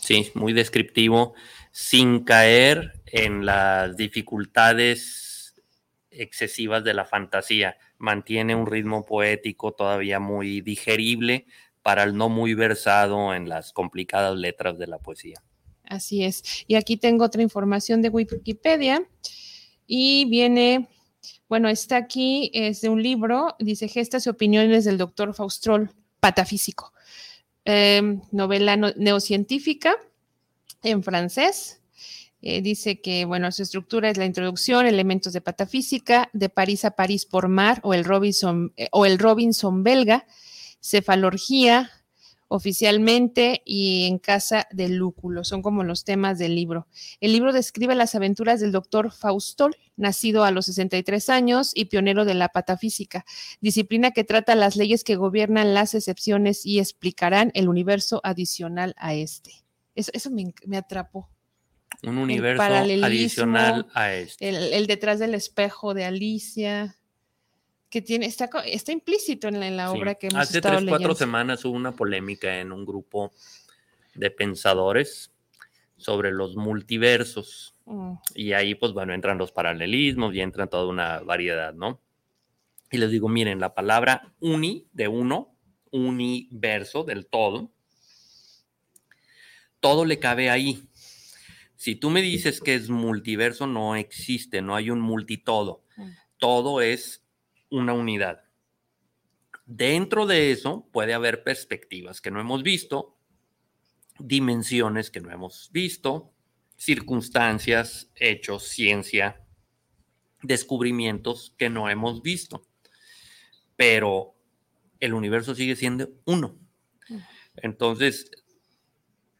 sí, 0.00 0.30
muy 0.34 0.52
descriptivo, 0.52 1.34
sin 1.72 2.22
caer 2.22 3.02
en 3.06 3.44
las 3.44 3.96
dificultades 3.96 5.56
excesivas 6.08 6.84
de 6.84 6.94
la 6.94 7.04
fantasía. 7.04 7.78
Mantiene 7.98 8.54
un 8.54 8.68
ritmo 8.68 9.04
poético 9.04 9.72
todavía 9.72 10.20
muy 10.20 10.60
digerible 10.60 11.46
para 11.86 12.02
el 12.02 12.16
no 12.16 12.28
muy 12.28 12.54
versado 12.54 13.32
en 13.32 13.48
las 13.48 13.72
complicadas 13.72 14.36
letras 14.36 14.76
de 14.76 14.88
la 14.88 14.98
poesía. 14.98 15.40
Así 15.84 16.24
es. 16.24 16.42
Y 16.66 16.74
aquí 16.74 16.96
tengo 16.96 17.24
otra 17.24 17.42
información 17.42 18.02
de 18.02 18.08
Wikipedia 18.08 19.08
y 19.86 20.24
viene, 20.24 20.88
bueno, 21.48 21.68
está 21.68 21.96
aquí, 21.96 22.50
es 22.52 22.80
de 22.80 22.88
un 22.88 23.00
libro, 23.00 23.54
dice 23.60 23.86
Gestas 23.86 24.26
y 24.26 24.30
Opiniones 24.30 24.84
del 24.84 24.98
doctor 24.98 25.32
Faustrol, 25.32 25.92
patafísico. 26.18 26.92
em, 27.64 28.20
novela 28.32 28.76
neocientífica 28.76 29.94
en 30.82 31.04
francés. 31.04 31.82
Eh, 32.42 32.62
dice 32.62 33.00
que, 33.00 33.24
bueno, 33.26 33.52
su 33.52 33.62
estructura 33.62 34.10
es 34.10 34.16
la 34.16 34.24
introducción, 34.24 34.86
elementos 34.86 35.32
de 35.32 35.40
patafísica, 35.40 36.30
de 36.32 36.48
París 36.48 36.84
a 36.84 36.96
París 36.96 37.26
por 37.26 37.46
mar 37.46 37.78
o 37.84 37.94
el 37.94 38.02
Robinson, 38.02 38.72
eh, 38.76 38.88
o 38.90 39.06
el 39.06 39.20
Robinson 39.20 39.84
belga, 39.84 40.26
cefalorgía, 40.86 41.90
oficialmente 42.48 43.62
y 43.64 44.06
en 44.06 44.18
casa 44.18 44.68
del 44.70 44.96
lúculo. 44.96 45.44
Son 45.44 45.62
como 45.62 45.82
los 45.82 46.04
temas 46.04 46.38
del 46.38 46.54
libro. 46.54 46.86
El 47.20 47.32
libro 47.32 47.52
describe 47.52 47.94
las 47.94 48.14
aventuras 48.14 48.60
del 48.60 48.72
doctor 48.72 49.12
Faustol, 49.12 49.76
nacido 49.96 50.44
a 50.44 50.50
los 50.50 50.66
63 50.66 51.28
años 51.28 51.72
y 51.74 51.86
pionero 51.86 52.24
de 52.24 52.34
la 52.34 52.48
patafísica, 52.48 53.24
disciplina 53.60 54.12
que 54.12 54.24
trata 54.24 54.54
las 54.54 54.76
leyes 54.76 55.02
que 55.02 55.16
gobiernan 55.16 55.74
las 55.74 55.94
excepciones 55.94 56.64
y 56.64 56.78
explicarán 56.78 57.50
el 57.54 57.68
universo 57.68 58.20
adicional 58.22 58.94
a 58.98 59.14
este. 59.14 59.52
Eso, 59.94 60.30
me, 60.30 60.76
atrapó. 60.76 61.30
Un 62.02 62.18
universo 62.18 62.62
adicional 62.62 63.86
a 63.94 64.12
este. 64.12 64.48
el 64.48 64.86
detrás 64.86 65.18
del 65.18 65.34
espejo 65.34 65.94
de 65.94 66.04
Alicia 66.04 66.96
que 67.90 68.02
tiene, 68.02 68.26
está, 68.26 68.50
está 68.64 68.92
implícito 68.92 69.48
en 69.48 69.76
la, 69.76 69.90
obra 69.90 70.16
que 70.16 70.26
hemos 70.28 70.40
Hace 70.40 70.60
tres, 70.60 70.84
cuatro 70.88 71.14
semanas 71.14 71.64
hubo 71.64 71.74
una 71.74 71.92
polémica 71.92 72.60
en 72.60 72.72
un 72.72 72.84
grupo 72.84 73.32
de 74.14 74.30
pensadores 74.30 75.30
sobre 75.96 76.32
los 76.32 76.56
multiversos. 76.56 77.74
Mm. 77.84 78.12
Y 78.34 78.52
ahí, 78.52 78.74
pues 78.74 78.92
bueno, 78.92 79.14
entran 79.14 79.38
los 79.38 79.52
paralelismos 79.52 80.34
y 80.34 80.40
entra 80.40 80.66
toda 80.66 80.86
una 80.86 81.20
variedad, 81.20 81.74
¿no? 81.74 82.00
Y 82.90 82.98
les 82.98 83.10
digo, 83.10 83.28
miren, 83.28 83.60
la 83.60 83.74
palabra 83.74 84.32
uni, 84.40 84.86
de 84.92 85.08
uno, 85.08 85.56
universo, 85.90 87.04
del 87.04 87.26
todo, 87.26 87.70
todo 89.80 90.04
le 90.04 90.18
cabe 90.18 90.50
ahí. 90.50 90.82
Si 91.76 91.94
tú 91.94 92.10
me 92.10 92.22
dices 92.22 92.60
que 92.60 92.74
es 92.74 92.88
multiverso, 92.88 93.66
no 93.66 93.96
existe, 93.96 94.62
no 94.62 94.74
hay 94.74 94.90
un 94.90 95.00
multitodo. 95.00 95.82
Mm. 95.96 96.10
Todo 96.38 96.80
es 96.80 97.22
una 97.70 97.92
unidad. 97.92 98.44
Dentro 99.64 100.26
de 100.26 100.52
eso 100.52 100.88
puede 100.92 101.12
haber 101.12 101.42
perspectivas 101.42 102.20
que 102.20 102.30
no 102.30 102.40
hemos 102.40 102.62
visto, 102.62 103.16
dimensiones 104.18 105.10
que 105.10 105.20
no 105.20 105.30
hemos 105.30 105.70
visto, 105.72 106.32
circunstancias, 106.76 108.10
hechos, 108.14 108.64
ciencia, 108.64 109.44
descubrimientos 110.42 111.54
que 111.58 111.68
no 111.68 111.88
hemos 111.88 112.22
visto. 112.22 112.66
Pero 113.76 114.34
el 115.00 115.14
universo 115.14 115.54
sigue 115.54 115.76
siendo 115.76 116.10
uno. 116.24 116.58
Entonces, 117.56 118.30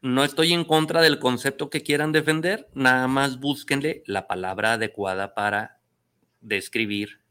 no 0.01 0.23
estoy 0.23 0.53
en 0.53 0.63
contra 0.63 1.01
del 1.01 1.19
concepto 1.19 1.69
que 1.69 1.83
quieran 1.83 2.11
defender, 2.11 2.69
nada 2.73 3.07
más 3.07 3.39
búsquenle 3.39 4.03
la 4.05 4.27
palabra 4.27 4.73
adecuada 4.73 5.33
para 5.33 5.79
describir 6.41 7.21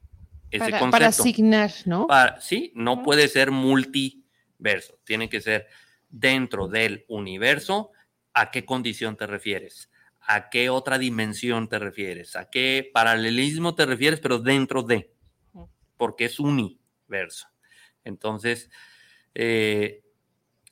para, 0.90 1.08
asignar, 1.08 1.72
¿no? 1.84 2.06
sí, 2.40 2.72
no 2.74 3.02
puede 3.02 3.28
ser 3.28 3.50
multiverso, 3.50 4.98
tiene 5.04 5.28
que 5.28 5.40
ser 5.40 5.66
dentro 6.08 6.68
del 6.68 7.04
universo. 7.08 7.90
¿A 8.32 8.50
qué 8.50 8.64
condición 8.64 9.16
te 9.16 9.26
refieres? 9.26 9.90
¿A 10.20 10.50
qué 10.50 10.70
otra 10.70 10.98
dimensión 10.98 11.68
te 11.68 11.78
refieres? 11.78 12.36
¿A 12.36 12.50
qué 12.50 12.90
paralelismo 12.92 13.74
te 13.74 13.86
refieres, 13.86 14.20
pero 14.20 14.38
dentro 14.38 14.82
de? 14.82 15.12
Porque 15.96 16.26
es 16.26 16.38
universo. 16.40 17.48
Entonces, 18.04 18.70
eh, 19.34 20.02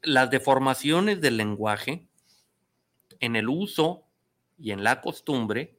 las 0.02 0.30
deformaciones 0.30 1.20
del 1.20 1.36
lenguaje 1.36 2.08
en 3.20 3.36
el 3.36 3.48
uso 3.48 4.06
y 4.58 4.72
en 4.72 4.84
la 4.84 5.00
costumbre 5.00 5.78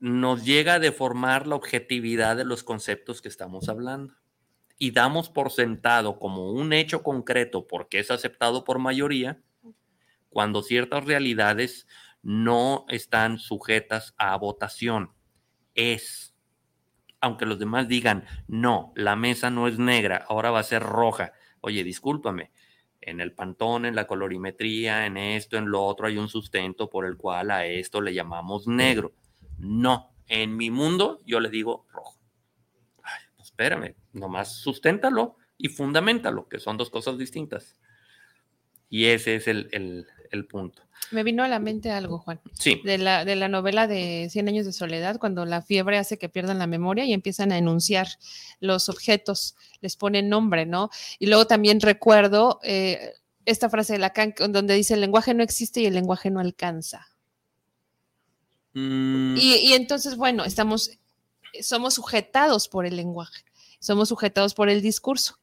nos 0.00 0.44
llega 0.44 0.74
a 0.74 0.78
deformar 0.78 1.46
la 1.46 1.56
objetividad 1.56 2.36
de 2.36 2.44
los 2.44 2.62
conceptos 2.62 3.20
que 3.20 3.28
estamos 3.28 3.68
hablando. 3.68 4.14
Y 4.78 4.92
damos 4.92 5.28
por 5.28 5.50
sentado 5.50 6.18
como 6.18 6.52
un 6.52 6.72
hecho 6.72 7.02
concreto 7.02 7.66
porque 7.66 7.98
es 7.98 8.10
aceptado 8.10 8.64
por 8.64 8.78
mayoría, 8.78 9.42
cuando 10.28 10.62
ciertas 10.62 11.04
realidades 11.04 11.86
no 12.22 12.84
están 12.88 13.38
sujetas 13.38 14.14
a 14.18 14.36
votación. 14.36 15.12
Es, 15.74 16.34
aunque 17.20 17.46
los 17.46 17.58
demás 17.58 17.88
digan, 17.88 18.24
no, 18.46 18.92
la 18.94 19.16
mesa 19.16 19.50
no 19.50 19.66
es 19.66 19.78
negra, 19.78 20.24
ahora 20.28 20.50
va 20.50 20.60
a 20.60 20.64
ser 20.64 20.82
roja. 20.82 21.32
Oye, 21.60 21.82
discúlpame, 21.82 22.52
en 23.00 23.20
el 23.20 23.32
pantón, 23.32 23.84
en 23.84 23.96
la 23.96 24.06
colorimetría, 24.06 25.06
en 25.06 25.16
esto, 25.16 25.56
en 25.56 25.70
lo 25.70 25.84
otro, 25.84 26.06
hay 26.06 26.18
un 26.18 26.28
sustento 26.28 26.88
por 26.88 27.04
el 27.04 27.16
cual 27.16 27.50
a 27.50 27.66
esto 27.66 28.00
le 28.00 28.14
llamamos 28.14 28.68
negro. 28.68 29.12
No, 29.58 30.14
en 30.26 30.56
mi 30.56 30.70
mundo 30.70 31.20
yo 31.26 31.40
le 31.40 31.50
digo 31.50 31.86
rojo. 31.92 32.18
Ay, 33.02 33.22
pues 33.36 33.48
espérame, 33.48 33.94
nomás 34.12 34.56
susténtalo 34.56 35.36
y 35.56 35.68
fundamentalo, 35.68 36.48
que 36.48 36.60
son 36.60 36.76
dos 36.76 36.90
cosas 36.90 37.18
distintas. 37.18 37.76
Y 38.90 39.06
ese 39.06 39.36
es 39.36 39.48
el, 39.48 40.06
punto. 40.48 40.82
Me 41.10 41.22
vino 41.22 41.42
a 41.42 41.48
la 41.48 41.58
mente 41.58 41.90
algo, 41.90 42.18
Juan. 42.18 42.40
Sí. 42.54 42.80
De 42.84 42.96
la, 42.96 43.24
de 43.24 43.36
la 43.36 43.48
novela 43.48 43.86
de 43.86 44.28
Cien 44.30 44.48
años 44.48 44.64
de 44.64 44.72
soledad, 44.72 45.18
cuando 45.18 45.44
la 45.44 45.62
fiebre 45.62 45.98
hace 45.98 46.18
que 46.18 46.28
pierdan 46.28 46.58
la 46.58 46.66
memoria 46.66 47.04
y 47.04 47.12
empiezan 47.12 47.52
a 47.52 47.58
enunciar 47.58 48.08
los 48.60 48.88
objetos, 48.88 49.56
les 49.80 49.96
ponen 49.96 50.28
nombre, 50.28 50.64
¿no? 50.64 50.90
Y 51.18 51.26
luego 51.26 51.46
también 51.46 51.80
recuerdo 51.80 52.60
eh, 52.62 53.14
esta 53.44 53.68
frase 53.68 53.94
de 53.94 53.98
Lacan, 53.98 54.34
donde 54.50 54.74
dice, 54.74 54.94
el 54.94 55.00
lenguaje 55.00 55.34
no 55.34 55.42
existe 55.42 55.80
y 55.80 55.86
el 55.86 55.94
lenguaje 55.94 56.30
no 56.30 56.40
alcanza. 56.40 57.08
Mm. 58.78 59.36
Y, 59.36 59.72
entonces, 59.72 60.16
bueno, 60.16 60.44
estamos, 60.44 60.90
somos 61.60 61.94
sujetados 61.94 62.68
por 62.68 62.86
el 62.86 62.96
lenguaje, 62.96 63.44
somos 63.80 64.08
sujetados 64.08 64.54
por 64.54 64.68
el 64.68 64.82
discurso. 64.82 65.38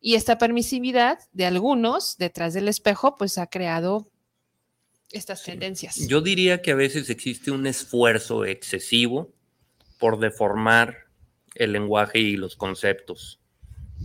Y 0.00 0.16
esta 0.16 0.36
permisividad 0.36 1.18
de 1.32 1.46
algunos 1.46 2.18
detrás 2.18 2.52
del 2.52 2.68
espejo, 2.68 3.16
pues 3.16 3.38
ha 3.38 3.46
creado 3.46 4.10
estas 5.10 5.42
tendencias. 5.42 6.06
Yo 6.06 6.20
diría 6.20 6.60
que 6.60 6.72
a 6.72 6.74
veces 6.74 7.08
existe 7.08 7.50
un 7.50 7.66
esfuerzo 7.66 8.44
excesivo 8.44 9.32
por 9.98 10.18
deformar 10.18 11.06
el 11.54 11.72
lenguaje 11.72 12.18
y 12.18 12.36
los 12.36 12.56
conceptos. 12.56 13.40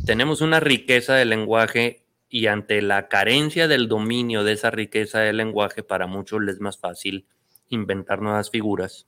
Tenemos 0.05 0.39
una 0.39 0.61
riqueza 0.61 1.15
del 1.15 1.29
lenguaje 1.29 2.05
y 2.29 2.45
ante 2.45 2.81
la 2.81 3.09
carencia 3.09 3.67
del 3.67 3.89
dominio 3.89 4.43
de 4.43 4.53
esa 4.53 4.71
riqueza 4.71 5.19
del 5.19 5.37
lenguaje, 5.37 5.83
para 5.83 6.07
muchos 6.07 6.41
les 6.41 6.55
es 6.55 6.61
más 6.61 6.77
fácil 6.77 7.25
inventar 7.69 8.21
nuevas 8.21 8.49
figuras, 8.49 9.07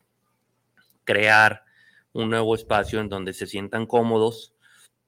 crear 1.03 1.63
un 2.13 2.29
nuevo 2.29 2.55
espacio 2.55 2.99
en 2.99 3.09
donde 3.09 3.33
se 3.33 3.47
sientan 3.47 3.85
cómodos 3.85 4.53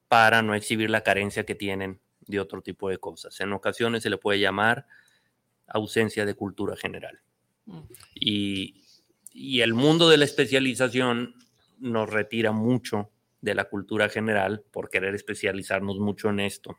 para 0.08 0.42
no 0.42 0.54
exhibir 0.56 0.90
la 0.90 1.02
carencia 1.02 1.46
que 1.46 1.56
tienen 1.56 2.00
de 2.22 2.40
otro 2.40 2.62
tipo 2.62 2.90
de 2.90 2.98
cosas. 2.98 3.40
En 3.42 3.54
ocasiones 3.54 4.04
se 4.04 4.10
le 4.10 4.18
puede 4.18 4.40
llamar 4.40 4.86
ausencia 5.68 6.26
de 6.26 6.36
cultura 6.36 6.76
general. 6.76 7.22
Mm. 7.66 7.80
Y, 8.16 8.80
el 9.36 9.74
mundo 9.74 10.10
de 10.10 10.18
la 10.18 10.26
especialización 10.26 11.34
nos 11.80 12.08
retira 12.08 12.52
mucho 12.52 13.10
de 13.42 13.56
la 13.56 13.66
cultura 13.66 14.08
general 14.08 14.64
por 14.72 14.92
querer 14.92 15.16
especializarnos 15.16 15.98
mucho 15.98 16.30
en 16.30 16.40
esto. 16.40 16.78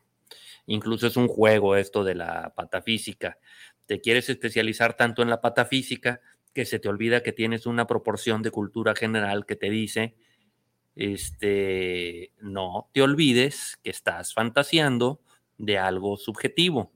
Incluso 0.65 1.07
es 1.07 1.17
un 1.17 1.27
juego 1.27 1.75
esto 1.75 2.05
de 2.05 2.15
la 2.15 2.53
patafísica. 2.55 3.37
Te 3.85 3.99
quieres 3.99 4.29
especializar 4.29 4.95
tanto 4.95 5.21
en 5.21 5.29
la 5.29 5.41
patafísica 5.41 6.21
que 6.55 6.65
se 6.65 6.79
te 6.79 6.87
olvida 6.87 7.21
que 7.21 7.33
tienes 7.33 7.65
una 7.65 7.85
proporción 7.85 8.41
de 8.41 8.49
cultura 8.49 8.95
general 8.95 9.45
que 9.45 9.57
te 9.57 9.69
dice, 9.69 10.15
este, 10.95 12.31
no 12.39 12.89
te 12.93 13.01
olvides 13.01 13.77
que 13.83 13.89
estás 13.89 14.33
fantaseando 14.33 15.19
de 15.57 15.77
algo 15.77 16.15
subjetivo. 16.15 16.93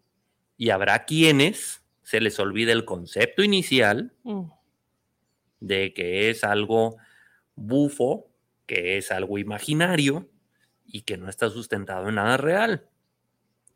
Y 0.56 0.70
habrá 0.70 1.04
quienes 1.04 1.84
se 2.04 2.22
les 2.22 2.40
olvida 2.40 2.72
el 2.72 2.86
concepto 2.86 3.44
inicial 3.44 4.14
mm. 4.24 4.44
de 5.60 5.94
que 5.94 6.30
es 6.30 6.46
algo 6.46 6.96
bufo, 7.56 8.32
que 8.66 8.98
es 8.98 9.12
algo 9.12 9.38
imaginario 9.40 10.30
y 10.86 11.02
que 11.02 11.18
no 11.18 11.30
está 11.30 11.50
sustentado 11.50 12.08
en 12.08 12.16
nada 12.16 12.38
real. 12.38 12.89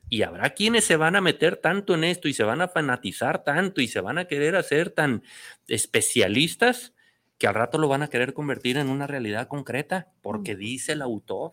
Y 0.10 0.22
habrá 0.22 0.52
quienes 0.52 0.86
se 0.86 0.96
van 0.96 1.16
a 1.16 1.22
meter 1.22 1.58
tanto 1.58 1.96
en 1.96 2.04
esto 2.04 2.28
y 2.28 2.34
se 2.34 2.44
van 2.44 2.62
a 2.62 2.68
fanatizar 2.68 3.44
tanto 3.44 3.82
y 3.82 3.88
se 3.88 4.02
van 4.02 4.18
a 4.18 4.26
querer 4.26 4.56
hacer 4.56 4.92
tan 4.92 5.24
especialistas 5.68 6.94
que 7.38 7.48
al 7.48 7.56
rato 7.56 7.78
lo 7.78 7.88
van 7.88 8.04
a 8.04 8.10
querer 8.10 8.34
convertir 8.34 8.78
en 8.78 8.90
una 8.90 9.08
realidad 9.08 9.48
concreta, 9.48 10.08
porque 10.22 10.56
dice 10.56 10.94
el 10.94 11.02
autor. 11.02 11.52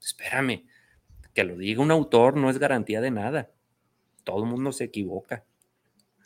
Espérame, 0.00 0.66
que 1.34 1.44
lo 1.44 1.56
diga 1.56 1.82
un 1.82 1.90
autor 1.90 2.36
no 2.36 2.50
es 2.50 2.58
garantía 2.58 3.00
de 3.00 3.10
nada. 3.10 3.50
Todo 4.24 4.44
el 4.44 4.50
mundo 4.50 4.72
se 4.72 4.84
equivoca. 4.84 5.44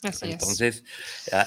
Así 0.03 0.33
Entonces, 0.33 0.85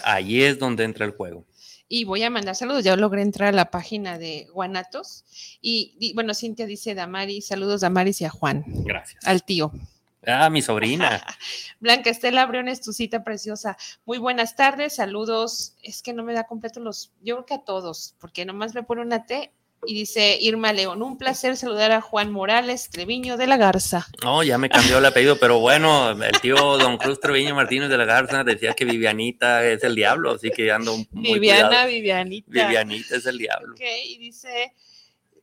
ahí 0.04 0.44
es 0.44 0.58
donde 0.58 0.84
entra 0.84 1.06
el 1.06 1.12
juego. 1.12 1.46
Y 1.88 2.06
voy 2.06 2.24
a 2.24 2.30
mandar 2.30 2.56
saludos, 2.56 2.84
ya 2.84 2.96
logré 2.96 3.22
entrar 3.22 3.50
a 3.50 3.56
la 3.56 3.70
página 3.70 4.18
de 4.18 4.48
Guanatos. 4.52 5.24
Y, 5.62 5.96
y 6.00 6.14
bueno, 6.14 6.34
Cintia 6.34 6.66
dice 6.66 6.96
Damari, 6.96 7.42
saludos 7.42 7.84
a 7.84 7.86
Damaris 7.86 8.22
y 8.22 8.26
a 8.26 8.30
Juan. 8.30 8.64
Gracias. 8.68 9.24
Al 9.28 9.44
tío. 9.44 9.72
Ah, 10.26 10.50
mi 10.50 10.62
sobrina. 10.62 11.26
Blanca 11.80 12.10
Estela 12.10 12.46
Briones, 12.46 12.82
tu 12.82 12.94
cita 12.94 13.24
preciosa. 13.24 13.78
Muy 14.06 14.18
buenas 14.18 14.56
tardes, 14.56 14.96
saludos. 14.96 15.76
Es 15.84 16.02
que 16.02 16.14
no 16.14 16.24
me 16.24 16.34
da 16.34 16.46
completo 16.46 16.80
los, 16.80 17.12
yo 17.22 17.36
creo 17.36 17.46
que 17.46 17.54
a 17.56 17.66
todos, 17.66 18.16
porque 18.20 18.46
nomás 18.46 18.74
me 18.74 18.84
pone 18.84 19.02
una 19.02 19.26
T 19.26 19.52
y 19.86 19.94
dice 19.94 20.38
Irma 20.40 20.72
León, 20.72 21.02
un 21.02 21.18
placer 21.18 21.58
saludar 21.58 21.92
a 21.92 22.02
Juan 22.02 22.32
Morales 22.32 22.90
Treviño 22.90 23.38
de 23.38 23.48
la 23.48 23.58
Garza. 23.58 24.08
No, 24.24 24.44
ya 24.44 24.58
me 24.58 24.70
cambió 24.70 25.00
el 25.00 25.06
apellido, 25.06 25.38
pero 25.38 25.60
bueno, 25.60 26.12
el 26.12 26.40
tío 26.42 26.56
Don 26.78 26.98
Cruz 26.98 27.20
Treviño 27.20 27.56
Martínez 27.56 27.90
de 27.90 27.98
la 27.98 28.06
Garza 28.06 28.44
decía 28.44 28.74
que 28.74 28.86
Vivianita 28.86 29.66
es 29.66 29.84
el 29.84 29.96
diablo, 29.96 30.32
así 30.32 30.52
que 30.52 30.72
ando 30.72 30.96
muy 31.12 31.34
Viviana, 31.34 31.86
Vivianita. 31.86 32.50
Vivianita 32.50 33.18
es 33.18 33.26
el 33.26 33.38
diablo. 33.38 33.74
Ok, 33.74 33.82
y 34.06 34.18
dice 34.18 34.74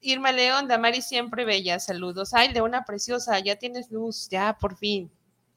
Irma 0.01 0.33
León, 0.33 0.67
Damari 0.67 1.03
siempre 1.03 1.45
bella, 1.45 1.79
saludos. 1.79 2.33
Ay, 2.33 2.53
Leona 2.53 2.85
preciosa, 2.85 3.39
ya 3.39 3.57
tienes 3.57 3.91
luz, 3.91 4.29
ya 4.31 4.57
por 4.59 4.77
fin. 4.77 5.11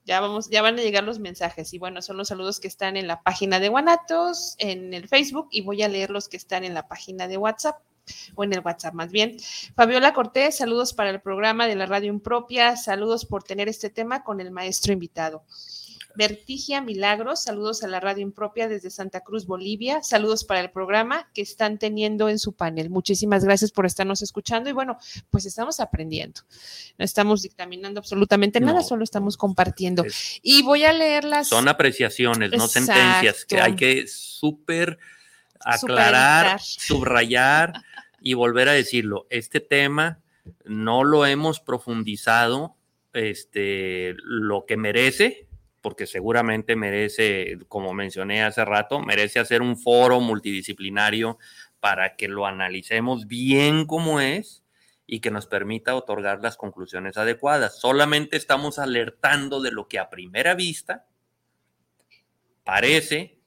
Ya 0.05 0.19
vamos, 0.19 0.49
ya 0.49 0.61
van 0.61 0.77
a 0.77 0.81
llegar 0.81 1.05
los 1.05 1.19
mensajes. 1.19 1.73
Y 1.73 1.79
bueno, 1.79 2.01
son 2.01 2.17
los 2.17 2.27
saludos 2.27 2.59
que 2.59 2.67
están 2.67 2.97
en 2.97 3.07
la 3.07 3.23
página 3.23 3.61
de 3.61 3.69
Guanatos, 3.69 4.55
en 4.57 4.93
el 4.93 5.07
Facebook, 5.07 5.47
y 5.51 5.61
voy 5.61 5.81
a 5.81 5.87
leer 5.87 6.09
los 6.09 6.27
que 6.27 6.35
están 6.35 6.65
en 6.65 6.73
la 6.73 6.87
página 6.87 7.27
de 7.27 7.37
WhatsApp 7.37 7.81
o 8.35 8.43
en 8.43 8.51
el 8.51 8.59
WhatsApp 8.59 8.93
más 8.93 9.11
bien. 9.11 9.37
Fabiola 9.75 10.13
Cortés, 10.13 10.57
saludos 10.57 10.93
para 10.93 11.09
el 11.09 11.21
programa 11.21 11.67
de 11.67 11.75
la 11.75 11.85
radio 11.85 12.11
impropia, 12.11 12.75
saludos 12.75 13.25
por 13.25 13.43
tener 13.43 13.69
este 13.69 13.89
tema 13.89 14.23
con 14.25 14.41
el 14.41 14.51
maestro 14.51 14.91
invitado. 14.91 15.45
Vertigia 16.15 16.81
Milagros, 16.81 17.43
saludos 17.43 17.83
a 17.83 17.87
la 17.87 17.99
radio 17.99 18.21
impropia 18.21 18.67
desde 18.67 18.89
Santa 18.89 19.21
Cruz, 19.21 19.45
Bolivia, 19.45 20.03
saludos 20.03 20.43
para 20.43 20.59
el 20.59 20.69
programa 20.69 21.29
que 21.33 21.41
están 21.41 21.79
teniendo 21.79 22.29
en 22.29 22.39
su 22.39 22.53
panel. 22.53 22.89
Muchísimas 22.89 23.43
gracias 23.43 23.71
por 23.71 23.85
estarnos 23.85 24.21
escuchando 24.21 24.69
y 24.69 24.73
bueno, 24.73 24.97
pues 25.31 25.45
estamos 25.45 25.79
aprendiendo. 25.79 26.41
No 26.97 27.05
estamos 27.05 27.41
dictaminando 27.41 27.99
absolutamente 27.99 28.59
nada, 28.59 28.83
solo 28.83 29.03
estamos 29.03 29.37
compartiendo. 29.37 30.03
y 30.41 30.61
voy 30.61 30.83
a 30.83 30.93
leerlas. 30.93 31.47
Son 31.47 31.67
apreciaciones, 31.67 32.51
no 32.51 32.67
sentencias, 32.67 33.45
que 33.45 33.59
hay 33.59 33.75
que 33.75 34.07
súper 34.07 34.99
aclarar, 35.59 36.59
subrayar 36.61 37.73
y 38.21 38.35
volver 38.35 38.69
a 38.69 38.73
decirlo. 38.73 39.25
Este 39.29 39.59
tema 39.59 40.19
no 40.65 41.03
lo 41.03 41.25
hemos 41.25 41.59
profundizado 41.59 42.75
este, 43.13 44.15
lo 44.23 44.65
que 44.65 44.77
merece, 44.77 45.47
porque 45.83 46.07
seguramente 46.07 46.77
merece, 46.77 47.59
como 47.67 47.93
mencioné 47.93 48.41
hace 48.41 48.63
rato, 48.63 49.01
merece 49.01 49.39
hacer 49.39 49.61
un 49.61 49.77
foro 49.77 50.21
multidisciplinario 50.21 51.37
para 51.81 52.15
que 52.15 52.29
lo 52.29 52.47
analicemos 52.47 53.27
bien 53.27 53.85
como 53.85 54.21
es 54.21 54.63
y 55.05 55.19
que 55.19 55.29
nos 55.29 55.45
permita 55.45 55.93
otorgar 55.95 56.39
las 56.41 56.55
conclusiones 56.55 57.17
adecuadas. 57.17 57.77
Solamente 57.77 58.37
estamos 58.37 58.79
alertando 58.79 59.61
de 59.61 59.71
lo 59.71 59.89
que 59.89 59.99
a 59.99 60.09
primera 60.09 60.55
vista 60.55 61.05
parece, 62.63 63.37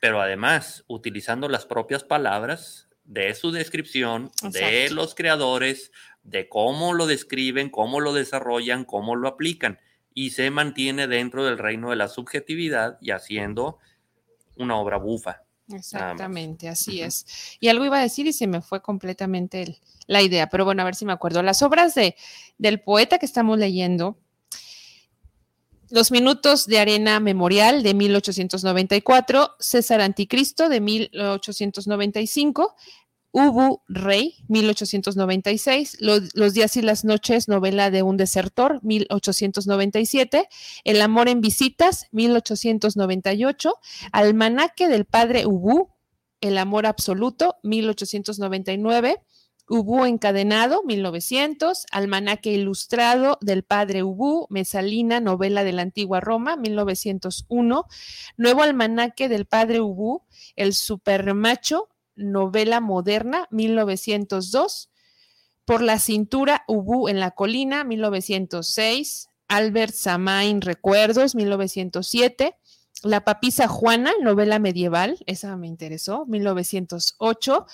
pero 0.00 0.20
además 0.20 0.84
utilizando 0.88 1.48
las 1.48 1.66
propias 1.66 2.02
palabras 2.02 2.88
de 3.04 3.32
su 3.36 3.52
descripción, 3.52 4.32
de 4.42 4.90
los 4.90 5.14
creadores, 5.14 5.92
de 6.24 6.48
cómo 6.48 6.94
lo 6.94 7.06
describen, 7.06 7.70
cómo 7.70 8.00
lo 8.00 8.12
desarrollan, 8.12 8.84
cómo 8.84 9.14
lo 9.14 9.28
aplican 9.28 9.78
y 10.18 10.30
se 10.30 10.50
mantiene 10.50 11.06
dentro 11.08 11.44
del 11.44 11.58
reino 11.58 11.90
de 11.90 11.96
la 11.96 12.08
subjetividad 12.08 12.96
y 13.02 13.10
haciendo 13.10 13.76
una 14.56 14.76
obra 14.76 14.96
bufa. 14.96 15.42
Exactamente, 15.70 16.70
así 16.70 17.02
es. 17.02 17.58
Y 17.60 17.68
algo 17.68 17.84
iba 17.84 17.98
a 17.98 18.02
decir 18.02 18.26
y 18.26 18.32
se 18.32 18.46
me 18.46 18.62
fue 18.62 18.80
completamente 18.80 19.78
la 20.06 20.22
idea, 20.22 20.48
pero 20.48 20.64
bueno, 20.64 20.80
a 20.80 20.86
ver 20.86 20.94
si 20.94 21.04
me 21.04 21.12
acuerdo. 21.12 21.42
Las 21.42 21.60
obras 21.60 21.94
de, 21.94 22.16
del 22.56 22.80
poeta 22.80 23.18
que 23.18 23.26
estamos 23.26 23.58
leyendo, 23.58 24.16
Los 25.90 26.10
Minutos 26.10 26.64
de 26.64 26.78
Arena 26.78 27.20
Memorial 27.20 27.82
de 27.82 27.92
1894, 27.92 29.56
César 29.58 30.00
Anticristo 30.00 30.70
de 30.70 30.80
1895, 30.80 32.74
Ubu 33.38 33.82
Rey, 33.86 34.36
1896, 34.48 35.98
los, 36.00 36.54
días 36.54 36.74
y 36.78 36.80
las 36.80 37.04
noches, 37.04 37.48
novela 37.48 37.90
de 37.90 38.02
un 38.02 38.16
desertor, 38.16 38.80
1897, 38.82 40.48
El 40.84 41.02
amor 41.02 41.28
en 41.28 41.42
visitas, 41.42 42.06
1898, 42.12 43.74
Almanaque 44.10 44.88
del 44.88 45.04
padre 45.04 45.44
Ubu, 45.44 45.90
El 46.40 46.56
amor 46.56 46.86
absoluto, 46.86 47.56
1899, 47.62 49.20
Ubu 49.68 50.06
encadenado, 50.06 50.82
1900, 50.84 51.84
Almanaque 51.92 52.54
ilustrado 52.54 53.36
del 53.42 53.64
padre 53.64 54.02
Ubu, 54.02 54.46
Mesalina, 54.48 55.20
novela 55.20 55.62
de 55.62 55.74
la 55.74 55.82
antigua 55.82 56.20
Roma, 56.20 56.56
1901, 56.56 57.84
Nuevo 58.38 58.62
almanaque 58.62 59.28
del 59.28 59.44
padre 59.44 59.82
Ubu, 59.82 60.22
El 60.54 60.72
supermacho, 60.72 61.90
novela 62.16 62.80
moderna, 62.80 63.46
1902. 63.50 64.90
Por 65.64 65.82
la 65.82 65.98
cintura, 65.98 66.64
Ubu 66.66 67.08
en 67.08 67.20
la 67.20 67.32
colina, 67.32 67.84
1906. 67.84 69.30
Albert 69.48 69.94
Samain, 69.94 70.60
Recuerdos, 70.60 71.34
1907. 71.34 72.56
La 73.02 73.24
papisa 73.24 73.68
Juana, 73.68 74.12
novela 74.22 74.58
medieval, 74.58 75.18
esa 75.26 75.56
me 75.56 75.66
interesó, 75.66 76.24
1908. 76.26 77.66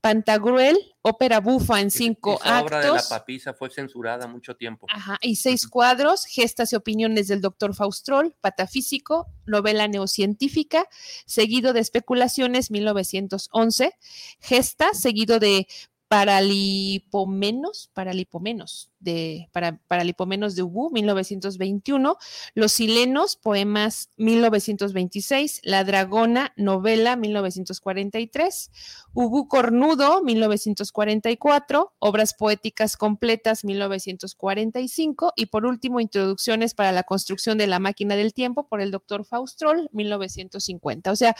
Pantagruel, 0.00 0.78
ópera 1.02 1.40
bufa 1.40 1.80
en 1.80 1.90
cinco 1.90 2.32
actos. 2.34 2.50
La 2.50 2.62
obra 2.62 2.80
de 2.80 2.92
la 2.92 3.02
papisa 3.08 3.52
fue 3.52 3.70
censurada 3.70 4.26
mucho 4.26 4.56
tiempo. 4.56 4.86
Ajá, 4.90 5.18
y 5.20 5.36
seis 5.36 5.66
cuadros, 5.66 6.24
gestas 6.24 6.72
y 6.72 6.76
opiniones 6.76 7.28
del 7.28 7.40
doctor 7.40 7.74
Faustrol, 7.74 8.34
patafísico, 8.40 9.26
novela 9.46 9.88
neocientífica, 9.88 10.86
seguido 11.26 11.72
de 11.72 11.80
especulaciones, 11.80 12.70
1911, 12.70 13.94
gesta, 14.40 14.94
seguido 14.94 15.38
de 15.38 15.66
Paralipomenos, 16.10 17.88
Paralipomenos, 17.94 18.90
de, 18.98 19.48
para, 19.52 19.78
Paralipomenos 19.86 20.56
de 20.56 20.64
Ubu, 20.64 20.90
1921, 20.90 22.16
Los 22.54 22.72
Silenos, 22.72 23.36
poemas 23.36 24.10
1926, 24.16 25.60
La 25.62 25.84
Dragona, 25.84 26.52
novela 26.56 27.14
1943, 27.14 28.72
Ubu 29.14 29.46
Cornudo, 29.46 30.20
1944, 30.24 31.92
Obras 32.00 32.34
Poéticas 32.34 32.96
Completas, 32.96 33.64
1945, 33.64 35.34
y 35.36 35.46
por 35.46 35.64
último, 35.64 36.00
Introducciones 36.00 36.74
para 36.74 36.90
la 36.90 37.04
construcción 37.04 37.56
de 37.56 37.68
la 37.68 37.78
máquina 37.78 38.16
del 38.16 38.34
tiempo 38.34 38.66
por 38.66 38.80
el 38.80 38.90
doctor 38.90 39.24
Faustrol, 39.24 39.88
1950. 39.92 41.12
O 41.12 41.16
sea, 41.16 41.36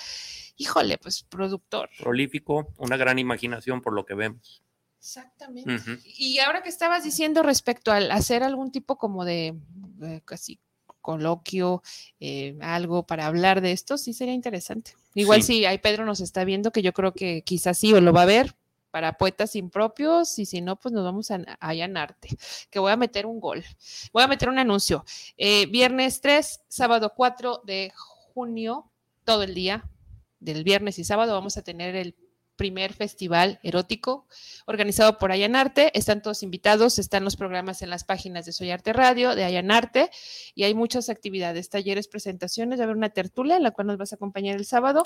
híjole, 0.57 0.97
pues 0.99 1.25
productor. 1.25 1.91
Prolífico, 1.99 2.69
una 2.79 2.97
gran 2.97 3.19
imaginación 3.19 3.81
por 3.81 3.95
lo 3.95 4.07
que 4.07 4.15
vemos. 4.15 4.60
Exactamente. 5.01 5.99
Y 6.05 6.39
ahora 6.41 6.63
que 6.63 6.69
estabas 6.69 7.03
diciendo 7.03 7.43
respecto 7.43 7.91
al 7.91 8.11
hacer 8.11 8.43
algún 8.43 8.71
tipo 8.71 8.99
como 8.99 9.25
de 9.25 9.57
eh, 10.03 10.21
casi 10.27 10.61
coloquio, 11.01 11.83
eh, 12.21 12.59
algo 12.61 13.07
para 13.07 13.27
hablar 13.27 13.63
de 13.63 13.73
esto, 13.73 13.97
sí 13.97 14.13
sería 14.13 14.35
interesante. 14.35 14.93
Igual 15.15 15.43
si 15.43 15.65
ahí 15.65 15.79
Pedro 15.79 16.05
nos 16.05 16.21
está 16.21 16.45
viendo, 16.45 16.71
que 16.71 16.83
yo 16.83 16.93
creo 16.93 17.13
que 17.13 17.43
quizás 17.43 17.79
sí 17.79 17.95
o 17.95 18.01
lo 18.03 18.13
va 18.13 18.23
a 18.23 18.27
ver 18.27 18.55
para 18.91 19.17
poetas 19.17 19.57
impropios 19.57 20.39
y 20.39 20.45
si 20.45 20.61
no, 20.61 20.77
pues 20.77 20.93
nos 20.93 21.03
vamos 21.03 21.31
a, 21.31 21.41
allanarte, 21.61 22.37
que 22.71 22.79
voy 22.79 22.93
a 22.93 22.97
meter 22.97 23.25
un 23.25 23.41
gol. 23.41 23.65
Voy 24.13 24.23
a 24.23 24.29
meter 24.29 24.51
un 24.51 24.59
anuncio. 24.59 25.05
Eh, 25.39 25.65
viernes 25.67 26.21
3, 26.21 26.61
sábado 26.69 27.15
4 27.17 27.63
de 27.65 27.91
junio, 28.35 28.91
todo 29.25 29.45
el 29.45 29.55
día, 29.55 29.89
del 30.41 30.63
viernes 30.63 30.99
y 30.99 31.05
sábado 31.05 31.33
vamos 31.33 31.57
a 31.57 31.63
tener 31.63 31.97
el 31.97 32.15
primer 32.61 32.93
festival 32.93 33.59
erótico 33.63 34.27
organizado 34.67 35.17
por 35.17 35.33
Ayanarte. 35.33 35.97
Están 35.99 36.21
todos 36.21 36.43
invitados, 36.43 36.99
están 36.99 37.25
los 37.25 37.35
programas 37.35 37.81
en 37.81 37.89
las 37.89 38.05
páginas 38.05 38.45
de 38.45 38.53
Soy 38.53 38.71
Arte 38.71 38.93
Radio, 38.93 39.35
de 39.35 39.45
Ayanarte, 39.45 40.11
y 40.55 40.65
hay 40.65 40.75
muchas 40.75 41.09
actividades, 41.09 41.71
talleres, 41.71 42.07
presentaciones. 42.07 42.79
Va 42.79 42.83
a 42.83 42.85
haber 42.85 42.99
una 42.99 43.09
tertulia 43.09 43.57
en 43.57 43.63
la 43.63 43.71
cual 43.71 43.87
nos 43.87 43.97
vas 43.97 44.13
a 44.13 44.17
acompañar 44.17 44.57
el 44.57 44.67
sábado 44.67 45.05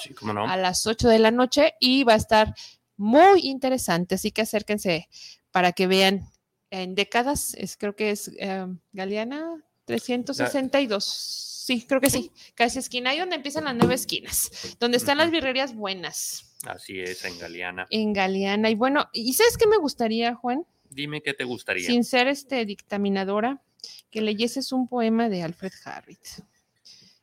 a 0.48 0.57
las 0.57 0.84
8 0.84 1.09
de 1.09 1.20
la 1.20 1.30
noche 1.30 1.74
y 1.78 2.02
va 2.02 2.14
a 2.14 2.16
estar 2.16 2.57
muy 2.96 3.42
interesante, 3.42 4.16
así 4.16 4.32
que 4.32 4.42
acérquense 4.42 5.09
para 5.52 5.70
que 5.70 5.86
vean 5.86 6.26
en 6.70 6.96
décadas, 6.96 7.55
es, 7.55 7.76
creo 7.76 7.94
que 7.94 8.11
es 8.11 8.32
eh, 8.36 8.66
Galeana 8.90 9.53
362. 9.85 11.05
Sí, 11.05 11.87
creo 11.89 12.01
que 12.01 12.11
sí. 12.11 12.30
Casi 12.55 12.78
esquina, 12.78 13.11
ahí 13.11 13.18
donde 13.18 13.37
empiezan 13.37 13.64
las 13.64 13.74
nueve 13.74 13.95
esquinas, 13.95 14.76
donde 14.78 14.99
están 14.99 15.16
las 15.18 15.30
birrerías 15.30 15.74
buenas. 15.74 16.55
Así 16.66 17.01
es, 17.01 17.24
en 17.24 17.39
Galeana. 17.39 17.87
En 17.91 18.12
Galeana. 18.12 18.70
Y 18.70 18.74
bueno, 18.74 19.09
¿y 19.12 19.32
sabes 19.32 19.57
qué 19.57 19.66
me 19.66 19.78
gustaría, 19.78 20.35
Juan? 20.35 20.66
Dime 20.91 21.22
qué 21.22 21.35
te 21.35 21.45
gustaría. 21.45 21.87
Sin 21.87 22.05
ser 22.05 22.28
este 22.28 22.64
dictaminadora, 22.66 23.62
que 24.11 24.20
leyeses 24.20 24.72
un 24.72 24.89
poema 24.89 25.28
de 25.28 25.43
Alfred 25.43 25.72
Harrit. 25.85 26.20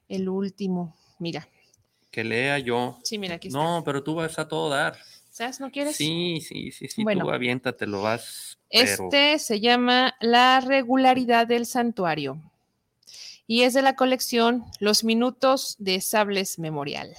El 0.10 0.28
último. 0.28 0.96
Mira. 1.20 1.48
Que 2.10 2.24
lea 2.24 2.60
yo. 2.60 3.00
Sí, 3.04 3.18
mira, 3.18 3.36
aquí 3.36 3.48
está. 3.48 3.60
No, 3.60 3.84
pero 3.86 4.04
tú 4.04 4.16
vas 4.16 4.38
a 4.38 4.48
todo 4.48 4.70
dar. 4.70 4.98
¿Sabes? 5.30 5.60
¿No 5.60 5.72
quieres? 5.72 5.96
Sí, 5.96 6.42
sí, 6.42 6.72
sí, 6.72 6.88
sí. 6.88 7.04
Bueno, 7.04 7.26
tú 7.26 7.32
aviéntate, 7.32 7.88
lo 7.88 8.02
vas. 8.02 8.58
Este 8.70 9.40
se 9.40 9.60
llama 9.60 10.16
La 10.20 10.60
regularidad 10.60 11.48
del 11.48 11.66
santuario. 11.66 12.42
Y 13.52 13.64
es 13.64 13.74
de 13.74 13.82
la 13.82 13.98
colección 13.98 14.64
Los 14.80 15.04
Minutos 15.04 15.76
de 15.78 16.00
Sables 16.00 16.58
Memorial. 16.58 17.14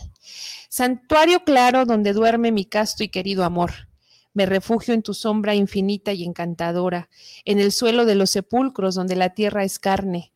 Santuario 0.71 1.45
claro 1.45 1.85
donde 1.85 2.15
duerme 2.15 2.53
mi 2.53 2.65
casto 2.65 3.05
y 3.05 3.11
querido 3.11 3.45
amor. 3.45 3.91
Me 4.33 4.47
refugio 4.47 4.95
en 4.95 5.03
tu 5.03 5.13
sombra 5.13 5.55
infinita 5.55 6.15
y 6.15 6.25
encantadora, 6.25 7.11
en 7.45 7.59
el 7.59 7.71
suelo 7.71 8.07
de 8.07 8.15
los 8.15 8.31
sepulcros 8.31 8.95
donde 8.95 9.15
la 9.15 9.35
tierra 9.35 9.63
es 9.63 9.79
carne, 9.79 10.33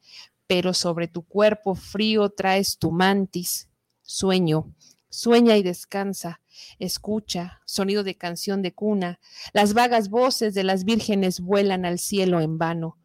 pero 0.46 0.74
sobre 0.74 1.08
tu 1.08 1.22
cuerpo 1.22 1.74
frío 1.74 2.28
traes 2.28 2.76
tu 2.76 2.90
mantis. 2.90 3.70
Sueño, 4.02 4.74
sueña 5.08 5.56
y 5.56 5.62
descansa, 5.62 6.42
escucha, 6.78 7.62
sonido 7.64 8.04
de 8.04 8.16
canción 8.16 8.60
de 8.60 8.74
cuna, 8.74 9.18
las 9.54 9.72
vagas 9.72 10.10
voces 10.10 10.52
de 10.52 10.62
las 10.62 10.84
vírgenes 10.84 11.40
vuelan 11.40 11.86
al 11.86 11.98
cielo 11.98 12.42
en 12.42 12.58
vano 12.58 12.98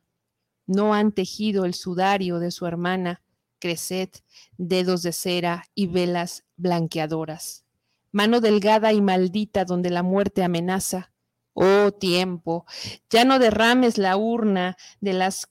no 0.71 0.93
han 0.93 1.11
tejido 1.11 1.65
el 1.65 1.73
sudario 1.73 2.39
de 2.39 2.49
su 2.51 2.65
hermana, 2.65 3.21
creced, 3.59 4.09
dedos 4.57 5.03
de 5.03 5.11
cera 5.11 5.65
y 5.75 5.87
velas 5.87 6.45
blanqueadoras. 6.55 7.65
Mano 8.11 8.39
delgada 8.39 8.93
y 8.93 9.01
maldita 9.01 9.65
donde 9.65 9.89
la 9.89 10.01
muerte 10.01 10.43
amenaza. 10.43 11.11
Oh 11.53 11.91
tiempo, 11.91 12.65
ya 13.09 13.25
no 13.25 13.37
derrames 13.37 13.97
la 13.97 14.15
urna 14.15 14.77
de 15.01 15.13
las 15.13 15.47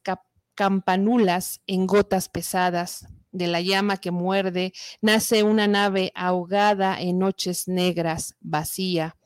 campanulas 0.55 1.61
en 1.67 1.87
gotas 1.87 2.29
pesadas. 2.29 3.07
De 3.33 3.47
la 3.47 3.61
llama 3.61 3.99
que 3.99 4.11
muerde 4.11 4.73
nace 5.03 5.43
una 5.45 5.69
nave 5.69 6.11
ahogada 6.15 7.01
en 7.01 7.19
noches 7.19 7.69
negras, 7.69 8.35
vacía 8.41 9.17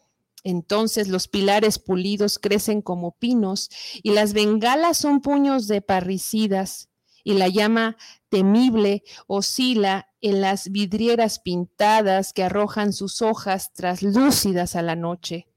entonces 0.45 1.09
los 1.09 1.27
pilares 1.27 1.79
pulidos 1.79 2.39
crecen 2.39 2.83
como 2.83 3.13
pinos 3.13 3.71
y 4.03 4.13
las 4.13 4.35
bengalas 4.35 4.99
son 4.99 5.23
puños 5.23 5.67
de 5.67 5.81
parricidas 5.81 6.91
y 7.25 7.33
la 7.35 7.49
llama 7.49 7.97
temible 8.29 9.03
oscila 9.27 10.07
en 10.21 10.43
las 10.43 10.71
vidrieras 10.71 11.39
pintadas 11.39 12.35
que 12.35 12.45
arrojan 12.45 12.93
sus 12.93 13.23
hojas 13.23 13.73
traslúcidas 13.73 14.77
a 14.77 14.83
la 14.83 14.95
noche. 14.95 15.49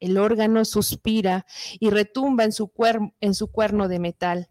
El 0.00 0.16
órgano 0.16 0.64
suspira 0.64 1.44
y 1.78 1.90
retumba 1.90 2.44
en 2.44 2.52
su, 2.52 2.68
cuerno 2.68 3.88
de 3.88 3.98
metal. 3.98 4.48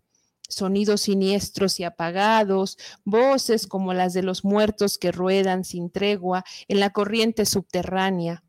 Sonidos 0.47 1.01
siniestros 1.01 1.79
y 1.79 1.83
apagados, 1.83 2.77
voces 3.03 3.65
como 3.65 3.93
las 3.93 4.13
de 4.13 4.21
los 4.21 4.45
muertos 4.45 4.99
que 4.99 5.11
ruedan 5.11 5.63
sin 5.63 5.89
tregua 5.89 6.43
en 6.67 6.79
la 6.79 6.91
corriente 6.91 7.45
subterránea 7.45 8.43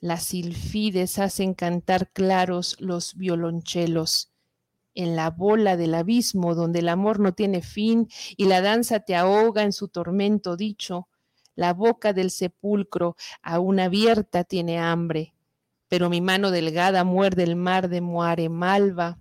las 0.00 0.24
silfides 0.24 1.18
hacen 1.18 1.54
cantar 1.54 2.10
claros 2.12 2.76
los 2.80 3.14
violonchelos. 3.16 4.32
En 4.94 5.16
la 5.16 5.30
bola 5.30 5.76
del 5.76 5.94
abismo 5.94 6.54
donde 6.54 6.78
el 6.78 6.88
amor 6.88 7.20
no 7.20 7.32
tiene 7.34 7.62
fin 7.62 8.08
y 8.36 8.46
la 8.46 8.60
danza 8.60 9.00
te 9.00 9.14
ahoga 9.14 9.62
en 9.62 9.72
su 9.72 9.88
tormento 9.88 10.56
dicho, 10.56 11.08
la 11.54 11.72
boca 11.72 12.12
del 12.12 12.30
sepulcro 12.30 13.16
aún 13.42 13.80
abierta 13.80 14.44
tiene 14.44 14.78
hambre, 14.78 15.34
pero 15.88 16.10
mi 16.10 16.20
mano 16.20 16.50
delgada 16.50 17.04
muerde 17.04 17.42
el 17.42 17.56
mar 17.56 17.88
de 17.88 18.00
Muare 18.00 18.48
Malva 18.48 19.18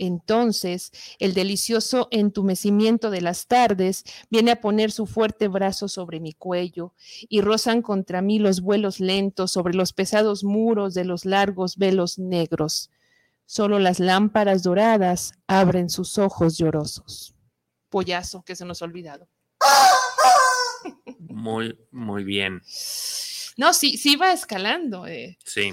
entonces 0.00 0.90
el 1.18 1.34
delicioso 1.34 2.08
entumecimiento 2.10 3.10
de 3.10 3.20
las 3.20 3.46
tardes 3.46 4.04
viene 4.30 4.52
a 4.52 4.60
poner 4.60 4.90
su 4.90 5.06
fuerte 5.06 5.48
brazo 5.48 5.88
sobre 5.88 6.20
mi 6.20 6.32
cuello 6.32 6.94
y 7.28 7.40
rozan 7.42 7.82
contra 7.82 8.22
mí 8.22 8.38
los 8.38 8.60
vuelos 8.60 8.98
lentos 8.98 9.52
sobre 9.52 9.74
los 9.74 9.92
pesados 9.92 10.42
muros 10.42 10.94
de 10.94 11.04
los 11.04 11.24
largos 11.24 11.76
velos 11.76 12.18
negros. 12.18 12.90
Solo 13.46 13.78
las 13.78 14.00
lámparas 14.00 14.62
doradas 14.62 15.32
abren 15.46 15.90
sus 15.90 16.18
ojos 16.18 16.56
llorosos. 16.56 17.34
Pollazo 17.88 18.42
que 18.44 18.56
se 18.56 18.64
nos 18.64 18.80
ha 18.80 18.84
olvidado. 18.84 19.28
Muy, 21.18 21.78
muy 21.90 22.24
bien. 22.24 22.62
No, 23.56 23.72
sí, 23.74 23.96
sí 23.96 24.16
va 24.16 24.32
escalando. 24.32 25.06
Eh. 25.06 25.38
Sí. 25.44 25.72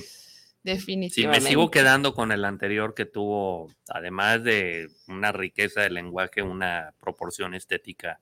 Definitivamente. 0.67 1.39
Sí, 1.39 1.45
me 1.45 1.49
sigo 1.49 1.71
quedando 1.71 2.13
con 2.13 2.33
el 2.33 2.43
anterior 2.43 2.93
que 2.93 3.05
tuvo, 3.05 3.73
además 3.87 4.43
de 4.43 4.89
una 5.07 5.31
riqueza 5.31 5.79
de 5.79 5.89
lenguaje, 5.89 6.41
una 6.41 6.93
proporción 6.99 7.53
estética 7.53 8.19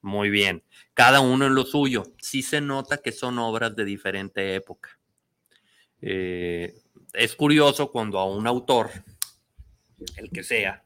muy 0.00 0.28
bien. 0.28 0.64
Cada 0.94 1.20
uno 1.20 1.46
en 1.46 1.54
lo 1.54 1.62
suyo. 1.62 2.02
Sí 2.18 2.42
se 2.42 2.60
nota 2.60 2.98
que 2.98 3.12
son 3.12 3.38
obras 3.38 3.76
de 3.76 3.84
diferente 3.84 4.56
época. 4.56 4.98
Eh, 6.02 6.74
es 7.12 7.36
curioso 7.36 7.92
cuando 7.92 8.18
a 8.18 8.24
un 8.24 8.48
autor, 8.48 8.90
el 10.16 10.30
que 10.30 10.42
sea, 10.42 10.82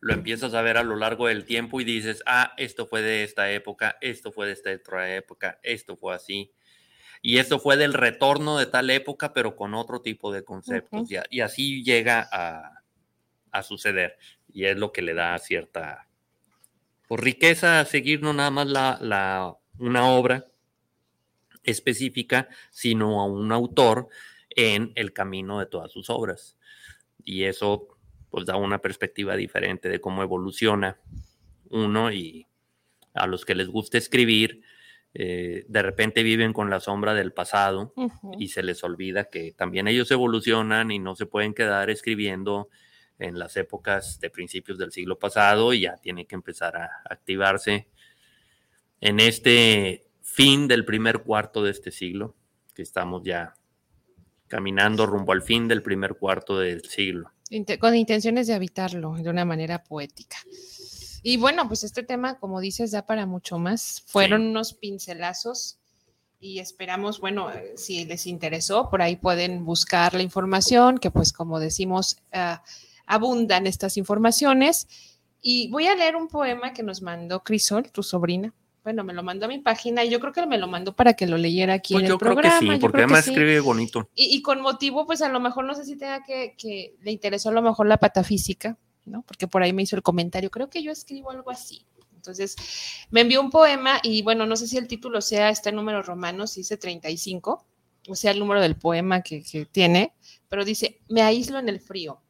lo 0.00 0.12
empiezas 0.12 0.52
a 0.52 0.60
ver 0.60 0.76
a 0.76 0.82
lo 0.82 0.96
largo 0.96 1.28
del 1.28 1.46
tiempo 1.46 1.80
y 1.80 1.84
dices, 1.84 2.22
ah, 2.26 2.52
esto 2.58 2.86
fue 2.86 3.00
de 3.00 3.24
esta 3.24 3.50
época, 3.52 3.96
esto 4.02 4.32
fue 4.32 4.48
de 4.48 4.52
esta 4.52 4.70
otra 4.70 5.16
época, 5.16 5.58
esto 5.62 5.96
fue 5.96 6.14
así. 6.14 6.52
Y 7.22 7.38
esto 7.38 7.58
fue 7.58 7.76
del 7.76 7.94
retorno 7.94 8.58
de 8.58 8.66
tal 8.66 8.90
época, 8.90 9.32
pero 9.32 9.56
con 9.56 9.74
otro 9.74 10.00
tipo 10.00 10.32
de 10.32 10.44
conceptos. 10.44 11.08
y, 11.30 11.40
así 11.40 11.82
llega 11.82 12.28
a, 12.32 13.62
suceder. 13.62 14.16
Y 14.52 14.66
es 14.66 14.76
lo 14.76 14.92
que 14.92 15.02
le 15.02 15.14
da 15.14 15.36
cierta 15.38 16.08
pues, 17.08 17.20
riqueza 17.20 17.80
a 17.80 17.84
seguir 17.84 18.22
no 18.22 18.32
nada 18.32 18.50
más 18.50 18.68
la, 18.68 19.56
una 19.78 20.08
obra 20.08 20.46
específica, 21.64 22.48
sino 22.70 23.20
a 23.20 23.24
un 23.24 23.50
autor 23.50 24.08
en 24.50 24.92
el 24.94 25.12
camino 25.12 25.58
de 25.58 25.66
todas 25.66 25.90
sus 25.90 26.08
obras. 26.08 26.56
Y 27.24 27.44
eso 27.44 27.88
pues 28.30 28.44
da 28.46 28.56
una 28.56 28.78
perspectiva 28.78 29.36
diferente 29.36 29.88
de 29.88 30.00
cómo 30.00 30.22
evoluciona 30.22 30.98
uno 31.70 32.12
y 32.12 32.46
a 33.14 33.26
los 33.26 33.44
que 33.44 33.54
les 33.54 33.68
gusta 33.68 33.98
escribir, 33.98 34.62
eh, 35.20 35.64
de 35.66 35.82
repente 35.82 36.22
viven 36.22 36.52
con 36.52 36.70
la 36.70 36.78
sombra 36.78 37.12
del 37.12 37.32
pasado 37.32 37.92
y 38.38 38.50
se 38.50 38.62
les 38.62 38.84
olvida 38.84 39.24
que 39.24 39.50
también 39.50 39.88
ellos 39.88 40.08
evolucionan 40.12 40.92
y 40.92 41.00
no 41.00 41.16
se 41.16 41.26
pueden 41.26 41.54
quedar 41.54 41.90
escribiendo 41.90 42.68
en 43.18 43.36
las 43.36 43.56
épocas 43.56 44.20
de 44.20 44.30
principios 44.30 44.78
del 44.78 44.92
siglo 44.92 45.18
pasado 45.18 45.72
y 45.72 45.80
ya 45.80 45.96
tienen 45.96 46.24
que 46.24 46.36
empezar 46.36 46.76
a 46.76 47.02
activarse 47.10 47.88
en 49.00 49.18
este 49.18 50.06
fin 50.22 50.68
del 50.68 50.84
primer 50.84 51.24
cuarto 51.24 51.64
de 51.64 51.72
este 51.72 51.90
siglo, 51.90 52.36
que 52.72 52.82
estamos 52.82 53.24
ya 53.24 53.54
caminando 54.46 55.04
rumbo 55.04 55.32
al 55.32 55.42
fin 55.42 55.66
del 55.66 55.82
primer 55.82 56.14
cuarto 56.14 56.60
del 56.60 56.84
siglo. 56.84 57.32
Con 57.80 57.96
intenciones 57.96 58.46
de 58.46 58.54
habitarlo 58.54 59.16
de 59.16 59.30
una 59.30 59.44
manera 59.44 59.82
poética. 59.82 60.36
Y 61.22 61.36
bueno, 61.36 61.66
pues 61.68 61.84
este 61.84 62.02
tema, 62.02 62.38
como 62.38 62.60
dices, 62.60 62.90
da 62.90 63.06
para 63.06 63.26
mucho 63.26 63.58
más. 63.58 64.02
Fueron 64.06 64.46
unos 64.46 64.74
pincelazos 64.74 65.78
y 66.40 66.60
esperamos, 66.60 67.20
bueno, 67.20 67.50
eh, 67.50 67.74
si 67.76 68.04
les 68.04 68.26
interesó, 68.26 68.88
por 68.90 69.02
ahí 69.02 69.16
pueden 69.16 69.64
buscar 69.64 70.14
la 70.14 70.22
información, 70.22 70.98
que 70.98 71.10
pues 71.10 71.32
como 71.32 71.58
decimos, 71.58 72.18
ah, 72.32 72.62
abundan 73.06 73.66
estas 73.66 73.96
informaciones. 73.96 74.86
Y 75.40 75.70
voy 75.70 75.86
a 75.86 75.94
leer 75.94 76.16
un 76.16 76.28
poema 76.28 76.72
que 76.72 76.82
nos 76.82 77.02
mandó 77.02 77.42
Crisol, 77.42 77.90
tu 77.90 78.02
sobrina. 78.02 78.54
Bueno, 78.84 79.04
me 79.04 79.12
lo 79.12 79.22
mandó 79.22 79.46
a 79.46 79.48
mi 79.48 79.58
página 79.58 80.04
y 80.04 80.10
yo 80.10 80.18
creo 80.18 80.32
que 80.32 80.46
me 80.46 80.56
lo 80.56 80.66
mandó 80.66 80.94
para 80.94 81.12
que 81.14 81.26
lo 81.26 81.36
leyera 81.36 81.74
aquí 81.74 81.94
pues 81.94 82.04
en 82.04 82.12
el 82.12 82.18
programa. 82.18 82.58
Creo 82.58 82.70
que 82.70 82.76
sí, 82.76 82.80
porque 82.80 82.98
además 82.98 83.28
escribe 83.28 83.60
bonito. 83.60 84.08
Y, 84.14 84.40
con 84.40 84.62
motivo, 84.62 85.06
pues 85.06 85.20
a 85.20 85.28
lo 85.28 85.40
mejor 85.40 85.64
no 85.64 85.74
sé 85.74 85.84
si 85.84 85.96
tenga 85.96 86.22
que, 86.22 86.54
que 86.56 86.96
le 87.02 87.10
interesó 87.10 87.50
a 87.50 87.52
lo 87.52 87.60
mejor 87.60 87.86
la 87.86 87.98
patafísica, 87.98 88.78
porque 89.26 89.48
por 89.48 89.62
ahí 89.62 89.72
me 89.72 89.82
hizo 89.82 89.96
el 89.96 90.02
comentario, 90.02 90.50
creo 90.50 90.70
que 90.70 90.82
yo 90.82 90.92
escribo 90.92 91.30
algo 91.30 91.50
así. 91.50 91.84
Entonces, 92.14 92.56
me 93.10 93.22
envió 93.22 93.40
un 93.40 93.50
poema 93.50 94.00
y 94.02 94.22
bueno, 94.22 94.44
no 94.44 94.56
sé 94.56 94.66
si 94.66 94.76
el 94.76 94.88
título 94.88 95.20
sea 95.20 95.50
este 95.50 95.72
número 95.72 96.02
romano, 96.02 96.46
si 96.46 96.60
dice 96.60 96.76
35, 96.76 97.64
o 98.08 98.14
sea, 98.14 98.32
el 98.32 98.38
número 98.38 98.60
del 98.60 98.76
poema 98.76 99.22
que, 99.22 99.42
tiene, 99.70 100.14
pero 100.48 100.64
dice, 100.64 101.00
me 101.08 101.22
aíslo 101.22 101.58
en 101.58 101.68
el 101.68 101.80
frío. 101.80 102.20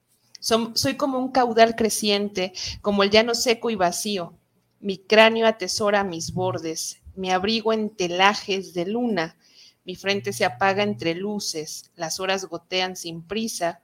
soy 0.41 0.97
como 0.97 1.19
un 1.19 1.31
caudal 1.33 1.75
creciente, 1.75 2.53
como 2.81 3.03
el 3.03 3.11
llano 3.11 3.35
seco 3.35 3.71
y 3.71 3.77
vacío. 3.77 4.35
Mi 4.81 4.99
cráneo 4.99 5.47
atesora 5.47 6.05
mis 6.05 6.33
bordes, 6.33 7.01
me 7.17 7.33
abrigo 7.33 7.73
en 7.73 7.91
telajes 7.91 8.75
de 8.75 8.87
luna, 8.87 9.37
mi 9.85 9.97
frente 9.97 10.33
se 10.33 10.45
apaga 10.45 10.83
entre 10.83 11.15
luces, 11.15 11.91
las 11.97 12.21
horas 12.21 12.45
gotean 12.45 12.95
sin 12.95 13.23
prisa, 13.23 13.83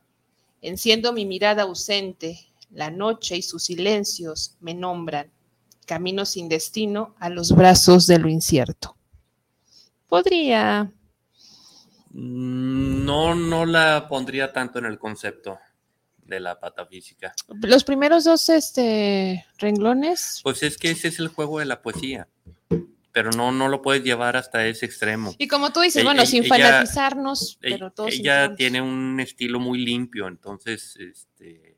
enciendo 0.60 1.12
mi 1.12 1.26
mirada 1.26 1.62
ausente, 1.62 2.46
la 2.74 2.90
noche 2.90 3.36
y 3.36 3.42
sus 3.42 3.64
silencios 3.64 4.56
me 4.60 4.74
nombran, 4.74 5.30
camino 5.86 6.24
sin 6.24 6.48
destino 6.48 7.14
a 7.18 7.28
los 7.28 7.54
brazos 7.54 8.06
de 8.06 8.18
lo 8.18 8.28
incierto. 8.28 8.96
Podría. 10.08 10.92
Mm, 12.10 13.04
no, 13.04 13.34
no 13.34 13.64
la 13.66 14.06
pondría 14.08 14.52
tanto 14.52 14.78
en 14.78 14.86
el 14.86 14.98
concepto 14.98 15.58
de 16.24 16.40
la 16.40 16.58
patafísica. 16.58 17.34
Los 17.62 17.84
primeros 17.84 18.24
dos 18.24 18.48
este, 18.48 19.44
renglones. 19.58 20.40
Pues 20.42 20.62
es 20.62 20.76
que 20.76 20.90
ese 20.90 21.08
es 21.08 21.18
el 21.18 21.28
juego 21.28 21.58
de 21.58 21.66
la 21.66 21.82
poesía 21.82 22.28
pero 23.14 23.30
no, 23.30 23.52
no 23.52 23.68
lo 23.68 23.80
puedes 23.80 24.02
llevar 24.02 24.36
hasta 24.36 24.66
ese 24.66 24.86
extremo. 24.86 25.36
Y 25.38 25.46
como 25.46 25.72
tú 25.72 25.80
dices, 25.80 26.02
bueno, 26.02 26.26
sin 26.26 26.44
fanatizarnos, 26.46 27.58
pero 27.60 27.92
todos. 27.92 28.12
Ella 28.12 28.56
tiene 28.56 28.82
un 28.82 29.20
estilo 29.20 29.60
muy 29.60 29.78
limpio, 29.78 30.26
entonces, 30.26 30.96
este, 30.96 31.73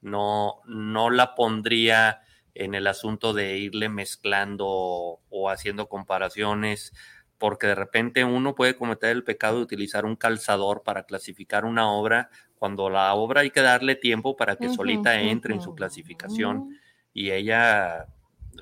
no, 0.00 0.60
no 0.66 1.10
la 1.10 1.34
pondría 1.34 2.20
en 2.54 2.74
el 2.74 2.86
asunto 2.86 3.32
de 3.34 3.58
irle 3.58 3.88
mezclando 3.88 4.66
o 4.66 5.50
haciendo 5.50 5.88
comparaciones, 5.88 6.92
porque 7.38 7.66
de 7.66 7.74
repente 7.74 8.24
uno 8.24 8.54
puede 8.54 8.76
cometer 8.76 9.10
el 9.10 9.24
pecado 9.24 9.56
de 9.56 9.62
utilizar 9.62 10.06
un 10.06 10.16
calzador 10.16 10.82
para 10.82 11.04
clasificar 11.04 11.64
una 11.64 11.90
obra, 11.92 12.30
cuando 12.58 12.88
la 12.88 13.14
obra 13.14 13.42
hay 13.42 13.50
que 13.50 13.60
darle 13.60 13.94
tiempo 13.94 14.36
para 14.36 14.56
que 14.56 14.70
solita 14.70 15.20
entre 15.20 15.54
en 15.54 15.60
su 15.60 15.74
clasificación 15.74 16.56
mm. 16.56 16.74
y 17.12 17.30
ella 17.30 18.06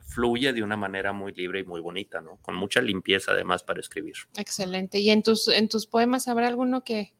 fluye 0.02 0.52
de 0.52 0.62
una 0.62 0.76
manera 0.76 1.12
muy 1.12 1.32
libre 1.32 1.60
y 1.60 1.64
muy 1.64 1.80
bonita, 1.80 2.20
¿no? 2.20 2.38
Con 2.42 2.56
mucha 2.56 2.80
limpieza 2.80 3.30
además 3.30 3.62
para 3.62 3.78
escribir. 3.80 4.14
Excelente. 4.36 4.98
¿Y 4.98 5.10
en 5.10 5.22
tus, 5.22 5.46
en 5.46 5.68
tus 5.68 5.86
poemas 5.86 6.26
habrá 6.26 6.48
alguno 6.48 6.82
que 6.82 7.14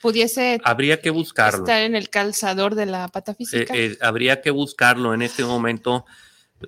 pudiese 0.00 0.60
habría 0.64 1.00
que 1.00 1.10
buscarlo. 1.10 1.60
estar 1.60 1.82
en 1.82 1.94
el 1.94 2.10
calzador 2.10 2.74
de 2.74 2.86
la 2.86 3.08
patafísica? 3.08 3.74
Eh, 3.74 3.86
eh, 3.86 3.98
habría 4.00 4.40
que 4.40 4.50
buscarlo. 4.50 5.14
En 5.14 5.22
este 5.22 5.44
momento 5.44 6.04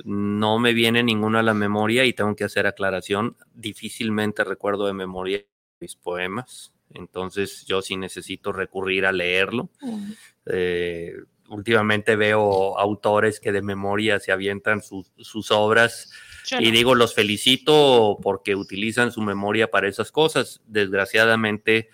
no 0.04 0.58
me 0.58 0.72
viene 0.72 1.02
ninguno 1.02 1.38
a 1.38 1.42
la 1.42 1.54
memoria 1.54 2.04
y 2.04 2.12
tengo 2.12 2.34
que 2.36 2.44
hacer 2.44 2.66
aclaración. 2.66 3.36
Difícilmente 3.54 4.44
recuerdo 4.44 4.86
de 4.86 4.92
memoria 4.92 5.44
mis 5.80 5.96
poemas. 5.96 6.72
Entonces 6.94 7.64
yo 7.66 7.82
sí 7.82 7.96
necesito 7.96 8.52
recurrir 8.52 9.06
a 9.06 9.12
leerlo. 9.12 9.70
Mm. 9.80 10.12
Eh, 10.46 11.14
últimamente 11.48 12.16
veo 12.16 12.78
autores 12.78 13.40
que 13.40 13.52
de 13.52 13.62
memoria 13.62 14.20
se 14.20 14.32
avientan 14.32 14.82
sus 14.82 15.50
obras 15.50 16.10
y 16.58 16.70
digo, 16.70 16.94
los 16.94 17.14
felicito 17.14 18.18
porque 18.22 18.54
utilizan 18.54 19.12
su 19.12 19.20
memoria 19.20 19.70
para 19.70 19.88
esas 19.88 20.10
cosas. 20.10 20.60
Desgraciadamente, 20.66 21.88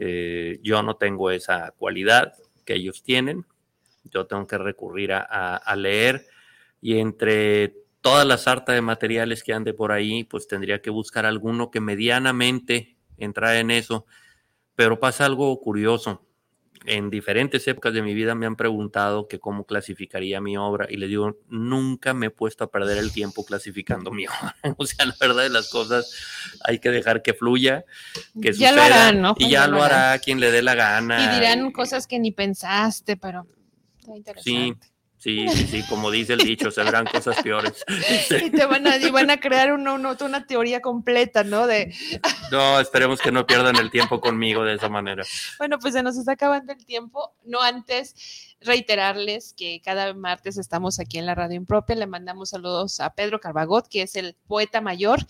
eh, 0.00 0.60
yo 0.62 0.82
no 0.82 0.96
tengo 0.96 1.30
esa 1.30 1.72
cualidad 1.72 2.34
que 2.64 2.74
ellos 2.74 3.02
tienen. 3.02 3.46
Yo 4.04 4.26
tengo 4.26 4.46
que 4.46 4.58
recurrir 4.58 5.12
a, 5.12 5.76
leer 5.76 6.26
y 6.80 6.98
entre 6.98 7.74
todas 8.00 8.26
las 8.26 8.46
artes 8.46 8.74
de 8.74 8.80
materiales 8.80 9.42
que 9.42 9.52
ande 9.52 9.74
por 9.74 9.92
ahí, 9.92 10.24
pues 10.24 10.46
tendría 10.48 10.80
que 10.80 10.90
buscar 10.90 11.26
alguno 11.26 11.70
que 11.70 11.80
medianamente 11.80 12.96
entrara 13.18 13.58
en 13.58 13.70
eso. 13.70 14.06
Pero 14.74 14.98
pasa 15.00 15.26
algo 15.26 15.58
curioso 15.60 16.27
en 16.84 17.10
diferentes 17.10 17.66
épocas 17.68 17.92
de 17.92 18.02
mi 18.02 18.14
vida 18.14 18.34
me 18.34 18.46
han 18.46 18.56
preguntado 18.56 19.28
que 19.28 19.38
cómo 19.38 19.64
clasificaría 19.64 20.40
mi 20.40 20.56
obra 20.56 20.86
y 20.88 20.96
le 20.96 21.06
digo, 21.06 21.38
nunca 21.48 22.14
me 22.14 22.26
he 22.26 22.30
puesto 22.30 22.64
a 22.64 22.70
perder 22.70 22.98
el 22.98 23.12
tiempo 23.12 23.44
clasificando 23.44 24.10
mi 24.10 24.26
obra. 24.26 24.56
o 24.76 24.86
sea, 24.86 25.06
la 25.06 25.14
verdad 25.20 25.42
de 25.42 25.50
las 25.50 25.70
cosas 25.70 26.12
hay 26.64 26.78
que 26.78 26.90
dejar 26.90 27.22
que 27.22 27.34
fluya, 27.34 27.84
que 28.40 28.52
ya 28.52 28.72
Lo 28.72 28.82
harán, 28.82 29.20
¿no? 29.20 29.34
Y 29.38 29.50
ya, 29.50 29.66
lo 29.66 29.82
hará. 29.82 30.18
quien 30.18 30.40
le 30.40 30.50
dé 30.50 30.62
la 30.62 30.74
gana. 30.74 31.24
Y 31.24 31.34
dirán 31.36 31.70
cosas 31.72 32.06
que 32.06 32.18
ni 32.18 32.32
pensaste, 32.32 33.16
pero 33.16 33.46
está 33.98 34.16
interesante. 34.16 34.86
Sí. 34.86 34.92
Sí, 35.18 35.48
sí, 35.48 35.66
sí, 35.66 35.84
como 35.88 36.12
dice 36.12 36.34
el 36.34 36.40
dicho, 36.40 36.70
se 36.70 36.82
verán 36.84 37.04
cosas 37.06 37.42
peores. 37.42 37.84
Y 38.30 38.50
te 38.50 38.66
van 38.66 38.86
a, 38.86 38.96
y 38.96 39.10
van 39.10 39.30
a 39.30 39.40
crear 39.40 39.72
una, 39.72 39.94
una, 39.94 40.16
una, 40.20 40.46
teoría 40.46 40.80
completa, 40.80 41.42
¿no? 41.42 41.66
De... 41.66 41.92
No, 42.52 42.78
esperemos 42.80 43.20
que 43.20 43.32
no 43.32 43.46
pierdan 43.46 43.76
el 43.76 43.90
tiempo 43.90 44.20
conmigo 44.20 44.64
de 44.64 44.74
esa 44.74 44.88
manera. 44.88 45.24
Bueno, 45.58 45.78
pues 45.78 45.94
se 45.94 46.02
nos 46.02 46.16
está 46.16 46.32
acabando 46.32 46.72
el 46.72 46.84
tiempo. 46.84 47.32
No 47.44 47.60
antes 47.60 48.47
reiterarles 48.60 49.54
que 49.56 49.80
cada 49.82 50.12
martes 50.14 50.58
estamos 50.58 50.98
aquí 50.98 51.18
en 51.18 51.26
la 51.26 51.34
radio 51.34 51.56
impropia. 51.56 51.96
Le 51.96 52.06
mandamos 52.06 52.50
saludos 52.50 53.00
a 53.00 53.14
Pedro 53.14 53.40
Carbagot, 53.40 53.88
que 53.88 54.02
es 54.02 54.16
el 54.16 54.34
poeta 54.46 54.80
mayor. 54.80 55.20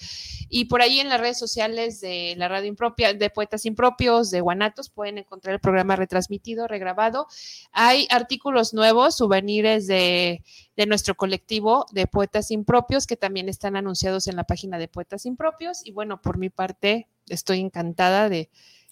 Y 0.48 0.64
por 0.66 0.80
ahí 0.80 1.00
en 1.00 1.08
las 1.08 1.20
redes 1.20 1.38
sociales 1.38 2.00
de 2.00 2.34
la 2.38 2.48
radio 2.48 2.68
impropia, 2.68 3.12
de 3.12 3.30
Poetas 3.30 3.66
Impropios, 3.66 4.30
de 4.30 4.40
Guanatos, 4.40 4.88
pueden 4.88 5.18
encontrar 5.18 5.54
el 5.54 5.60
programa 5.60 5.96
retransmitido, 5.96 6.66
regrabado. 6.66 7.26
Hay 7.72 8.06
artículos 8.10 8.72
nuevos, 8.72 9.16
souvenirs 9.16 9.86
de, 9.86 10.42
de 10.76 10.86
nuestro 10.86 11.14
colectivo 11.14 11.84
de 11.92 12.06
Poetas 12.06 12.50
Impropios, 12.50 13.06
que 13.06 13.16
también 13.16 13.48
están 13.48 13.76
anunciados 13.76 14.26
en 14.26 14.36
la 14.36 14.44
página 14.44 14.78
de 14.78 14.88
Poetas 14.88 15.26
Impropios. 15.26 15.84
Y 15.84 15.92
bueno, 15.92 16.22
por 16.22 16.38
mi 16.38 16.48
parte, 16.48 17.08
estoy 17.28 17.60
encantada 17.60 18.28
de 18.28 18.48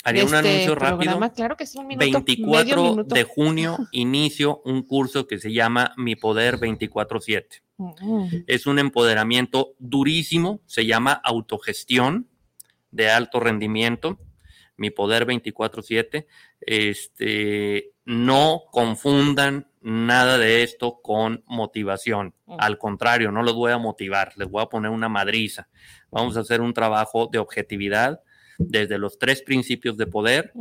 Haría 0.06 0.24
un 0.24 0.32
este 0.32 0.48
anuncio 0.48 0.74
rápido. 0.76 1.32
Claro 1.34 1.56
que 1.56 1.66
sí, 1.66 1.78
un 1.78 1.88
minuto. 1.88 2.04
24 2.04 2.94
de 3.02 3.24
junio 3.24 3.76
inicio 3.90 4.62
un 4.64 4.84
curso 4.84 5.26
que 5.26 5.38
se 5.38 5.52
llama 5.52 5.94
Mi 5.96 6.14
Poder 6.14 6.58
24-7. 6.58 7.62
Mm. 7.78 8.26
Es 8.46 8.68
un 8.68 8.78
empoderamiento 8.78 9.74
durísimo, 9.80 10.60
se 10.66 10.86
llama 10.86 11.10
autogestión 11.10 12.28
de 12.92 13.10
alto 13.10 13.40
rendimiento. 13.40 14.20
Mi 14.76 14.90
Poder 14.90 15.26
24-7. 15.26 16.26
Este, 16.60 17.90
no 18.04 18.62
confundan 18.70 19.72
nada 19.80 20.38
de 20.38 20.62
esto 20.62 21.00
con 21.02 21.42
motivación. 21.48 22.32
Mm. 22.46 22.56
Al 22.60 22.78
contrario, 22.78 23.32
no 23.32 23.42
los 23.42 23.54
voy 23.54 23.72
a 23.72 23.78
motivar, 23.78 24.34
les 24.36 24.48
voy 24.48 24.62
a 24.62 24.66
poner 24.66 24.92
una 24.92 25.08
madriza. 25.08 25.68
Vamos 26.12 26.36
a 26.36 26.40
hacer 26.40 26.60
un 26.60 26.72
trabajo 26.74 27.26
de 27.26 27.40
objetividad 27.40 28.20
desde 28.58 28.98
los 28.98 29.18
tres 29.18 29.42
principios 29.42 29.96
de 29.96 30.06
poder. 30.06 30.52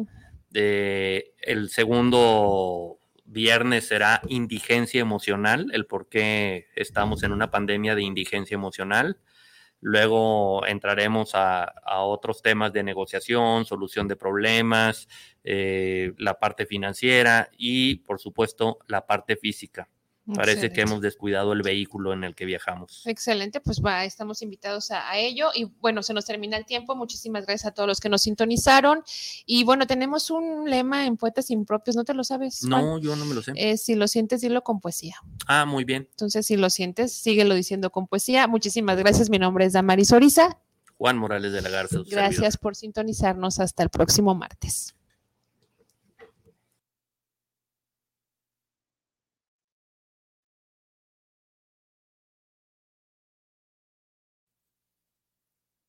el 0.54 1.70
segundo 1.70 3.00
viernes 3.26 3.88
será 3.88 4.22
indigencia 4.30 5.02
emocional, 5.02 5.70
el 5.74 5.86
por 5.86 6.08
qué 6.08 6.68
estamos 6.76 7.24
en 7.24 7.32
una 7.32 7.52
pandemia 7.52 7.96
de 7.96 8.04
indigencia 8.04 8.56
emocional. 8.56 9.18
Luego 9.82 10.66
entraremos 10.66 11.32
a, 11.34 11.74
otros 12.02 12.42
temas 12.42 12.74
de 12.74 12.84
negociación, 12.84 13.66
solución 13.66 14.08
de 14.08 14.16
problemas, 14.16 15.08
eh, 15.44 16.14
la 16.18 16.40
parte 16.40 16.66
financiera 16.66 17.50
y, 17.58 17.98
por 17.98 18.20
supuesto, 18.20 18.80
la 18.88 19.06
parte 19.06 19.36
física. 19.36 19.90
Parece 20.34 20.72
que 20.72 20.82
hemos 20.82 21.02
descuidado 21.02 21.54
el 21.54 21.62
vehículo 21.62 22.12
en 22.14 22.24
el 22.24 22.34
que 22.34 22.46
viajamos. 22.46 23.04
Excelente, 23.06 23.60
pues 23.60 23.82
va, 23.84 24.06
estamos 24.06 24.42
invitados 24.42 24.90
a, 24.92 25.18
ello 25.18 25.50
y 25.54 25.66
bueno, 25.66 26.02
se 26.02 26.14
nos 26.14 26.26
termina 26.26 26.58
el 26.58 26.66
tiempo. 26.66 26.96
Muchísimas 26.96 27.46
gracias 27.46 27.68
a 27.68 27.74
todos 27.74 27.88
los 27.88 28.00
que 28.00 28.10
nos 28.10 28.24
sintonizaron. 28.24 29.04
Y 29.46 29.64
bueno, 29.64 29.86
tenemos 29.86 30.32
un 30.32 30.70
lema 30.70 31.06
en 31.06 31.18
Poetas 31.18 31.52
Impropios, 31.52 31.96
¿no 31.96 32.04
te 32.04 32.14
lo 32.14 32.24
sabes? 32.24 32.64
No, 32.64 32.98
yo 32.98 33.16
no 33.16 33.26
me 33.26 33.36
lo 33.36 33.44
sé. 33.44 33.78
si 33.78 33.96
lo 33.96 34.08
sientes, 34.08 34.42
dilo 34.42 34.64
con 34.64 34.80
poesía. 34.80 35.16
Ah, 35.48 35.66
muy 35.66 35.84
bien. 35.84 36.08
Entonces, 36.10 36.48
si 36.48 36.58
lo 36.58 36.70
sientes, 36.70 37.14
síguelo 37.14 37.54
diciendo 37.54 37.92
con 37.92 38.08
poesía. 38.08 38.48
Muchísimas 38.48 38.98
gracias. 38.98 39.30
Mi 39.30 39.38
nombre 39.38 39.66
es 39.66 39.74
Damaris 39.74 40.12
Oriza. 40.12 40.60
Juan 40.98 41.18
Morales 41.18 41.52
de 41.52 41.62
la 41.62 41.70
Garza. 41.70 42.00
Gracias 42.10 42.58
por 42.58 42.76
sintonizarnos. 42.76 43.60
Hasta 43.60 43.84
el 43.84 43.90
próximo 43.90 44.34
martes. 44.34 44.95